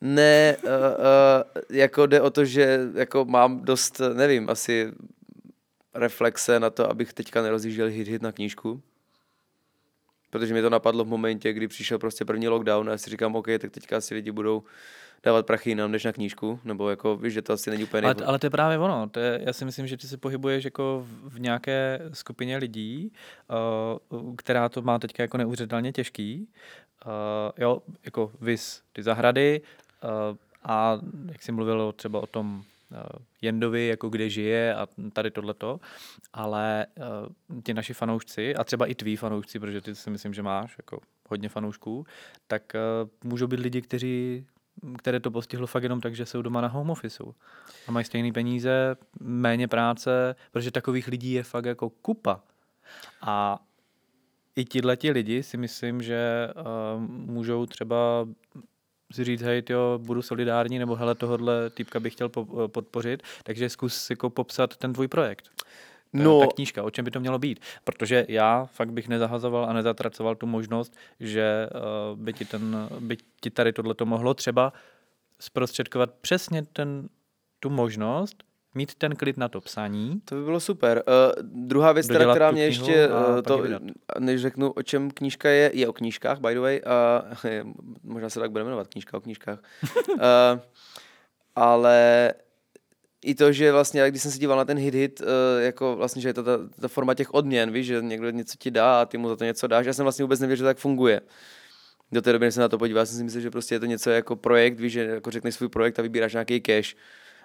Ne, 0.00 0.56
uh, 0.62 0.70
uh, 0.70 1.62
jako 1.70 2.06
jde 2.06 2.20
o 2.20 2.30
to, 2.30 2.44
že 2.44 2.80
jako 2.94 3.24
mám 3.24 3.64
dost, 3.64 4.00
nevím, 4.14 4.50
asi 4.50 4.92
reflexe 5.94 6.60
na 6.60 6.70
to, 6.70 6.90
abych 6.90 7.12
teďka 7.12 7.42
nerozjížděl 7.42 7.86
hit, 7.86 8.08
hit 8.08 8.22
na 8.22 8.32
knížku. 8.32 8.82
Protože 10.30 10.54
mi 10.54 10.62
to 10.62 10.70
napadlo 10.70 11.04
v 11.04 11.08
momentě, 11.08 11.52
kdy 11.52 11.68
přišel 11.68 11.98
prostě 11.98 12.24
první 12.24 12.48
lockdown 12.48 12.88
a 12.88 12.92
já 12.92 12.98
si 12.98 13.10
říkám, 13.10 13.36
OK, 13.36 13.46
tak 13.58 13.70
teďka 13.70 13.96
asi 13.96 14.14
lidi 14.14 14.32
budou 14.32 14.62
dávat 15.22 15.46
prachy 15.46 15.70
jinam 15.70 15.92
než 15.92 16.04
na 16.04 16.12
knížku, 16.12 16.60
nebo 16.64 16.90
jako 16.90 17.16
víš, 17.16 17.32
že 17.32 17.42
to 17.42 17.52
asi 17.52 17.70
není 17.70 17.84
úplně 17.84 18.02
Ale, 18.02 18.14
ale 18.26 18.38
to 18.38 18.46
je 18.46 18.50
právě 18.50 18.78
ono. 18.78 19.08
To 19.08 19.20
je, 19.20 19.40
já 19.46 19.52
si 19.52 19.64
myslím, 19.64 19.86
že 19.86 19.96
ty 19.96 20.06
se 20.06 20.16
pohybuješ 20.16 20.64
jako 20.64 21.06
v, 21.06 21.34
v 21.34 21.40
nějaké 21.40 22.00
skupině 22.12 22.56
lidí, 22.56 23.12
uh, 24.10 24.36
která 24.36 24.68
to 24.68 24.82
má 24.82 24.98
teďka 24.98 25.22
jako 25.22 25.36
neuvěřitelně 25.36 25.92
těžký. 25.92 26.48
Uh, 27.06 27.12
jo, 27.58 27.82
jako 28.04 28.32
vys 28.40 28.82
ty 28.92 29.02
zahrady 29.02 29.60
uh, 30.04 30.36
a 30.64 30.98
jak 31.32 31.42
jsi 31.42 31.52
mluvil 31.52 31.92
třeba 31.92 32.20
o 32.20 32.26
tom 32.26 32.64
uh, 32.90 32.98
Jendovi, 33.42 33.86
jako 33.86 34.08
kde 34.08 34.30
žije 34.30 34.74
a 34.74 34.88
tady 35.12 35.30
tohleto, 35.30 35.80
ale 36.32 36.86
uh, 37.50 37.60
ti 37.62 37.74
naši 37.74 37.94
fanoušci 37.94 38.54
a 38.54 38.64
třeba 38.64 38.86
i 38.86 38.94
tví 38.94 39.16
fanoušci, 39.16 39.58
protože 39.58 39.80
ty 39.80 39.94
si 39.94 40.10
myslím, 40.10 40.34
že 40.34 40.42
máš 40.42 40.74
jako 40.78 41.00
hodně 41.28 41.48
fanoušků, 41.48 42.06
tak 42.46 42.62
uh, 42.74 43.30
můžou 43.30 43.46
být 43.46 43.60
lidi, 43.60 43.82
kteří 43.82 44.46
které 44.98 45.20
to 45.20 45.30
postihlo 45.30 45.66
fakt 45.66 45.82
jenom 45.82 46.00
tak, 46.00 46.16
že 46.16 46.26
jsou 46.26 46.42
doma 46.42 46.60
na 46.60 46.68
home 46.68 46.90
officeu 46.90 47.34
a 47.86 47.92
mají 47.92 48.04
stejné 48.04 48.32
peníze, 48.32 48.96
méně 49.20 49.68
práce, 49.68 50.34
protože 50.52 50.70
takových 50.70 51.08
lidí 51.08 51.32
je 51.32 51.42
fakt 51.42 51.64
jako 51.64 51.90
kupa. 51.90 52.40
A 53.20 53.58
i 54.56 54.64
tihle 54.64 54.96
ti 54.96 55.10
lidi 55.10 55.42
si 55.42 55.56
myslím, 55.56 56.02
že 56.02 56.48
uh, 56.56 57.00
můžou 57.10 57.66
třeba 57.66 58.28
si 59.12 59.24
říct, 59.24 59.42
hej, 59.42 59.62
jo, 59.70 60.00
budu 60.02 60.22
solidární, 60.22 60.78
nebo 60.78 60.94
hele, 60.96 61.14
tohohle 61.14 61.70
týpka 61.70 62.00
bych 62.00 62.12
chtěl 62.12 62.28
po- 62.28 62.68
podpořit, 62.68 63.22
takže 63.42 63.70
zkus 63.70 64.10
jako 64.10 64.30
popsat 64.30 64.76
ten 64.76 64.92
tvůj 64.92 65.08
projekt. 65.08 65.50
No. 66.12 66.40
Ta 66.40 66.46
knížka, 66.46 66.82
o 66.82 66.90
čem 66.90 67.04
by 67.04 67.10
to 67.10 67.20
mělo 67.20 67.38
být? 67.38 67.60
Protože 67.84 68.26
já 68.28 68.64
fakt 68.64 68.90
bych 68.90 69.08
nezahazoval 69.08 69.64
a 69.64 69.72
nezatracoval 69.72 70.34
tu 70.34 70.46
možnost, 70.46 70.96
že 71.20 71.68
uh, 71.74 72.18
by, 72.18 72.32
ti 72.32 72.44
ten, 72.44 72.88
by 73.00 73.16
ti 73.40 73.50
tady 73.50 73.72
tohleto 73.72 74.06
mohlo 74.06 74.34
třeba 74.34 74.72
zprostředkovat 75.40 76.10
přesně 76.20 76.62
ten, 76.62 77.08
tu 77.60 77.70
možnost 77.70 78.44
mít 78.74 78.94
ten 78.94 79.16
klid 79.16 79.36
na 79.36 79.48
to 79.48 79.60
psaní. 79.60 80.20
To 80.24 80.34
by 80.34 80.44
bylo 80.44 80.60
super. 80.60 81.02
Uh, 81.06 81.42
druhá 81.42 81.92
věc, 81.92 82.06
teda, 82.06 82.30
která 82.30 82.50
mě 82.50 82.64
ještě, 82.64 83.08
uh, 83.08 83.42
to, 83.42 83.62
než 84.18 84.40
řeknu, 84.40 84.70
o 84.70 84.82
čem 84.82 85.10
knížka 85.10 85.48
je, 85.48 85.70
je 85.74 85.88
o 85.88 85.92
knížkách, 85.92 86.40
by 86.40 86.54
the 86.54 86.60
way, 86.60 86.80
uh, 86.86 87.72
možná 88.02 88.30
se 88.30 88.40
tak 88.40 88.50
bude 88.50 88.64
jmenovat, 88.64 88.88
knížka 88.88 89.16
o 89.16 89.20
knížkách. 89.20 89.58
uh, 90.08 90.20
ale 91.56 92.32
i 93.26 93.34
to, 93.34 93.52
že 93.52 93.72
vlastně, 93.72 94.10
když 94.10 94.22
jsem 94.22 94.30
se 94.30 94.38
díval 94.38 94.58
na 94.58 94.64
ten 94.64 94.78
hit 94.78 94.94
hit, 94.94 95.20
uh, 95.20 95.26
jako 95.62 95.96
vlastně, 95.96 96.22
že 96.22 96.28
je 96.28 96.34
to 96.34 96.42
ta, 96.42 96.58
ta 96.80 96.88
forma 96.88 97.14
těch 97.14 97.34
odměn, 97.34 97.70
víš, 97.70 97.86
že 97.86 98.02
někdo 98.02 98.30
něco 98.30 98.54
ti 98.58 98.70
dá 98.70 99.00
a 99.00 99.04
ty 99.04 99.18
mu 99.18 99.28
za 99.28 99.36
to 99.36 99.44
něco 99.44 99.66
dáš. 99.66 99.86
Já 99.86 99.92
jsem 99.92 100.02
vlastně 100.02 100.24
vůbec 100.24 100.40
nevěděl, 100.40 100.64
že 100.64 100.64
tak 100.64 100.78
funguje. 100.78 101.20
Do 102.12 102.22
té 102.22 102.32
doby, 102.32 102.52
jsem 102.52 102.60
na 102.60 102.68
to 102.68 102.78
podíval, 102.78 103.06
jsem 103.06 103.16
si 103.16 103.24
myslel, 103.24 103.42
že 103.42 103.50
prostě 103.50 103.74
je 103.74 103.80
to 103.80 103.86
něco 103.86 104.10
jako 104.10 104.36
projekt, 104.36 104.80
víš, 104.80 104.92
že 104.92 105.04
jako 105.04 105.30
řekneš 105.30 105.54
svůj 105.54 105.68
projekt 105.68 105.98
a 105.98 106.02
vybíráš 106.02 106.32
nějaký 106.32 106.60
cash 106.60 106.96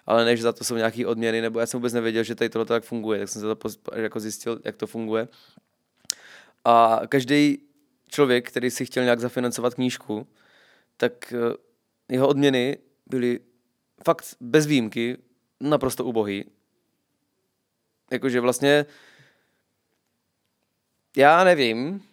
ale 0.05 0.25
než 0.25 0.41
za 0.41 0.53
to 0.53 0.63
jsou 0.63 0.75
nějaké 0.75 1.07
odměny, 1.07 1.41
nebo 1.41 1.59
já 1.59 1.65
jsem 1.65 1.77
vůbec 1.77 1.93
nevěděl, 1.93 2.23
že 2.23 2.35
tady 2.35 2.49
tohle 2.49 2.65
tak 2.65 2.83
funguje, 2.83 3.19
tak 3.19 3.29
jsem 3.29 3.41
se 3.41 3.55
to 3.55 3.69
jako 3.95 4.19
zjistil, 4.19 4.59
jak 4.65 4.75
to 4.75 4.87
funguje. 4.87 5.27
A 6.65 7.01
každý 7.09 7.57
člověk, 8.07 8.47
který 8.47 8.71
si 8.71 8.85
chtěl 8.85 9.03
nějak 9.03 9.19
zafinancovat 9.19 9.73
knížku, 9.73 10.27
tak 10.97 11.33
eh, 11.33 11.55
jeho 12.09 12.27
odměny 12.27 12.77
byly 13.05 13.39
fakt 14.05 14.35
bez 14.39 14.65
výjimky 14.65 15.17
naprosto 15.61 16.05
ubohý. 16.05 16.45
Jakože 18.11 18.39
vlastně 18.39 18.85
já 21.17 21.43
nevím, 21.43 22.03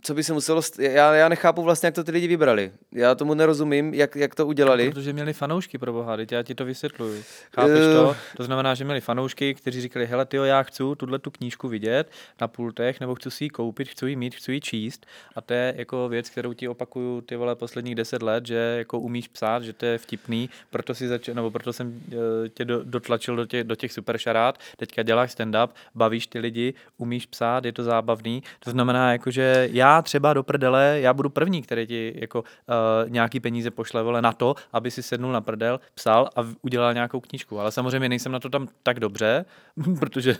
co 0.00 0.14
by 0.14 0.24
se 0.24 0.32
muselo... 0.32 0.60
St- 0.60 0.82
já, 0.82 1.14
já 1.14 1.28
nechápu 1.28 1.62
vlastně, 1.62 1.86
jak 1.86 1.94
to 1.94 2.04
ty 2.04 2.12
lidi 2.12 2.26
vybrali. 2.26 2.72
Já 2.92 3.14
tomu 3.14 3.34
nerozumím, 3.34 3.94
jak, 3.94 4.16
jak 4.16 4.34
to 4.34 4.46
udělali. 4.46 4.90
Protože 4.90 5.12
měli 5.12 5.32
fanoušky 5.32 5.78
pro 5.78 5.92
boha, 5.92 6.16
teď 6.16 6.32
já 6.32 6.42
ti 6.42 6.54
to 6.54 6.64
vysvětluji. 6.64 7.24
Chápeš 7.54 7.78
to? 7.78 8.16
To 8.36 8.44
znamená, 8.44 8.74
že 8.74 8.84
měli 8.84 9.00
fanoušky, 9.00 9.54
kteří 9.54 9.80
říkali, 9.80 10.06
hele 10.06 10.26
tyjo, 10.26 10.44
já 10.44 10.62
chci 10.62 10.82
tuhle 10.96 11.18
tu 11.18 11.30
knížku 11.30 11.68
vidět 11.68 12.10
na 12.40 12.48
pultech, 12.48 13.00
nebo 13.00 13.14
chci 13.14 13.30
si 13.30 13.44
ji 13.44 13.50
koupit, 13.50 13.88
chci 13.88 14.06
ji 14.06 14.16
mít, 14.16 14.34
chci 14.34 14.52
ji 14.52 14.60
číst. 14.60 15.06
A 15.36 15.40
to 15.40 15.54
je 15.54 15.74
jako 15.76 16.08
věc, 16.08 16.30
kterou 16.30 16.52
ti 16.52 16.68
opakuju 16.68 17.20
ty 17.20 17.36
vole 17.36 17.54
posledních 17.54 17.94
deset 17.94 18.22
let, 18.22 18.46
že 18.46 18.74
jako 18.78 18.98
umíš 18.98 19.28
psát, 19.28 19.62
že 19.62 19.72
to 19.72 19.86
je 19.86 19.98
vtipný, 19.98 20.50
proto 20.70 20.94
si 20.94 21.08
začal, 21.08 21.34
nebo 21.34 21.50
proto 21.50 21.72
jsem 21.72 22.00
eh, 22.12 22.48
tě 22.48 22.64
do, 22.64 22.84
dotlačil 22.84 23.36
do 23.36 23.46
těch, 23.46 23.64
do 23.64 23.74
těch 23.74 23.92
super 23.92 24.18
šarát, 24.18 24.58
teďka 24.76 25.02
děláš 25.02 25.30
stand-up, 25.30 25.68
bavíš 25.94 26.26
ty 26.26 26.38
lidi, 26.38 26.74
umíš 26.98 27.26
psát, 27.26 27.64
je 27.64 27.72
to 27.72 27.82
zábavný. 27.82 28.42
To 28.58 28.70
znamená, 28.70 29.12
jako, 29.12 29.30
že 29.30 29.68
já 29.72 29.83
třeba 30.02 30.32
do 30.32 30.42
prdele, 30.42 30.98
já 31.00 31.12
budu 31.12 31.30
první, 31.30 31.62
který 31.62 31.86
ti 31.86 32.14
jako 32.16 32.40
uh, 32.40 33.10
nějaký 33.10 33.40
peníze 33.40 33.70
pošle 33.70 34.02
vole, 34.02 34.22
na 34.22 34.32
to, 34.32 34.54
aby 34.72 34.90
si 34.90 35.02
sednul 35.02 35.32
na 35.32 35.40
prdel, 35.40 35.80
psal 35.94 36.30
a 36.36 36.40
udělal 36.62 36.94
nějakou 36.94 37.20
knížku. 37.20 37.60
Ale 37.60 37.72
samozřejmě 37.72 38.08
nejsem 38.08 38.32
na 38.32 38.40
to 38.40 38.48
tam 38.48 38.68
tak 38.82 39.00
dobře, 39.00 39.44
protože 40.00 40.36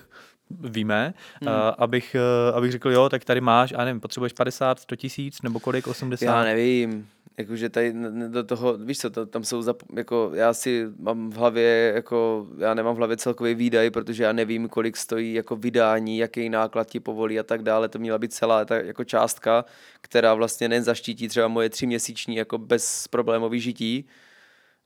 víme, 0.51 1.15
hmm. 1.43 1.55
uh, 1.55 1.61
abych, 1.79 2.17
uh, 2.51 2.57
abych 2.57 2.73
řekl, 2.73 2.91
jo, 2.91 3.09
tak 3.09 3.25
tady 3.25 3.41
máš, 3.41 3.73
a 3.77 3.85
nevím, 3.85 4.01
potřebuješ 4.01 4.33
50, 4.33 4.81
100 4.81 4.97
tisíc, 4.97 5.43
nebo 5.43 5.61
kolik, 5.61 5.87
80? 5.87 6.27
Já 6.27 6.43
nevím. 6.43 7.09
Jakože 7.39 7.69
tady 7.69 7.95
do 8.29 8.45
toho, 8.45 8.79
víš 8.79 8.99
co, 8.99 9.11
to, 9.11 9.27
tam 9.27 9.45
jsou, 9.45 9.63
zap, 9.63 9.83
jako 9.97 10.31
já 10.35 10.55
si 10.55 10.87
mám 10.99 11.31
v 11.31 11.35
hlavě, 11.35 11.93
jako 11.95 12.47
já 12.59 12.75
nemám 12.75 12.95
v 12.95 12.99
hlavě 12.99 13.17
celkový 13.17 13.55
výdaj, 13.55 13.91
protože 13.91 14.23
já 14.23 14.33
nevím, 14.33 14.69
kolik 14.69 14.97
stojí 14.97 15.35
jako 15.35 15.57
vydání, 15.57 16.19
jaký 16.19 16.49
náklad 16.49 16.91
ti 16.91 17.01
povolí 17.01 17.39
a 17.39 17.43
tak 17.43 17.63
dále. 17.63 17.89
To 17.89 17.99
měla 17.99 18.19
být 18.19 18.33
celá 18.33 18.65
ta 18.65 18.77
jako 18.77 19.05
částka, 19.05 19.65
která 20.01 20.35
vlastně 20.35 20.69
nejen 20.69 20.85
zaštítí 20.85 21.29
třeba 21.29 21.49
moje 21.49 21.71
tři 21.71 21.87
měsíční 21.87 22.37
jako 22.37 22.59
bezproblémový 22.59 23.61
žití, 23.61 24.09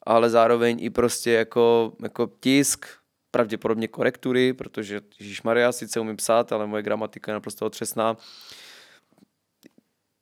ale 0.02 0.30
zároveň 0.30 0.84
i 0.84 0.90
prostě 0.90 1.30
jako, 1.30 1.92
jako 2.02 2.30
tisk, 2.40 2.86
pravděpodobně 3.30 3.88
korektury, 3.88 4.52
protože 4.52 5.00
Maria 5.44 5.72
sice 5.72 6.00
umím 6.00 6.16
psát, 6.16 6.52
ale 6.52 6.66
moje 6.66 6.82
gramatika 6.82 7.32
je 7.32 7.34
naprosto 7.34 7.66
otřesná. 7.66 8.16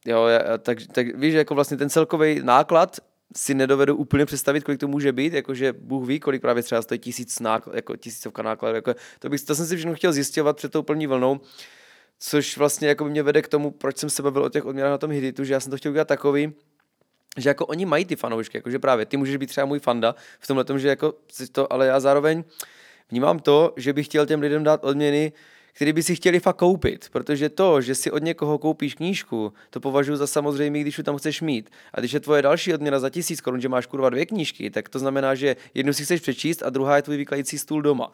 Jo, 0.07 0.27
tak, 0.59 0.79
tak 0.93 1.07
víš, 1.17 1.35
jako 1.35 1.55
vlastně 1.55 1.77
ten 1.77 1.91
celkový 1.91 2.41
náklad 2.43 2.97
si 3.37 3.55
nedovedu 3.55 3.97
úplně 3.97 4.27
představit, 4.27 4.65
kolik 4.65 4.81
to 4.81 4.89
může 4.89 5.13
být, 5.13 5.33
jakože 5.33 5.73
Bůh 5.73 6.09
ví, 6.09 6.21
kolik 6.21 6.43
právě 6.43 6.63
třeba 6.63 6.83
stojí 6.83 6.99
tisíc 6.99 7.41
náklad, 7.41 7.77
jako 7.77 7.97
tisícovka 7.97 8.43
nákladů, 8.43 8.75
jako, 8.75 8.95
to, 9.19 9.29
bych, 9.29 9.43
to 9.43 9.55
jsem 9.55 9.67
si 9.67 9.77
všechno 9.77 9.95
chtěl 9.95 10.13
zjistěvat 10.13 10.57
před 10.57 10.73
tou 10.73 10.83
plní 10.83 11.07
vlnou, 11.07 11.41
což 12.19 12.57
vlastně 12.57 12.89
jako 12.89 13.05
mě 13.05 13.23
vede 13.23 13.43
k 13.43 13.49
tomu, 13.49 13.71
proč 13.71 13.97
jsem 13.97 14.11
se 14.11 14.23
bavil 14.23 14.45
o 14.45 14.49
těch 14.49 14.65
odměnách 14.65 14.91
na 14.91 14.99
tom 14.99 15.11
Hititu, 15.11 15.45
že 15.45 15.53
já 15.53 15.61
jsem 15.61 15.71
to 15.71 15.77
chtěl 15.77 15.91
udělat 15.93 16.09
takový, 16.09 16.53
že 17.37 17.49
jako 17.49 17.67
oni 17.67 17.87
mají 17.87 18.05
ty 18.05 18.17
fanoušky, 18.17 18.59
jakože 18.59 18.79
právě 18.79 19.07
ty 19.07 19.17
můžeš 19.17 19.37
být 19.37 19.47
třeba 19.47 19.67
můj 19.67 19.79
fanda 19.79 20.15
v 20.41 20.47
tomhle 20.47 20.65
tom, 20.65 20.79
že 20.79 20.89
jako 20.89 21.15
to, 21.53 21.73
ale 21.73 21.87
já 21.87 22.01
zároveň 22.01 22.45
vnímám 23.11 23.39
to, 23.39 23.73
že 23.77 23.93
bych 23.93 24.07
chtěl 24.07 24.27
těm 24.27 24.41
lidem 24.41 24.65
dát 24.65 24.85
odměny, 24.85 25.33
který 25.77 25.93
by 25.93 26.03
si 26.03 26.17
chtěli 26.17 26.41
fakt 26.41 26.57
koupit, 26.57 27.09
protože 27.13 27.49
to, 27.49 27.81
že 27.81 27.95
si 27.95 28.11
od 28.11 28.23
někoho 28.23 28.59
koupíš 28.59 28.95
knížku, 28.95 29.53
to 29.71 29.81
považuji 29.81 30.17
za 30.17 30.27
samozřejmé, 30.27 30.79
když 30.79 30.99
ji 30.99 31.05
tam 31.05 31.17
chceš 31.17 31.41
mít. 31.41 31.71
A 31.95 32.01
když 32.01 32.13
je 32.13 32.21
tvoje 32.21 32.43
další 32.43 32.75
odměna 32.75 32.99
za 32.99 33.11
tisíc 33.11 33.41
korun, 33.41 33.61
že 33.61 33.69
máš 33.69 33.87
kurva 33.87 34.11
dvě 34.11 34.27
knížky, 34.27 34.71
tak 34.71 34.89
to 34.89 34.99
znamená, 34.99 35.35
že 35.35 35.57
jednu 35.75 35.93
si 35.93 36.05
chceš 36.05 36.21
přečíst 36.21 36.63
a 36.63 36.71
druhá 36.71 36.97
je 36.97 37.03
tvůj 37.03 37.17
vykladající 37.17 37.59
stůl 37.59 37.83
doma. 37.83 38.13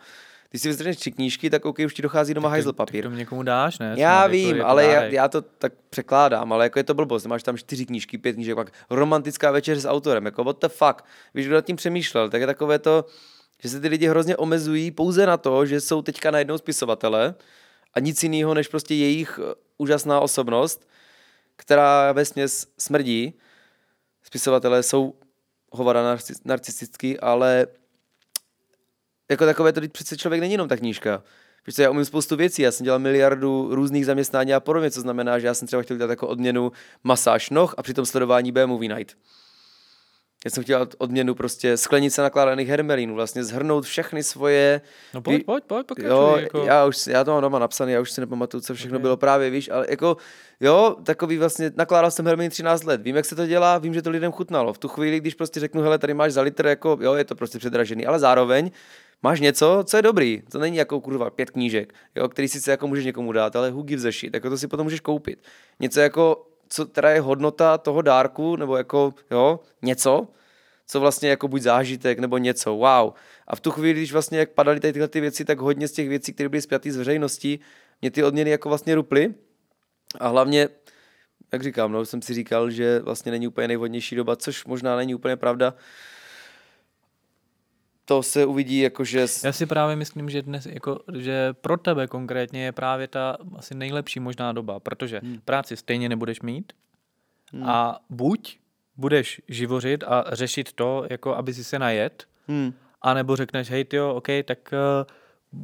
Když 0.51 0.63
si 0.63 0.69
vystrhneš 0.69 0.97
tři 0.97 1.13
knížky, 1.13 1.51
tak 1.51 1.65
OK, 1.65 1.79
už 1.87 1.95
ti 1.95 2.03
dochází 2.03 2.35
doma 2.35 2.49
hajzl 2.49 2.73
papír. 2.73 3.05
Tak 3.05 3.13
to 3.13 3.19
někomu 3.19 3.43
dáš, 3.43 3.79
ne? 3.79 3.95
Já 3.97 4.21
Snad 4.21 4.31
vím, 4.31 4.57
jako 4.57 4.69
ale 4.69 4.85
já, 4.85 5.03
já, 5.03 5.29
to 5.29 5.43
tak 5.43 5.73
překládám, 5.91 6.53
ale 6.53 6.65
jako 6.65 6.79
je 6.79 6.85
to 6.85 6.95
blbost. 6.95 7.27
Máš 7.27 7.43
tam 7.43 7.59
čtyři 7.59 7.87
knížky, 7.87 8.19
pět 8.19 8.33
knížek, 8.33 8.55
pak 8.55 8.73
romantická 8.91 9.51
večeře 9.51 9.81
s 9.81 9.89
autorem, 9.89 10.25
jako 10.25 10.45
what 10.45 10.61
the 10.61 10.69
fuck. 10.69 11.03
Víš, 11.35 11.47
kdo 11.47 11.55
nad 11.55 11.65
tím 11.65 11.77
přemýšlel, 11.77 12.31
tak 12.31 12.41
je 12.41 12.47
takové 12.47 12.79
to, 12.79 13.05
že 13.63 13.69
se 13.69 13.81
ty 13.81 13.89
lidi 13.89 14.09
hrozně 14.09 14.37
omezují 14.37 14.91
pouze 14.91 15.27
na 15.27 15.37
to, 15.37 15.67
že 15.67 15.81
jsou 15.81 16.03
teďka 16.03 16.31
najednou 16.31 16.59
spisovatele 16.59 17.35
a 17.95 18.01
nic 18.01 18.23
jiného 18.23 18.55
než 18.55 18.69
prostě 18.69 18.95
jejich 18.95 19.41
eh, 19.43 19.55
úžasná 19.79 20.21
osobnost, 20.21 20.89
která 21.57 22.13
ve 22.13 22.25
směs 22.25 22.67
smrdí. 22.79 23.35
Spisovatelé 24.23 24.83
jsou 24.83 25.15
hovada 25.71 26.19
narcistický, 26.45 27.21
ale 27.21 27.67
jako 29.31 29.45
takové 29.45 29.73
to 29.73 29.81
přece 29.93 30.17
člověk 30.17 30.41
není 30.41 30.53
jenom 30.53 30.69
ta 30.69 30.77
knížka. 30.77 31.23
Víš 31.67 31.79
já 31.79 31.91
umím 31.91 32.05
spoustu 32.05 32.37
věcí, 32.37 32.63
já 32.63 32.73
jsem 32.73 32.85
dělal 32.85 32.99
miliardu 32.99 33.75
různých 33.75 34.07
zaměstnání 34.07 34.55
a 34.55 34.61
podobně, 34.61 34.91
co 34.91 35.01
znamená, 35.01 35.39
že 35.39 35.47
já 35.47 35.55
jsem 35.55 35.69
třeba 35.69 35.83
chtěl 35.83 35.97
dělat 35.97 36.11
jako 36.11 36.29
odměnu 36.29 36.73
masáž 37.05 37.51
noh 37.51 37.75
a 37.77 37.83
přitom 37.83 38.07
sledování 38.07 38.53
B 38.53 38.67
Movie 38.67 38.95
Night. 38.95 39.17
Já 40.45 40.51
jsem 40.51 40.63
chtěl 40.63 40.89
odměnu 40.99 41.35
prostě 41.35 41.77
sklenice 41.77 42.23
nakládaných 42.23 42.69
hermelínů, 42.69 43.15
vlastně 43.15 43.45
zhrnout 43.45 43.85
všechny 43.85 44.23
svoje... 44.23 44.81
No 45.15 45.23
pojď, 45.23 45.45
pojď, 45.45 45.65
pojď, 45.65 45.87
pokračuj. 45.87 46.11
Jo, 46.11 46.37
jako... 46.37 46.65
já, 46.65 46.87
už, 46.87 47.07
já 47.07 47.25
to 47.25 47.31
mám 47.31 47.43
doma 47.43 47.59
napsané, 47.59 47.93
já 47.93 48.01
už 48.01 48.11
si 48.11 48.21
nepamatuju, 48.21 48.61
co 48.61 48.75
všechno 48.75 48.97
okay. 48.97 49.03
bylo 49.03 49.17
právě, 49.17 49.51
víš, 49.51 49.71
ale 49.73 49.87
jako, 49.91 50.17
jo, 50.61 50.97
takový 51.05 51.39
vlastně, 51.39 51.73
nakládal 51.77 52.11
jsem 52.11 52.27
hermelín 52.27 52.51
13 52.51 52.85
let, 52.85 53.03
vím, 53.03 53.17
jak 53.17 53.25
se 53.25 53.37
to 53.37 53.47
dělá, 53.47 53.79
vím, 53.79 53.95
že 53.95 54.03
to 54.03 54.11
lidem 54.11 54.33
chutnalo. 54.33 54.73
V 54.73 54.79
tu 54.79 54.89
chvíli, 54.89 55.21
když 55.21 55.35
prostě 55.35 55.61
řeknu, 55.61 55.83
hele, 55.83 55.99
tady 55.99 56.15
máš 56.15 56.33
za 56.33 56.43
litr, 56.43 56.67
jako, 56.67 56.99
jo, 57.01 57.15
je 57.15 57.25
to 57.25 57.35
prostě 57.35 57.59
předražený, 57.59 58.07
ale 58.07 58.19
zároveň 58.19 58.71
máš 59.23 59.41
něco, 59.41 59.85
co 59.87 59.97
je 59.97 60.03
dobrý. 60.03 60.43
To 60.53 60.59
není 60.59 60.77
jako 60.77 61.01
kurva 61.01 61.31
pět 61.31 61.51
knížek, 61.51 61.95
jo, 62.15 62.29
který 62.29 62.49
sice 62.49 62.71
jako 62.71 62.89
můžeš 62.89 63.05
někomu 63.05 63.33
dát, 63.33 63.57
ale 63.57 63.71
who 63.71 63.83
gives 63.83 64.05
a 64.05 64.11
shit, 64.11 64.35
jako 64.35 64.51
to 64.51 64.59
si 64.59 64.69
potom 64.69 64.87
můžeš 64.87 65.01
koupit. 65.01 65.39
Něco 65.81 66.01
jako, 66.01 66.47
co 66.73 66.87
teda 66.87 67.11
je 67.11 67.21
hodnota 67.21 67.79
toho 67.79 68.03
dárku, 68.03 68.57
nebo 68.57 68.77
jako, 68.77 69.15
jo, 69.31 69.61
něco, 69.83 70.29
co 70.87 71.01
vlastně 71.01 71.29
jako 71.29 71.49
buď 71.49 71.63
zážitek 71.63 72.19
nebo 72.19 72.39
něco, 72.39 72.75
wow. 72.75 73.13
A 73.47 73.57
v 73.57 73.61
tu 73.61 73.71
chvíli, 73.71 73.93
když 73.93 74.13
vlastně 74.13 74.39
jak 74.39 74.51
padaly 74.51 74.81
tady 74.81 74.93
tyhle 74.93 75.09
ty 75.09 75.21
věci, 75.21 75.45
tak 75.45 75.59
hodně 75.59 75.89
z 75.89 75.93
těch 75.93 76.09
věcí, 76.09 76.33
které 76.33 76.49
byly 76.49 76.63
spjaty 76.63 76.93
s 76.93 76.97
veřejností, 76.97 77.61
mě 78.01 78.11
ty 78.11 78.25
odměny 78.25 78.51
jako 78.51 78.69
vlastně 78.69 78.95
ruply. 78.95 79.35
A 80.21 80.29
hlavně, 80.29 80.69
jak 81.53 81.63
říkám, 81.63 81.93
no, 81.93 82.05
jsem 82.05 82.23
si 82.23 82.35
říkal, 82.35 82.71
že 82.71 82.99
vlastně 82.99 83.33
není 83.33 83.49
úplně 83.49 83.69
nejvhodnější 83.69 84.17
doba, 84.17 84.37
což 84.37 84.65
možná 84.65 84.97
není 84.97 85.15
úplně 85.15 85.37
pravda, 85.37 85.75
to 88.05 88.23
se 88.23 88.47
uvidí 88.47 88.79
jako, 88.79 89.05
že... 89.05 89.27
Já 89.45 89.53
si 89.53 89.67
právě 89.67 89.97
myslím, 89.97 90.31
že 90.31 90.43
dnes, 90.43 90.67
jako, 90.67 91.01
že 91.19 91.53
pro 91.53 91.77
tebe 91.77 92.07
konkrétně 92.07 92.65
je 92.65 92.73
právě 92.73 93.09
ta 93.09 93.37
asi 93.57 93.75
nejlepší 93.75 94.21
možná 94.21 94.53
doba, 94.53 94.81
protože 94.81 95.21
hmm. 95.25 95.39
práci 95.45 95.77
stejně 95.77 96.09
nebudeš 96.09 96.41
mít 96.41 96.73
hmm. 97.53 97.69
a 97.69 98.01
buď 98.11 98.59
budeš 98.97 99.43
živořit 99.49 100.05
a 100.05 100.25
řešit 100.33 100.73
to, 100.73 101.07
jako 101.11 101.35
aby 101.35 101.55
si 101.55 101.65
se 101.65 101.79
najet, 101.79 102.25
hmm. 102.49 102.73
anebo 103.03 103.37
řekneš, 103.37 103.71
hej 103.71 103.85
tyjo, 103.85 104.15
OK, 104.15 104.29
tak 104.45 104.59
uh, 104.73 105.59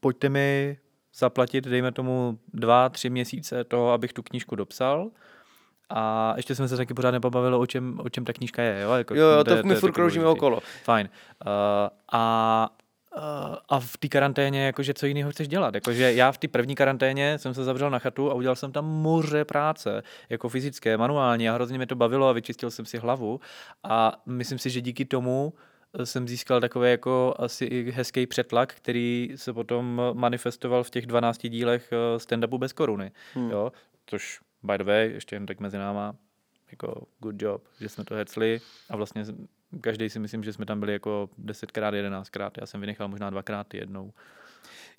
pojďte 0.00 0.28
mi 0.28 0.78
zaplatit, 1.14 1.64
dejme 1.64 1.92
tomu 1.92 2.38
dva, 2.54 2.88
tři 2.88 3.10
měsíce 3.10 3.64
toho, 3.64 3.92
abych 3.92 4.12
tu 4.12 4.22
knížku 4.22 4.56
dopsal. 4.56 5.10
A 5.90 6.32
ještě 6.36 6.54
jsme 6.54 6.68
se 6.68 6.76
taky 6.76 6.94
pořád 6.94 7.10
nepobavili, 7.10 7.56
o 7.56 7.66
čem, 7.66 8.00
o 8.00 8.08
čem 8.08 8.24
ta 8.24 8.32
knížka 8.32 8.62
je. 8.62 8.80
Jo, 8.80 8.92
jako, 8.92 9.14
jo, 9.14 9.26
jo 9.26 9.44
to, 9.44 9.56
to 9.56 9.68
my 9.68 9.74
furt 9.74 9.92
kroužíme 9.92 10.26
okolo. 10.26 10.60
Fajn. 10.84 11.08
Uh, 11.46 11.50
a 12.12 12.68
Uh, 13.16 13.56
a 13.68 13.80
v 13.80 13.96
té 13.96 14.08
karanténě, 14.08 14.66
jakože 14.66 14.94
co 14.94 15.06
jiného 15.06 15.30
chceš 15.30 15.48
dělat? 15.48 15.74
Jakože 15.74 16.12
já 16.12 16.32
v 16.32 16.38
té 16.38 16.48
první 16.48 16.74
karanténě 16.74 17.38
jsem 17.38 17.54
se 17.54 17.64
zavřel 17.64 17.90
na 17.90 17.98
chatu 17.98 18.30
a 18.30 18.34
udělal 18.34 18.56
jsem 18.56 18.72
tam 18.72 18.84
moře 18.84 19.44
práce, 19.44 20.02
jako 20.28 20.48
fyzické, 20.48 20.96
manuální 20.96 21.48
a 21.48 21.54
hrozně 21.54 21.78
mě 21.78 21.86
to 21.86 21.94
bavilo 21.94 22.28
a 22.28 22.32
vyčistil 22.32 22.70
jsem 22.70 22.84
si 22.84 22.98
hlavu 22.98 23.40
a 23.82 24.22
myslím 24.26 24.58
si, 24.58 24.70
že 24.70 24.80
díky 24.80 25.04
tomu 25.04 25.52
jsem 26.04 26.28
získal 26.28 26.60
takový 26.60 26.90
jako 26.90 27.34
asi 27.38 27.92
hezký 27.92 28.26
přetlak, 28.26 28.74
který 28.74 29.32
se 29.36 29.52
potom 29.52 30.02
manifestoval 30.12 30.84
v 30.84 30.90
těch 30.90 31.06
12 31.06 31.46
dílech 31.48 31.92
eh, 31.92 32.18
stand-upu 32.18 32.58
bez 32.58 32.72
koruny. 32.72 33.12
Hmm. 33.34 33.50
Jo? 33.50 33.72
Což, 34.06 34.40
by 34.64 34.78
the 34.78 34.84
way, 34.84 35.10
ještě 35.10 35.36
jen 35.36 35.46
tak 35.46 35.60
mezi 35.60 35.78
náma, 35.78 36.16
jako 36.70 37.06
good 37.18 37.42
job, 37.42 37.62
že 37.80 37.88
jsme 37.88 38.04
to 38.04 38.14
hecli 38.14 38.60
a 38.90 38.96
vlastně 38.96 39.24
každý 39.80 40.10
si 40.10 40.18
myslím, 40.18 40.44
že 40.44 40.52
jsme 40.52 40.66
tam 40.66 40.80
byli 40.80 40.92
jako 40.92 41.30
desetkrát, 41.38 41.94
jedenáctkrát. 41.94 42.58
Já 42.58 42.66
jsem 42.66 42.80
vynechal 42.80 43.08
možná 43.08 43.30
dvakrát 43.30 43.74
jednou. 43.74 44.12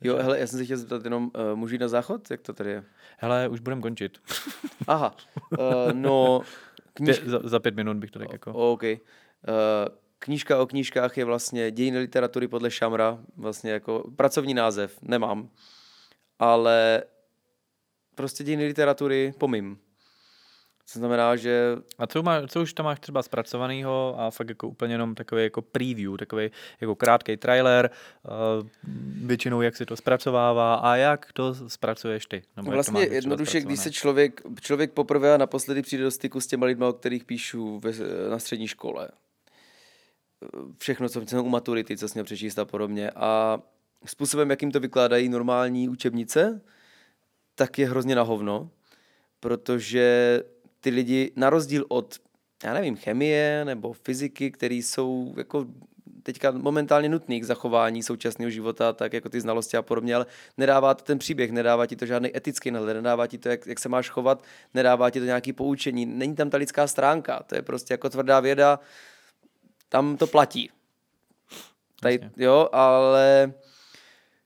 Jo, 0.01 0.17
hele, 0.17 0.39
já 0.39 0.47
jsem 0.47 0.59
se 0.59 0.65
chtěl 0.65 0.77
zeptat 0.77 1.03
jenom, 1.03 1.31
uh, 1.35 1.55
můžu 1.55 1.75
jít 1.75 1.81
na 1.81 1.87
záchod? 1.87 2.31
Jak 2.31 2.41
to 2.41 2.53
tady 2.53 2.69
je? 2.69 2.83
Hele, 3.17 3.47
už 3.47 3.59
budem 3.59 3.81
končit. 3.81 4.21
Aha, 4.87 5.15
uh, 5.51 5.93
no... 5.93 6.41
Kníž... 6.93 7.23
Za, 7.23 7.39
za 7.43 7.59
pět 7.59 7.75
minut 7.75 7.97
bych 7.97 8.11
to 8.11 8.19
tak 8.19 8.31
jako... 8.31 8.53
OK. 8.53 8.83
Uh, 8.83 8.89
knížka 10.19 10.61
o 10.61 10.65
knížkách 10.65 11.17
je 11.17 11.25
vlastně 11.25 11.71
dějiny 11.71 11.99
literatury 11.99 12.47
podle 12.47 12.71
Šamra, 12.71 13.19
vlastně 13.37 13.71
jako 13.71 14.11
pracovní 14.15 14.53
název, 14.53 14.97
nemám. 15.01 15.49
Ale 16.39 17.03
prostě 18.15 18.43
dějiny 18.43 18.65
literatury 18.65 19.33
pomím. 19.37 19.77
Co 20.87 20.99
znamená, 20.99 21.35
že... 21.35 21.77
A 21.97 22.07
co, 22.07 22.23
má, 22.23 22.47
co 22.47 22.61
už 22.61 22.73
tam 22.73 22.85
máš 22.85 22.99
třeba 22.99 23.23
zpracovaného 23.23 24.15
a 24.19 24.31
fakt 24.31 24.49
jako 24.49 24.67
úplně 24.67 24.93
jenom 24.93 25.15
takový 25.15 25.43
jako 25.43 25.61
preview, 25.61 26.17
takový 26.17 26.51
jako 26.81 26.95
krátký 26.95 27.37
trailer, 27.37 27.89
uh, 28.59 28.67
většinou 29.27 29.61
jak 29.61 29.75
se 29.75 29.85
to 29.85 29.95
zpracovává 29.95 30.75
a 30.75 30.95
jak 30.95 31.33
to 31.33 31.69
zpracuješ 31.69 32.25
ty? 32.25 32.43
Nebo 32.57 32.71
vlastně 32.71 33.03
jednoduše, 33.03 33.61
když 33.61 33.79
se 33.79 33.91
člověk, 33.91 34.41
člověk 34.61 34.91
poprvé 34.91 35.33
a 35.33 35.37
naposledy 35.37 35.81
přijde 35.81 36.03
do 36.03 36.11
styku 36.11 36.41
s 36.41 36.47
těma 36.47 36.65
lidmi, 36.65 36.85
o 36.85 36.93
kterých 36.93 37.25
píšu 37.25 37.79
ve, 37.79 37.91
na 38.29 38.39
střední 38.39 38.67
škole. 38.67 39.09
Všechno, 40.77 41.09
co 41.09 41.21
jsem 41.25 41.45
u 41.45 41.49
maturity, 41.49 41.97
co 41.97 42.07
jsem 42.07 42.13
měl 42.15 42.25
přečíst 42.25 42.59
a 42.59 42.65
podobně. 42.65 43.11
A 43.11 43.59
způsobem, 44.05 44.49
jakým 44.49 44.71
to 44.71 44.79
vykládají 44.79 45.29
normální 45.29 45.89
učebnice, 45.89 46.61
tak 47.55 47.79
je 47.79 47.89
hrozně 47.89 48.15
na 48.15 48.21
hovno, 48.21 48.69
protože 49.39 50.39
ty 50.79 50.89
lidi, 50.89 51.31
na 51.35 51.49
rozdíl 51.49 51.85
od, 51.87 52.19
já 52.63 52.73
nevím, 52.73 52.95
chemie 52.95 53.65
nebo 53.65 53.93
fyziky, 53.93 54.51
které 54.51 54.75
jsou 54.75 55.33
jako 55.37 55.65
teďka 56.23 56.51
momentálně 56.51 57.09
nutný 57.09 57.41
k 57.41 57.43
zachování 57.43 58.03
současného 58.03 58.49
života, 58.49 58.93
tak 58.93 59.13
jako 59.13 59.29
ty 59.29 59.41
znalosti 59.41 59.77
a 59.77 59.81
podobně, 59.81 60.15
ale 60.15 60.25
nedává 60.57 60.93
to 60.93 61.03
ten 61.03 61.19
příběh, 61.19 61.51
nedává 61.51 61.85
ti 61.85 61.95
to 61.95 62.05
žádný 62.05 62.37
etický 62.37 62.71
nadhled, 62.71 62.95
nedává 62.95 63.27
ti 63.27 63.37
to, 63.37 63.49
jak, 63.49 63.67
jak 63.67 63.79
se 63.79 63.89
máš 63.89 64.09
chovat, 64.09 64.43
nedává 64.73 65.09
ti 65.09 65.19
to 65.19 65.25
nějaký 65.25 65.53
poučení, 65.53 66.05
není 66.05 66.35
tam 66.35 66.49
ta 66.49 66.57
lidská 66.57 66.87
stránka, 66.87 67.43
to 67.43 67.55
je 67.55 67.61
prostě 67.61 67.93
jako 67.93 68.09
tvrdá 68.09 68.39
věda, 68.39 68.79
tam 69.89 70.17
to 70.17 70.27
platí. 70.27 70.69
Tady, 72.01 72.19
jo, 72.37 72.69
ale 72.71 73.53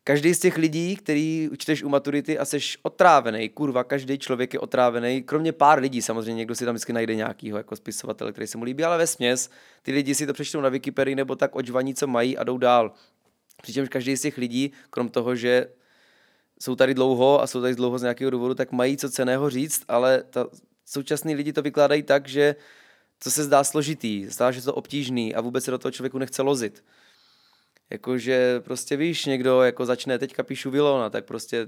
každý 0.10 0.34
z 0.34 0.40
těch 0.40 0.58
lidí, 0.58 0.96
který 0.96 1.50
čteš 1.58 1.84
u 1.84 1.90
maturity 1.90 2.40
a 2.40 2.46
seš 2.46 2.78
otrávený, 2.82 3.50
kurva, 3.50 3.84
každý 3.84 4.18
člověk 4.18 4.54
je 4.54 4.60
otrávený, 4.60 5.24
kromě 5.24 5.52
pár 5.52 5.80
lidí, 5.80 6.02
samozřejmě 6.02 6.34
někdo 6.34 6.56
si 6.56 6.66
tam 6.66 6.76
vždycky 6.76 6.94
najde 6.94 7.16
nějakýho 7.16 7.58
jako 7.58 7.76
spisovatel, 7.76 8.32
který 8.32 8.48
se 8.48 8.58
mu 8.58 8.64
líbí, 8.64 8.84
ale 8.84 8.98
ve 8.98 9.08
směs 9.08 9.50
ty 9.82 9.92
lidi 9.92 10.16
si 10.16 10.28
to 10.28 10.34
přečtou 10.34 10.62
na 10.62 10.70
Wikipedii 10.70 11.16
nebo 11.16 11.36
tak 11.36 11.56
očvaní, 11.56 11.96
co 11.96 12.08
mají 12.08 12.38
a 12.38 12.44
jdou 12.44 12.58
dál. 12.58 12.94
Přičemž 13.62 13.90
každý 13.90 14.18
z 14.18 14.22
těch 14.22 14.38
lidí, 14.38 14.72
krom 14.90 15.10
toho, 15.10 15.36
že 15.36 15.68
jsou 16.60 16.76
tady 16.76 16.94
dlouho 16.94 17.42
a 17.42 17.48
jsou 17.48 17.62
tady 17.62 17.76
dlouho 17.76 18.00
z 18.00 18.02
nějakého 18.02 18.32
důvodu, 18.32 18.56
tak 18.56 18.72
mají 18.72 18.98
co 18.98 19.10
ceného 19.10 19.50
říct, 19.50 19.84
ale 19.88 20.24
ta, 20.30 20.48
současní 20.86 21.36
lidi 21.36 21.54
to 21.54 21.62
vykládají 21.62 22.04
tak, 22.04 22.28
že 22.28 22.56
to 23.24 23.32
se 23.32 23.44
zdá 23.44 23.64
složitý, 23.64 24.26
zdá, 24.28 24.52
že 24.52 24.62
to 24.62 24.74
obtížný 24.74 25.36
a 25.36 25.42
vůbec 25.42 25.64
se 25.64 25.72
do 25.72 25.78
toho 25.78 25.92
člověku 25.92 26.18
nechce 26.18 26.42
lozit. 26.42 26.84
Jakože 27.92 28.60
prostě 28.60 28.98
víš, 28.98 29.26
někdo 29.26 29.62
jako 29.62 29.86
začne, 29.86 30.20
teďka 30.20 30.44
píšu 30.44 30.72
Vilona, 30.72 31.10
tak 31.10 31.26
prostě 31.26 31.68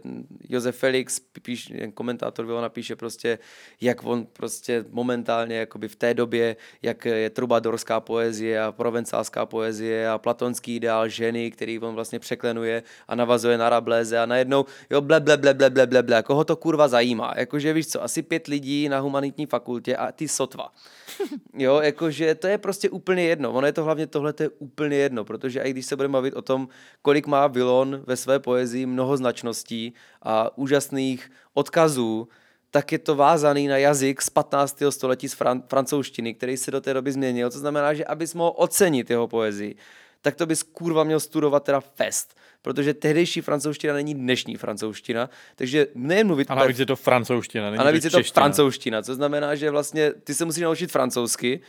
Josef 0.49 0.77
Felix, 0.77 1.19
píš, 1.41 1.73
komentátor 1.93 2.45
Vilona 2.45 2.69
píše 2.69 2.95
prostě, 2.95 3.39
jak 3.81 4.05
on 4.05 4.25
prostě 4.25 4.85
momentálně 4.89 5.55
jakoby 5.55 5.87
v 5.87 5.95
té 5.95 6.13
době, 6.13 6.55
jak 6.81 7.05
je 7.05 7.29
trubadorská 7.29 7.99
poezie 7.99 8.61
a 8.61 8.71
provencálská 8.71 9.45
poezie 9.45 10.09
a 10.09 10.17
platonský 10.17 10.75
ideál 10.75 11.09
ženy, 11.09 11.51
který 11.51 11.79
on 11.79 11.95
vlastně 11.95 12.19
překlenuje 12.19 12.83
a 13.07 13.15
navazuje 13.15 13.57
na 13.57 13.69
Rabléze 13.69 14.19
a 14.19 14.25
najednou, 14.25 14.65
jo, 14.89 15.01
ble, 15.01 15.19
ble, 15.19 15.37
ble, 15.37 15.53
ble, 15.53 15.69
ble, 15.69 15.87
ble, 15.87 16.03
ble, 16.03 16.23
koho 16.23 16.43
to 16.43 16.55
kurva 16.55 16.87
zajímá, 16.87 17.33
jakože 17.37 17.73
víš 17.73 17.87
co, 17.87 18.03
asi 18.03 18.21
pět 18.21 18.47
lidí 18.47 18.89
na 18.89 18.99
humanitní 18.99 19.45
fakultě 19.45 19.95
a 19.95 20.11
ty 20.11 20.27
sotva. 20.27 20.71
Jo, 21.53 21.81
jakože 21.81 22.35
to 22.35 22.47
je 22.47 22.57
prostě 22.57 22.89
úplně 22.89 23.23
jedno. 23.23 23.51
Ono 23.51 23.67
je 23.67 23.73
to 23.73 23.83
hlavně 23.83 24.07
tohle, 24.07 24.33
to 24.33 24.43
je 24.43 24.49
úplně 24.49 24.97
jedno, 24.97 25.25
protože 25.25 25.59
i 25.59 25.71
když 25.71 25.85
se 25.85 25.95
budeme 25.95 26.10
bavit 26.11 26.33
o 26.33 26.41
tom, 26.41 26.67
kolik 27.01 27.27
má 27.27 27.47
Vilon 27.47 28.03
ve 28.07 28.17
své 28.17 28.39
poezii 28.39 28.85
mnoho 28.85 29.17
značností 29.17 29.93
a 30.21 30.57
úžasných 30.57 31.31
odkazů, 31.53 32.27
tak 32.71 32.91
je 32.91 32.99
to 32.99 33.15
vázaný 33.15 33.67
na 33.67 33.77
jazyk 33.77 34.21
z 34.21 34.29
15. 34.29 34.83
století 34.89 35.29
z 35.29 35.35
fran- 35.35 35.63
francouzštiny, 35.67 36.33
který 36.33 36.57
se 36.57 36.71
do 36.71 36.81
té 36.81 36.93
doby 36.93 37.11
změnil. 37.11 37.49
To 37.49 37.59
znamená, 37.59 37.93
že 37.93 38.05
abys 38.05 38.33
mohl 38.33 38.53
ocenit 38.57 39.09
jeho 39.09 39.27
poezii, 39.27 39.75
tak 40.21 40.35
to 40.35 40.45
bys 40.45 40.63
kurva 40.63 41.03
měl 41.03 41.19
studovat 41.19 41.63
teda 41.63 41.79
fest 41.79 42.35
protože 42.61 42.93
tehdejší 42.93 43.41
francouzština 43.41 43.93
není 43.93 44.15
dnešní 44.15 44.57
francouzština, 44.57 45.29
takže 45.55 45.87
nejen 45.95 46.27
mluvit... 46.27 46.51
A 46.51 46.55
navíc 46.55 46.79
je 46.79 46.85
to 46.85 46.95
francouzština, 46.95 47.71
není 47.71 47.79
A 47.79 47.83
navíc 47.83 48.03
je 48.03 48.09
to 48.09 48.17
čeština. 48.17 48.41
francouzština, 48.43 49.01
co 49.01 49.15
znamená, 49.15 49.55
že 49.55 49.69
vlastně 49.69 50.11
ty 50.11 50.33
se 50.33 50.45
musíš 50.45 50.63
naučit 50.63 50.91
francouzsky, 50.91 51.61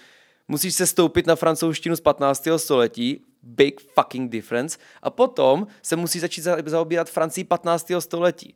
musíš 0.48 0.74
se 0.74 0.86
stoupit 0.86 1.26
na 1.26 1.36
francouzštinu 1.36 1.96
z 1.96 2.00
15. 2.00 2.48
století, 2.56 3.24
big 3.42 3.80
fucking 3.80 4.30
difference, 4.30 4.78
a 5.02 5.10
potom 5.10 5.66
se 5.82 5.96
musí 5.96 6.18
začít 6.18 6.42
za- 6.42 6.56
zaobírat 6.66 7.10
Francii 7.10 7.44
15. 7.44 8.00
století. 8.00 8.54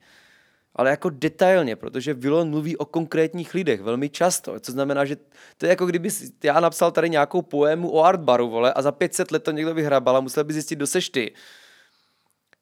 Ale 0.74 0.90
jako 0.90 1.10
detailně, 1.10 1.76
protože 1.76 2.14
Villon 2.14 2.50
mluví 2.50 2.76
o 2.76 2.84
konkrétních 2.84 3.54
lidech 3.54 3.82
velmi 3.82 4.08
často, 4.08 4.60
co 4.60 4.72
znamená, 4.72 5.04
že 5.04 5.16
to 5.56 5.66
je 5.66 5.70
jako 5.70 5.86
kdyby 5.86 6.08
já 6.44 6.60
napsal 6.60 6.92
tady 6.92 7.10
nějakou 7.10 7.42
poému 7.42 7.90
o 7.94 8.04
Artbaru, 8.04 8.50
vole, 8.50 8.72
a 8.72 8.82
za 8.82 8.92
500 8.92 9.30
let 9.30 9.42
to 9.42 9.50
někdo 9.50 9.74
vyhrabal 9.74 10.16
a 10.16 10.20
musel 10.20 10.44
by 10.44 10.52
zjistit, 10.52 10.74
kdo 10.74 10.86
seš 10.86 11.08
ty 11.08 11.32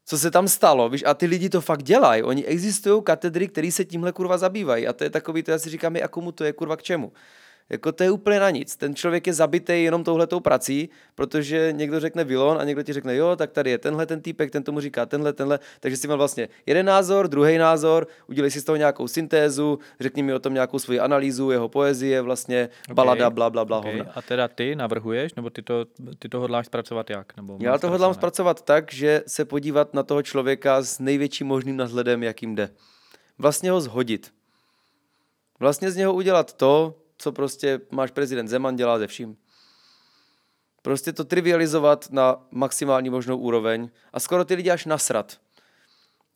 co 0.07 0.19
se 0.19 0.31
tam 0.31 0.49
stalo, 0.49 0.89
víš, 0.89 1.05
a 1.07 1.15
ty 1.15 1.27
lidi 1.27 1.49
to 1.49 1.61
fakt 1.61 1.83
dělají. 1.83 2.23
Oni 2.23 2.45
existují 2.45 3.03
katedry, 3.03 3.49
které 3.49 3.73
se 3.73 3.85
tímhle 3.85 4.13
kurva 4.13 4.39
zabývají. 4.39 4.87
A 4.87 4.93
to 4.93 5.05
je 5.05 5.11
takový, 5.11 5.43
to 5.43 5.51
já 5.51 5.59
si 5.59 5.71
říkám, 5.71 5.97
a 6.05 6.09
komu 6.09 6.33
to 6.33 6.45
je 6.45 6.53
kurva 6.53 6.77
k 6.77 6.83
čemu. 6.83 7.13
Jako 7.71 7.93
to 7.93 8.03
je 8.03 8.11
úplně 8.11 8.41
na 8.41 8.51
nic. 8.51 8.77
Ten 8.77 8.95
člověk 8.95 9.27
je 9.27 9.33
zabitý 9.33 9.85
jenom 9.85 10.05
touhletou 10.05 10.41
prací, 10.41 10.89
protože 11.15 11.73
někdo 11.73 12.01
řekne 12.01 12.25
vilon 12.25 12.59
a 12.59 12.65
někdo 12.65 12.83
ti 12.83 12.93
řekne, 12.93 13.17
jo, 13.17 13.37
tak 13.37 13.53
tady 13.53 13.71
je 13.71 13.79
tenhle 13.79 14.07
ten 14.07 14.21
týpek, 14.21 14.51
ten 14.51 14.63
tomu 14.63 14.81
říká 14.81 15.07
tenhle, 15.07 15.33
tenhle. 15.33 15.59
Takže 15.81 15.97
si 15.97 16.07
měl 16.07 16.17
vlastně 16.19 16.49
jeden 16.67 16.87
názor, 16.87 17.29
druhý 17.29 17.59
názor, 17.59 18.07
udělej 18.27 18.51
si 18.51 18.61
z 18.61 18.65
toho 18.65 18.77
nějakou 18.77 19.09
syntézu, 19.09 19.79
řekni 20.01 20.23
mi 20.23 20.35
o 20.35 20.39
tom 20.39 20.55
nějakou 20.55 20.79
svoji 20.79 21.01
analýzu, 21.01 21.51
jeho 21.51 21.69
poezie, 21.69 22.23
vlastně 22.23 22.69
okay. 22.85 22.95
balada, 22.95 23.31
bla, 23.31 23.51
bla, 23.51 23.65
bla, 23.65 23.79
Okay. 23.79 23.97
hovna. 23.97 24.13
A 24.15 24.23
teda 24.23 24.49
ty 24.49 24.77
navrhuješ, 24.77 25.35
nebo 25.35 25.51
ty 25.51 25.63
to, 25.63 25.85
ty 26.19 26.29
to 26.29 26.41
hodláš 26.41 26.67
zpracovat 26.67 27.11
jak? 27.11 27.37
Nebo 27.37 27.59
Já 27.61 27.79
to 27.79 27.91
hodlám 27.91 28.15
zpracovat 28.15 28.63
tak, 28.63 28.93
že 28.93 29.23
se 29.27 29.45
podívat 29.45 29.95
na 29.95 30.03
toho 30.03 30.23
člověka 30.23 30.83
s 30.83 30.99
největším 30.99 31.47
možným 31.47 31.77
nadhledem, 31.77 32.23
jakým 32.23 32.55
jde. 32.55 32.69
Vlastně 33.39 33.71
ho 33.71 33.81
zhodit. 33.81 34.33
Vlastně 35.61 35.91
z 35.91 35.97
něho 35.97 36.15
udělat 36.15 36.53
to, 36.53 36.95
co 37.25 37.33
prostě 37.33 37.81
máš 37.91 38.11
prezident 38.11 38.49
Zeman 38.49 38.77
dělá 38.77 38.99
ze 38.99 39.07
vším. 39.07 39.37
Prostě 40.83 41.13
to 41.13 41.25
trivializovat 41.25 42.11
na 42.11 42.47
maximální 42.51 43.11
možnou 43.11 43.37
úroveň 43.39 43.91
a 44.13 44.21
skoro 44.21 44.45
ty 44.45 44.55
lidi 44.55 44.71
až 44.71 44.85
nasrat. 44.85 45.41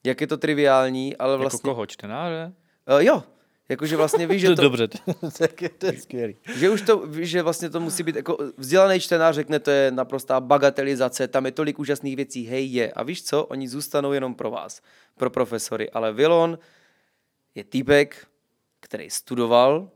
Jak 0.05 0.21
je 0.21 0.27
to 0.27 0.37
triviální, 0.37 1.17
ale 1.17 1.33
Jako 1.33 1.41
vlastně... 1.41 1.71
koho? 1.71 1.87
Čtenáře? 1.87 2.53
Uh, 2.93 2.99
jo, 3.03 3.23
jakože 3.69 3.97
vlastně 3.97 4.27
víš, 4.27 4.41
že 4.41 4.49
to, 4.57 4.63
Dobře, 4.63 4.89
tak 5.39 5.63
je 5.63 5.69
to 5.69 5.87
je 5.87 6.01
skvělý. 6.01 6.37
že 6.57 6.71
už 6.71 6.83
to, 6.83 6.99
víš, 6.99 7.31
že 7.31 7.43
vlastně 7.43 7.71
to 7.71 7.81
musí 7.81 8.03
být 8.03 8.17
jako 8.17 8.39
vzdělaný 8.57 9.01
čtenář 9.01 9.35
řekne, 9.35 9.59
to 9.59 9.71
je 9.71 9.91
naprostá 9.91 10.41
bagatelizace, 10.41 11.29
tam 11.29 11.47
je 11.47 11.53
tolik 11.53 11.79
úžasných 11.79 12.17
věcí, 12.17 12.47
hej 12.47 12.73
je. 12.73 12.93
A 12.93 13.03
víš 13.03 13.25
co, 13.25 13.45
oni 13.45 13.69
zůstanou 13.69 14.13
jenom 14.13 14.35
pro 14.35 14.51
vás, 14.51 14.81
pro 15.17 15.31
profesory. 15.31 15.91
Ale 15.91 16.13
Vilon 16.13 16.59
je 17.55 17.65
týpek, 17.65 18.27
který 18.81 19.11
studoval, 19.11 19.91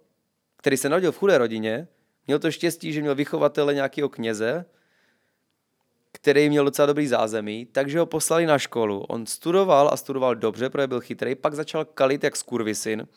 který 0.62 0.76
se 0.76 0.88
narodil 0.88 1.12
v 1.12 1.18
chudé 1.18 1.38
rodině, 1.38 1.88
měl 2.26 2.38
to 2.38 2.50
štěstí, 2.50 2.92
že 2.92 3.00
měl 3.00 3.14
vychovatele 3.14 3.74
nějakého 3.74 4.08
kněze, 4.08 4.64
který 6.12 6.48
měl 6.48 6.64
docela 6.64 6.86
dobrý 6.86 7.06
zázemí, 7.06 7.66
takže 7.66 7.98
ho 7.98 8.06
poslali 8.06 8.46
na 8.46 8.58
školu. 8.58 9.00
On 9.00 9.26
studoval 9.26 9.90
a 9.92 9.96
studoval 9.96 10.34
dobře, 10.34 10.70
protože 10.70 10.86
byl 10.86 11.00
chytrý, 11.00 11.34
pak 11.34 11.54
začal 11.54 11.84
kalit 11.84 12.24
jak 12.24 12.36
skurvisin. 12.36 13.08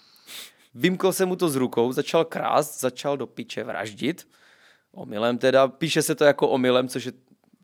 Vymkl 0.76 1.12
se 1.12 1.26
mu 1.26 1.36
to 1.36 1.50
z 1.50 1.56
rukou, 1.56 1.92
začal 1.92 2.26
krást, 2.26 2.82
začal 2.82 3.18
do 3.18 3.28
piče 3.28 3.64
vraždit. 3.64 4.28
Omylem 4.92 5.38
teda, 5.38 5.68
píše 5.68 6.02
se 6.02 6.16
to 6.16 6.24
jako 6.24 6.50
omylem, 6.50 6.88
což 6.88 7.06
je 7.06 7.12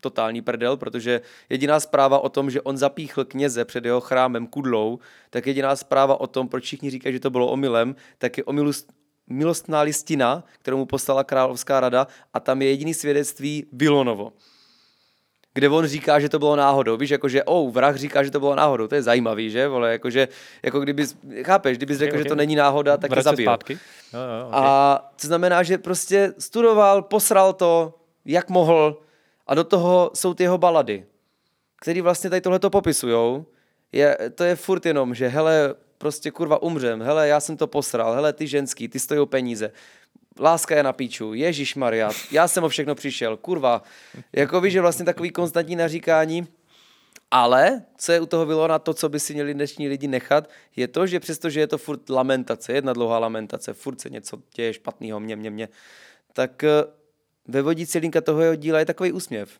totální 0.00 0.42
prdel, 0.42 0.76
protože 0.76 1.20
jediná 1.48 1.80
zpráva 1.80 2.18
o 2.18 2.28
tom, 2.28 2.50
že 2.50 2.62
on 2.62 2.76
zapíchl 2.76 3.24
kněze 3.24 3.64
před 3.64 3.84
jeho 3.84 4.00
chrámem 4.00 4.46
kudlou, 4.46 4.98
tak 5.30 5.46
jediná 5.46 5.76
zpráva 5.76 6.20
o 6.20 6.26
tom, 6.26 6.48
proč 6.48 6.64
všichni 6.64 6.90
říkají, 6.90 7.12
že 7.12 7.20
to 7.20 7.30
bylo 7.30 7.50
omylem, 7.50 7.96
tak 8.18 8.38
je 8.38 8.44
omilust, 8.44 8.92
milostná 9.26 9.80
listina, 9.80 10.44
kterou 10.58 10.76
mu 10.76 10.86
poslala 10.86 11.24
královská 11.24 11.80
rada 11.80 12.06
a 12.34 12.40
tam 12.40 12.62
je 12.62 12.68
jediný 12.68 12.94
svědectví 12.94 13.66
Vilonovo 13.72 14.32
kde 15.54 15.68
on 15.68 15.86
říká, 15.86 16.20
že 16.20 16.28
to 16.28 16.38
bylo 16.38 16.56
náhodou. 16.56 16.96
Víš, 16.96 17.10
jakože, 17.10 17.44
oh, 17.44 17.72
vrah 17.72 17.96
říká, 17.96 18.22
že 18.22 18.30
to 18.30 18.40
bylo 18.40 18.54
náhodou. 18.54 18.86
To 18.86 18.94
je 18.94 19.02
zajímavý, 19.02 19.50
že? 19.50 19.68
Vole, 19.68 19.92
jakože, 19.92 20.28
jako 20.62 20.80
kdyby, 20.80 21.06
chápeš, 21.42 21.76
kdybys 21.76 21.98
řekl, 21.98 22.16
Ok, 22.16 22.22
že 22.22 22.28
to 22.28 22.34
není 22.34 22.56
náhoda, 22.56 22.96
tak 22.96 23.16
je 23.16 23.22
zabil. 23.22 23.44
zpátky. 23.44 23.72
Jo, 24.12 24.20
jo, 24.20 24.48
okay. 24.48 24.60
A 24.62 25.10
to 25.20 25.26
znamená, 25.26 25.62
že 25.62 25.78
prostě 25.78 26.34
studoval, 26.38 27.02
posral 27.02 27.52
to, 27.52 27.94
jak 28.24 28.50
mohl 28.50 29.02
a 29.46 29.54
do 29.54 29.64
toho 29.64 30.10
jsou 30.14 30.34
ty 30.34 30.42
jeho 30.42 30.58
balady, 30.58 31.06
které 31.80 32.02
vlastně 32.02 32.30
tady 32.30 32.40
tohleto 32.40 32.70
popisujou. 32.70 33.46
Je, 33.92 34.18
to 34.34 34.44
je 34.44 34.56
furt 34.56 34.86
jenom, 34.86 35.14
že 35.14 35.28
hele, 35.28 35.74
prostě 36.02 36.30
kurva 36.30 36.62
umřem, 36.62 37.02
hele, 37.02 37.28
já 37.28 37.40
jsem 37.40 37.56
to 37.56 37.66
posral, 37.66 38.14
hele, 38.14 38.32
ty 38.32 38.46
ženský, 38.46 38.88
ty 38.88 38.98
stojí 38.98 39.26
peníze. 39.26 39.72
Láska 40.40 40.76
je 40.76 40.82
na 40.82 40.92
píču, 40.92 41.34
Ježíš 41.34 41.74
Maria, 41.74 42.10
já 42.30 42.48
jsem 42.48 42.64
o 42.64 42.68
všechno 42.68 42.94
přišel, 42.94 43.36
kurva. 43.36 43.82
Jako 44.32 44.60
víš, 44.60 44.72
že 44.72 44.80
vlastně 44.80 45.04
takový 45.04 45.30
konstantní 45.30 45.76
naříkání, 45.76 46.46
ale 47.30 47.82
co 47.96 48.12
je 48.12 48.20
u 48.20 48.26
toho 48.26 48.46
Vilona, 48.46 48.78
to, 48.78 48.94
co 48.94 49.08
by 49.08 49.20
si 49.20 49.34
měli 49.34 49.54
dnešní 49.54 49.88
lidi 49.88 50.08
nechat, 50.08 50.50
je 50.76 50.88
to, 50.88 51.06
že 51.06 51.20
přestože 51.20 51.60
je 51.60 51.66
to 51.66 51.78
furt 51.78 52.10
lamentace, 52.10 52.72
jedna 52.72 52.92
dlouhá 52.92 53.18
lamentace, 53.18 53.74
furt 53.74 54.00
se 54.00 54.10
něco 54.10 54.42
děje 54.54 54.72
špatného, 54.72 55.20
mě, 55.20 55.36
mě, 55.36 55.50
mě, 55.50 55.68
tak 56.32 56.64
eh, 56.64 56.84
ve 57.48 57.62
vodící 57.62 57.98
linka 57.98 58.20
toho 58.20 58.42
jeho 58.42 58.54
díla 58.54 58.78
je 58.78 58.86
takový 58.86 59.12
úsměv. 59.12 59.58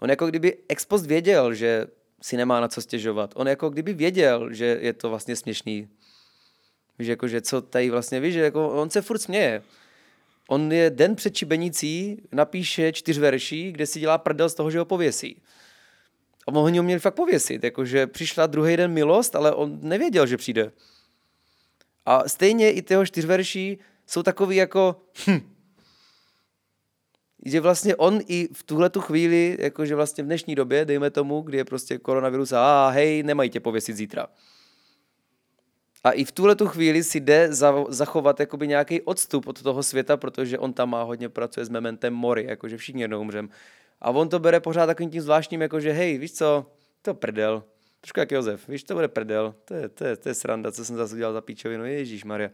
On 0.00 0.10
jako 0.10 0.26
kdyby 0.26 0.58
ex 0.68 0.84
post 0.84 1.06
věděl, 1.06 1.54
že 1.54 1.86
si 2.22 2.36
nemá 2.36 2.60
na 2.60 2.68
co 2.68 2.82
stěžovat. 2.82 3.32
On 3.36 3.48
jako 3.48 3.70
kdyby 3.70 3.94
věděl, 3.94 4.52
že 4.52 4.78
je 4.80 4.92
to 4.92 5.08
vlastně 5.10 5.36
směšný. 5.36 5.88
Víš, 6.98 7.08
jako, 7.08 7.28
že 7.28 7.40
co 7.40 7.62
tady 7.62 7.90
vlastně, 7.90 8.20
víš, 8.20 8.34
že 8.34 8.40
jako 8.40 8.68
on 8.68 8.90
se 8.90 9.02
furt 9.02 9.18
směje. 9.18 9.62
On 10.48 10.72
je 10.72 10.90
den 10.90 11.16
před 11.16 11.36
Čibenicí, 11.36 12.22
napíše 12.32 12.92
čtyř 12.92 13.18
verší, 13.18 13.72
kde 13.72 13.86
si 13.86 14.00
dělá 14.00 14.18
prdel 14.18 14.48
z 14.48 14.54
toho, 14.54 14.70
že 14.70 14.78
ho 14.78 14.84
pověsí. 14.84 15.42
A 16.46 16.50
oni 16.52 16.78
ho 16.78 16.84
měli 16.84 17.00
fakt 17.00 17.14
pověsit, 17.14 17.64
jakože 17.64 18.06
přišla 18.06 18.46
druhý 18.46 18.76
den 18.76 18.92
milost, 18.92 19.36
ale 19.36 19.52
on 19.52 19.78
nevěděl, 19.82 20.26
že 20.26 20.36
přijde. 20.36 20.72
A 22.06 22.28
stejně 22.28 22.72
i 22.72 22.82
tyho 22.82 23.06
čtyřverší 23.06 23.78
jsou 24.06 24.22
takový 24.22 24.56
jako, 24.56 24.96
hm, 25.26 25.51
že 27.44 27.60
vlastně 27.60 27.96
on 27.96 28.20
i 28.26 28.48
v 28.52 28.62
tuhle 28.62 28.90
tu 28.90 29.00
chvíli, 29.00 29.56
jakože 29.60 29.94
vlastně 29.94 30.24
v 30.24 30.26
dnešní 30.26 30.54
době, 30.54 30.84
dejme 30.84 31.10
tomu, 31.10 31.40
kdy 31.40 31.58
je 31.58 31.64
prostě 31.64 31.98
koronavirus 31.98 32.52
a 32.52 32.88
hej, 32.88 33.22
nemají 33.22 33.50
tě 33.50 33.60
pověsit 33.60 33.96
zítra. 33.96 34.26
A 36.04 36.10
i 36.10 36.24
v 36.24 36.32
tuhle 36.32 36.56
tu 36.56 36.66
chvíli 36.66 37.04
si 37.04 37.20
jde 37.20 37.52
za, 37.52 37.74
zachovat 37.88 38.40
jakoby 38.40 38.68
nějaký 38.68 39.00
odstup 39.00 39.46
od 39.46 39.62
toho 39.62 39.82
světa, 39.82 40.16
protože 40.16 40.58
on 40.58 40.72
tam 40.72 40.90
má 40.90 41.02
hodně 41.02 41.28
pracuje 41.28 41.66
s 41.66 41.68
mementem 41.68 42.14
mori, 42.14 42.46
jakože 42.48 42.76
všichni 42.76 43.02
jednou 43.02 43.20
umřem. 43.20 43.48
A 44.00 44.10
on 44.10 44.28
to 44.28 44.38
bere 44.38 44.60
pořád 44.60 44.86
takovým 44.86 45.10
tím 45.10 45.22
zvláštním, 45.22 45.62
jakože 45.62 45.92
hej, 45.92 46.18
víš 46.18 46.32
co, 46.32 46.66
to 47.02 47.14
prdel. 47.14 47.64
Trošku 48.00 48.20
jak 48.20 48.32
Josef, 48.32 48.68
víš, 48.68 48.82
to 48.82 48.94
bude 48.94 49.08
prdel, 49.08 49.54
to 49.64 49.74
je, 49.74 49.88
to 49.88 50.04
je, 50.04 50.16
to 50.16 50.28
je 50.28 50.34
sranda, 50.34 50.72
co 50.72 50.84
jsem 50.84 50.96
zase 50.96 51.14
udělal 51.14 51.32
za 51.32 51.40
píčovinu, 51.40 51.84
Ježíš 51.84 52.24
Maria. 52.24 52.50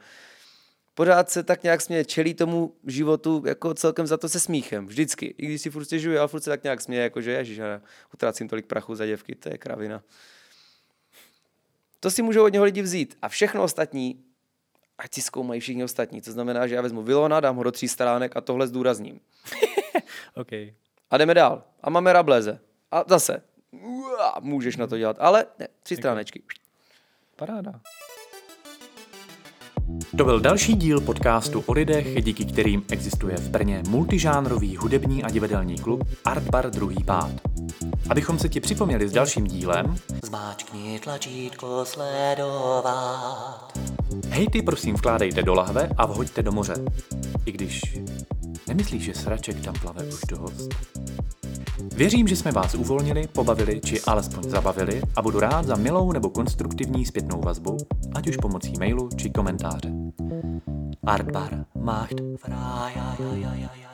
Pořád 0.99 1.31
se 1.31 1.43
tak 1.43 1.63
nějak 1.63 1.81
směje, 1.81 2.05
čelí 2.05 2.35
tomu 2.35 2.75
životu 2.87 3.43
jako 3.47 3.75
celkem 3.75 4.07
za 4.07 4.17
to 4.17 4.29
se 4.29 4.41
smíchem, 4.41 4.87
vždycky. 4.87 5.35
I 5.39 5.47
když 5.47 5.63
si 5.63 5.71
furt 5.71 5.85
stěžuje, 5.85 6.19
ale 6.19 6.29
furt 6.29 6.41
se 6.41 6.51
tak 6.51 6.63
nějak 6.63 6.81
směje, 6.81 7.03
jako 7.03 7.21
že 7.21 7.31
ježíš, 7.31 7.57
já 7.57 7.81
utrácím 8.15 8.49
tolik 8.49 8.67
prachu 8.67 8.95
za 8.95 9.07
děvky, 9.07 9.35
to 9.35 9.49
je 9.49 9.59
kravina. 9.59 10.03
To 12.01 12.11
si 12.11 12.23
můžou 12.23 12.45
od 12.45 12.53
něho 12.53 12.65
lidi 12.65 12.83
vzít. 12.83 13.19
A 13.23 13.29
všechno 13.29 13.63
ostatní, 13.63 14.25
ať 14.99 15.15
si 15.15 15.23
zkoumají 15.23 15.61
všichni 15.61 15.85
ostatní. 15.85 16.21
To 16.21 16.33
znamená, 16.33 16.67
že 16.67 16.75
já 16.75 16.83
vezmu 16.83 17.03
Vilona, 17.03 17.41
dám 17.41 17.57
ho 17.57 17.63
do 17.63 17.73
tří 17.73 17.89
stránek 17.89 18.37
a 18.37 18.41
tohle 18.41 18.67
zdůrazním. 18.67 19.21
OK. 20.35 20.53
A 21.11 21.19
jdeme 21.19 21.35
dál. 21.35 21.65
A 21.83 21.91
máme 21.91 22.13
Rabléze. 22.13 22.61
A 22.91 23.05
zase, 23.09 23.43
uá, 23.71 24.41
můžeš 24.41 24.77
na 24.77 24.87
to 24.87 24.99
dělat. 24.99 25.17
Ale 25.21 25.47
ne, 25.59 25.69
tři 25.83 25.97
stránečky. 25.97 26.43
Paráda. 27.37 27.81
To 30.17 30.25
byl 30.25 30.41
další 30.41 30.75
díl 30.75 31.01
podcastu 31.01 31.65
o 31.67 31.73
lidech, 31.73 32.25
díky 32.25 32.45
kterým 32.45 32.85
existuje 32.91 33.37
v 33.37 33.49
Brně 33.49 33.83
multižánrový 33.89 34.77
hudební 34.77 35.25
a 35.25 35.31
divadelní 35.31 35.79
klub 35.79 36.09
Art 36.25 36.43
Bar 36.43 36.71
druhý 36.71 37.05
pád. 37.05 37.31
Abychom 38.11 38.39
se 38.39 38.49
ti 38.49 38.61
připomněli 38.61 39.09
s 39.09 39.13
dalším 39.13 39.45
dílem, 39.45 39.97
Zmáčkni 40.25 40.99
tlačítko 40.99 41.85
sledovat. 41.85 43.79
hejty 44.29 44.63
prosím 44.63 44.95
vkládejte 44.95 45.43
do 45.43 45.55
lahve 45.55 45.89
a 45.97 46.07
vhoďte 46.07 46.43
do 46.43 46.53
moře. 46.53 46.75
I 47.47 47.53
když 47.53 47.99
nemyslíš, 48.69 49.03
že 49.03 49.15
sraček 49.15 49.61
tam 49.61 49.75
plave 49.75 50.05
už 50.05 50.21
dost. 50.29 50.75
Věřím, 51.97 52.29
že 52.29 52.37
jsme 52.37 52.53
vás 52.53 52.75
uvolnili, 52.75 53.27
pobavili 53.27 53.81
či 53.81 54.01
alespoň 54.01 54.43
zabavili 54.51 55.03
a 55.17 55.23
budu 55.23 55.41
rád 55.41 55.67
za 55.67 55.77
milou 55.77 56.13
nebo 56.13 56.31
konstruktivní 56.31 57.07
zpětnou 57.07 57.41
vazbu, 57.41 57.77
ať 58.15 58.29
už 58.29 58.37
pomocí 58.37 58.73
mailu 58.79 59.09
či 59.17 59.31
komentáře. 59.31 59.93
Artbar 61.07 61.65
macht 61.75 62.21
Frei, 62.37 63.88